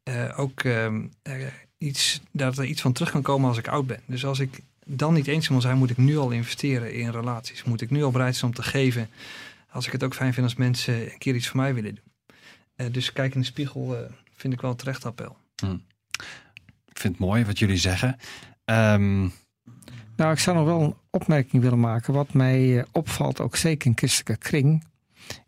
uh, 0.04 0.38
ook 0.38 0.62
um, 0.62 1.10
uh, 1.22 1.46
iets, 1.78 2.20
dat 2.30 2.58
er 2.58 2.64
iets 2.64 2.80
van 2.80 2.92
terug 2.92 3.10
kan 3.10 3.22
komen 3.22 3.48
als 3.48 3.58
ik 3.58 3.68
oud 3.68 3.86
ben. 3.86 4.00
Dus 4.06 4.24
als 4.24 4.38
ik 4.38 4.60
dan 4.86 5.14
niet 5.14 5.26
eenzaam 5.26 5.52
wil 5.52 5.60
zijn, 5.60 5.78
moet 5.78 5.90
ik 5.90 5.96
nu 5.96 6.18
al 6.18 6.30
investeren 6.30 6.94
in 6.94 7.10
relaties. 7.10 7.64
Moet 7.64 7.80
ik 7.80 7.90
nu 7.90 8.02
al 8.02 8.10
bereid 8.10 8.36
zijn 8.36 8.50
om 8.50 8.56
te 8.56 8.62
geven. 8.62 9.08
Als 9.70 9.86
ik 9.86 9.92
het 9.92 10.02
ook 10.02 10.14
fijn 10.14 10.32
vind 10.34 10.46
als 10.46 10.56
mensen 10.56 11.12
een 11.12 11.18
keer 11.18 11.34
iets 11.34 11.48
voor 11.48 11.60
mij 11.60 11.74
willen 11.74 11.94
doen. 11.94 12.04
Uh, 12.76 12.92
dus 12.92 13.12
kijk 13.12 13.34
in 13.34 13.40
de 13.40 13.46
spiegel 13.46 14.10
vind 14.36 14.52
ik 14.52 14.60
wel 14.60 14.70
een 14.70 14.76
terecht 14.76 15.04
appel. 15.04 15.36
Hmm. 15.56 15.84
Ik 16.88 16.98
vind 16.98 17.18
het 17.18 17.26
mooi 17.26 17.44
wat 17.44 17.58
jullie 17.58 17.76
zeggen. 17.76 18.16
Um... 18.64 19.32
Nou, 20.16 20.32
ik 20.32 20.40
zou 20.40 20.56
nog 20.56 20.66
wel 20.66 20.82
een 20.82 20.96
opmerking 21.10 21.62
willen 21.62 21.80
maken. 21.80 22.14
Wat 22.14 22.32
mij 22.32 22.60
uh, 22.60 22.82
opvalt, 22.92 23.40
ook 23.40 23.56
zeker 23.56 23.86
in 23.86 23.96
christelijke 23.96 24.36
kring, 24.36 24.84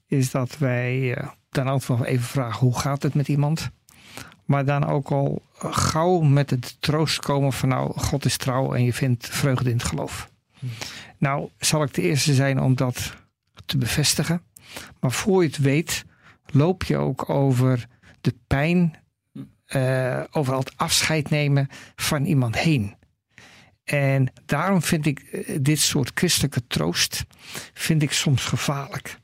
is 0.06 0.30
dat 0.30 0.58
wij 0.58 1.18
uh, 1.18 1.28
dan 1.48 1.68
ook 1.68 1.88
nog 1.88 2.04
even 2.04 2.24
vragen 2.24 2.60
hoe 2.60 2.78
gaat 2.78 3.02
het 3.02 3.14
met 3.14 3.28
iemand. 3.28 3.70
Maar 4.44 4.64
dan 4.64 4.86
ook 4.86 5.10
al 5.10 5.42
gauw 5.58 6.20
met 6.20 6.50
het 6.50 6.76
troost 6.80 7.18
komen 7.18 7.52
van 7.52 7.68
nou, 7.68 7.98
God 7.98 8.24
is 8.24 8.36
trouw 8.36 8.74
en 8.74 8.84
je 8.84 8.92
vindt 8.92 9.28
vreugde 9.28 9.70
in 9.70 9.76
het 9.76 9.86
geloof. 9.86 10.30
Nou, 11.18 11.48
zal 11.58 11.82
ik 11.82 11.94
de 11.94 12.02
eerste 12.02 12.34
zijn 12.34 12.60
om 12.60 12.74
dat 12.74 13.14
te 13.66 13.78
bevestigen. 13.78 14.42
Maar 15.00 15.12
voor 15.12 15.42
je 15.42 15.48
het 15.48 15.58
weet, 15.58 16.04
loop 16.46 16.82
je 16.82 16.96
ook 16.96 17.30
over 17.30 17.86
de 18.20 18.34
pijn, 18.46 18.94
uh, 19.68 20.20
over 20.30 20.56
het 20.56 20.72
afscheid 20.76 21.30
nemen 21.30 21.68
van 21.96 22.24
iemand 22.24 22.58
heen. 22.58 22.94
En 23.84 24.32
daarom 24.46 24.82
vind 24.82 25.06
ik 25.06 25.18
eh, 25.20 25.58
dit 25.60 25.78
soort 25.78 26.10
christelijke 26.14 26.66
troost 26.66 27.24
vind 27.72 28.02
ik 28.02 28.12
soms 28.12 28.44
gevaarlijk. 28.44 29.18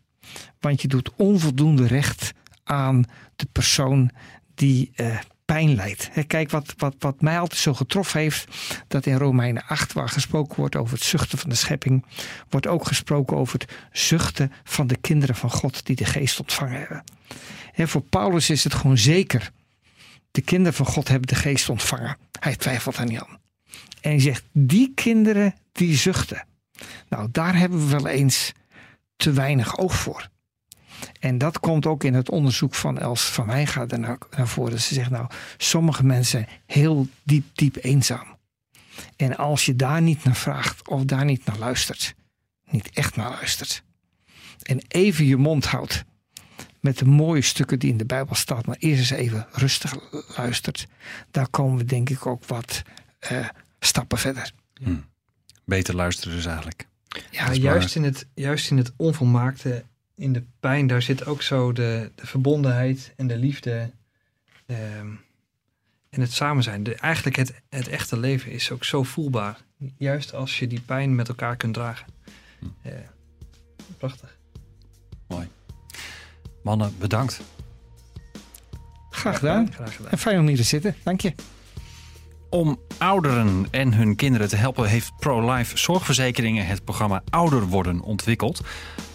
Want 0.60 0.82
je 0.82 0.88
doet 0.88 1.10
onvoldoende 1.16 1.86
recht 1.86 2.32
aan 2.64 3.04
de 3.36 3.46
persoon 3.52 4.10
die 4.54 4.92
uh, 4.96 5.18
pijn 5.44 5.74
leidt. 5.74 6.10
kijk, 6.26 6.50
wat, 6.50 6.74
wat, 6.76 6.94
wat 6.98 7.20
mij 7.20 7.38
altijd 7.38 7.60
zo 7.60 7.74
getroffen 7.74 8.20
heeft, 8.20 8.46
dat 8.88 9.06
in 9.06 9.16
Romeinen 9.16 9.66
8, 9.66 9.92
waar 9.92 10.08
gesproken 10.08 10.56
wordt 10.56 10.76
over 10.76 10.94
het 10.94 11.04
zuchten 11.04 11.38
van 11.38 11.50
de 11.50 11.56
schepping, 11.56 12.06
wordt 12.48 12.66
ook 12.66 12.86
gesproken 12.86 13.36
over 13.36 13.58
het 13.58 13.72
zuchten 13.92 14.52
van 14.64 14.86
de 14.86 14.96
kinderen 14.96 15.34
van 15.34 15.50
God 15.50 15.86
die 15.86 15.96
de 15.96 16.04
geest 16.04 16.40
ontvangen 16.40 16.78
hebben. 16.78 17.04
En 17.74 17.88
voor 17.88 18.02
Paulus 18.02 18.50
is 18.50 18.64
het 18.64 18.74
gewoon 18.74 18.98
zeker. 18.98 19.50
De 20.30 20.40
kinderen 20.40 20.74
van 20.74 20.86
God 20.86 21.08
hebben 21.08 21.28
de 21.28 21.34
geest 21.34 21.68
ontvangen. 21.68 22.16
Hij 22.40 22.56
twijfelt 22.56 22.96
er 22.96 23.06
niet 23.06 23.20
aan. 23.20 23.39
En 24.00 24.10
hij 24.10 24.20
zegt, 24.20 24.44
die 24.52 24.92
kinderen 24.94 25.54
die 25.72 25.96
zuchten. 25.96 26.46
Nou, 27.08 27.28
daar 27.32 27.56
hebben 27.56 27.78
we 27.78 27.90
wel 27.90 28.06
eens 28.06 28.52
te 29.16 29.32
weinig 29.32 29.78
oog 29.78 29.94
voor. 29.94 30.28
En 31.20 31.38
dat 31.38 31.60
komt 31.60 31.86
ook 31.86 32.04
in 32.04 32.14
het 32.14 32.30
onderzoek 32.30 32.74
van 32.74 32.98
Els 32.98 33.22
van 33.22 33.46
Wijngaard 33.46 33.98
naar, 33.98 34.18
voren. 34.30 34.80
Ze 34.80 34.94
zegt 34.94 35.10
nou, 35.10 35.26
sommige 35.56 36.04
mensen 36.04 36.46
heel 36.66 37.08
diep, 37.22 37.44
diep 37.54 37.76
eenzaam. 37.80 38.38
En 39.16 39.36
als 39.36 39.66
je 39.66 39.76
daar 39.76 40.02
niet 40.02 40.24
naar 40.24 40.36
vraagt 40.36 40.88
of 40.88 41.04
daar 41.04 41.24
niet 41.24 41.44
naar 41.44 41.58
luistert, 41.58 42.14
niet 42.70 42.90
echt 42.90 43.16
naar 43.16 43.30
luistert. 43.30 43.82
En 44.62 44.80
even 44.88 45.24
je 45.24 45.36
mond 45.36 45.66
houdt, 45.66 46.04
met 46.80 46.98
de 46.98 47.04
mooie 47.04 47.42
stukken 47.42 47.78
die 47.78 47.90
in 47.90 47.96
de 47.96 48.04
Bijbel 48.04 48.34
staan, 48.34 48.62
maar 48.66 48.76
eerst 48.78 48.98
eens 48.98 49.20
even 49.20 49.46
rustig 49.52 49.94
luistert, 50.36 50.86
daar 51.30 51.48
komen 51.48 51.78
we 51.78 51.84
denk 51.84 52.10
ik 52.10 52.26
ook 52.26 52.44
wat 52.46 52.82
eh, 53.18 53.48
stappen 53.80 54.18
verder. 54.18 54.52
Beter 55.64 55.94
luisteren 55.94 56.36
dus 56.36 56.46
eigenlijk. 56.46 56.86
Ja, 57.30 57.44
Maar 57.46 57.54
juist, 57.54 57.96
in 57.96 58.02
het, 58.04 58.26
juist 58.34 58.70
in 58.70 58.76
het 58.76 58.92
onvolmaakte, 58.96 59.84
in 60.14 60.32
de 60.32 60.44
pijn, 60.60 60.86
daar 60.86 61.02
zit 61.02 61.26
ook 61.26 61.42
zo 61.42 61.72
de, 61.72 62.12
de 62.14 62.26
verbondenheid 62.26 63.12
en 63.16 63.26
de 63.26 63.36
liefde. 63.36 63.90
ehm, 64.66 65.08
en 66.10 66.20
het 66.20 66.32
samen 66.32 66.62
zijn. 66.62 66.82
De, 66.82 66.94
eigenlijk 66.94 67.36
het, 67.36 67.54
het 67.68 67.88
echte 67.88 68.18
leven 68.18 68.50
is 68.52 68.70
ook 68.70 68.84
zo 68.84 69.02
voelbaar. 69.02 69.58
Juist 69.98 70.34
als 70.34 70.58
je 70.58 70.66
die 70.66 70.80
pijn 70.80 71.14
met 71.14 71.28
elkaar 71.28 71.56
kunt 71.56 71.74
dragen. 71.74 72.06
Eh, 72.82 72.92
prachtig. 73.98 74.38
Mannen, 76.62 76.94
bedankt. 76.98 77.40
graag 79.10 79.38
gedaan. 79.38 79.72
Graag 79.72 79.96
gedaan. 79.96 80.10
En 80.10 80.18
fijn 80.18 80.38
om 80.38 80.46
hier 80.46 80.56
te 80.56 80.62
zitten. 80.62 80.94
Dank 81.02 81.20
je. 81.20 81.32
Om 82.50 82.78
ouderen 82.98 83.66
en 83.70 83.92
hun 83.92 84.16
kinderen 84.16 84.48
te 84.48 84.56
helpen 84.56 84.88
heeft 84.88 85.12
ProLife 85.18 85.78
Zorgverzekeringen 85.78 86.66
het 86.66 86.84
programma 86.84 87.22
Ouder 87.28 87.66
Worden 87.66 88.00
ontwikkeld. 88.00 88.60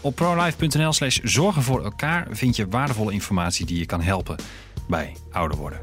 Op 0.02 0.16
prolife.nl 0.16 0.94
slash 0.94 1.20
zorgen 1.24 1.62
voor 1.62 1.84
elkaar 1.84 2.28
vind 2.32 2.56
je 2.56 2.68
waardevolle 2.68 3.12
informatie 3.12 3.66
die 3.66 3.80
je 3.80 3.86
kan 3.86 4.02
helpen 4.02 4.36
bij 4.88 5.16
ouder 5.32 5.58
worden. 5.58 5.80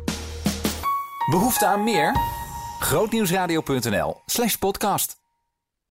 Behoefte 1.30 1.66
aan 1.66 1.84
meer? 1.84 2.16
Grootnieuwsradio.nl 2.78 4.22
slash 4.26 4.55
podcast. 4.55 5.22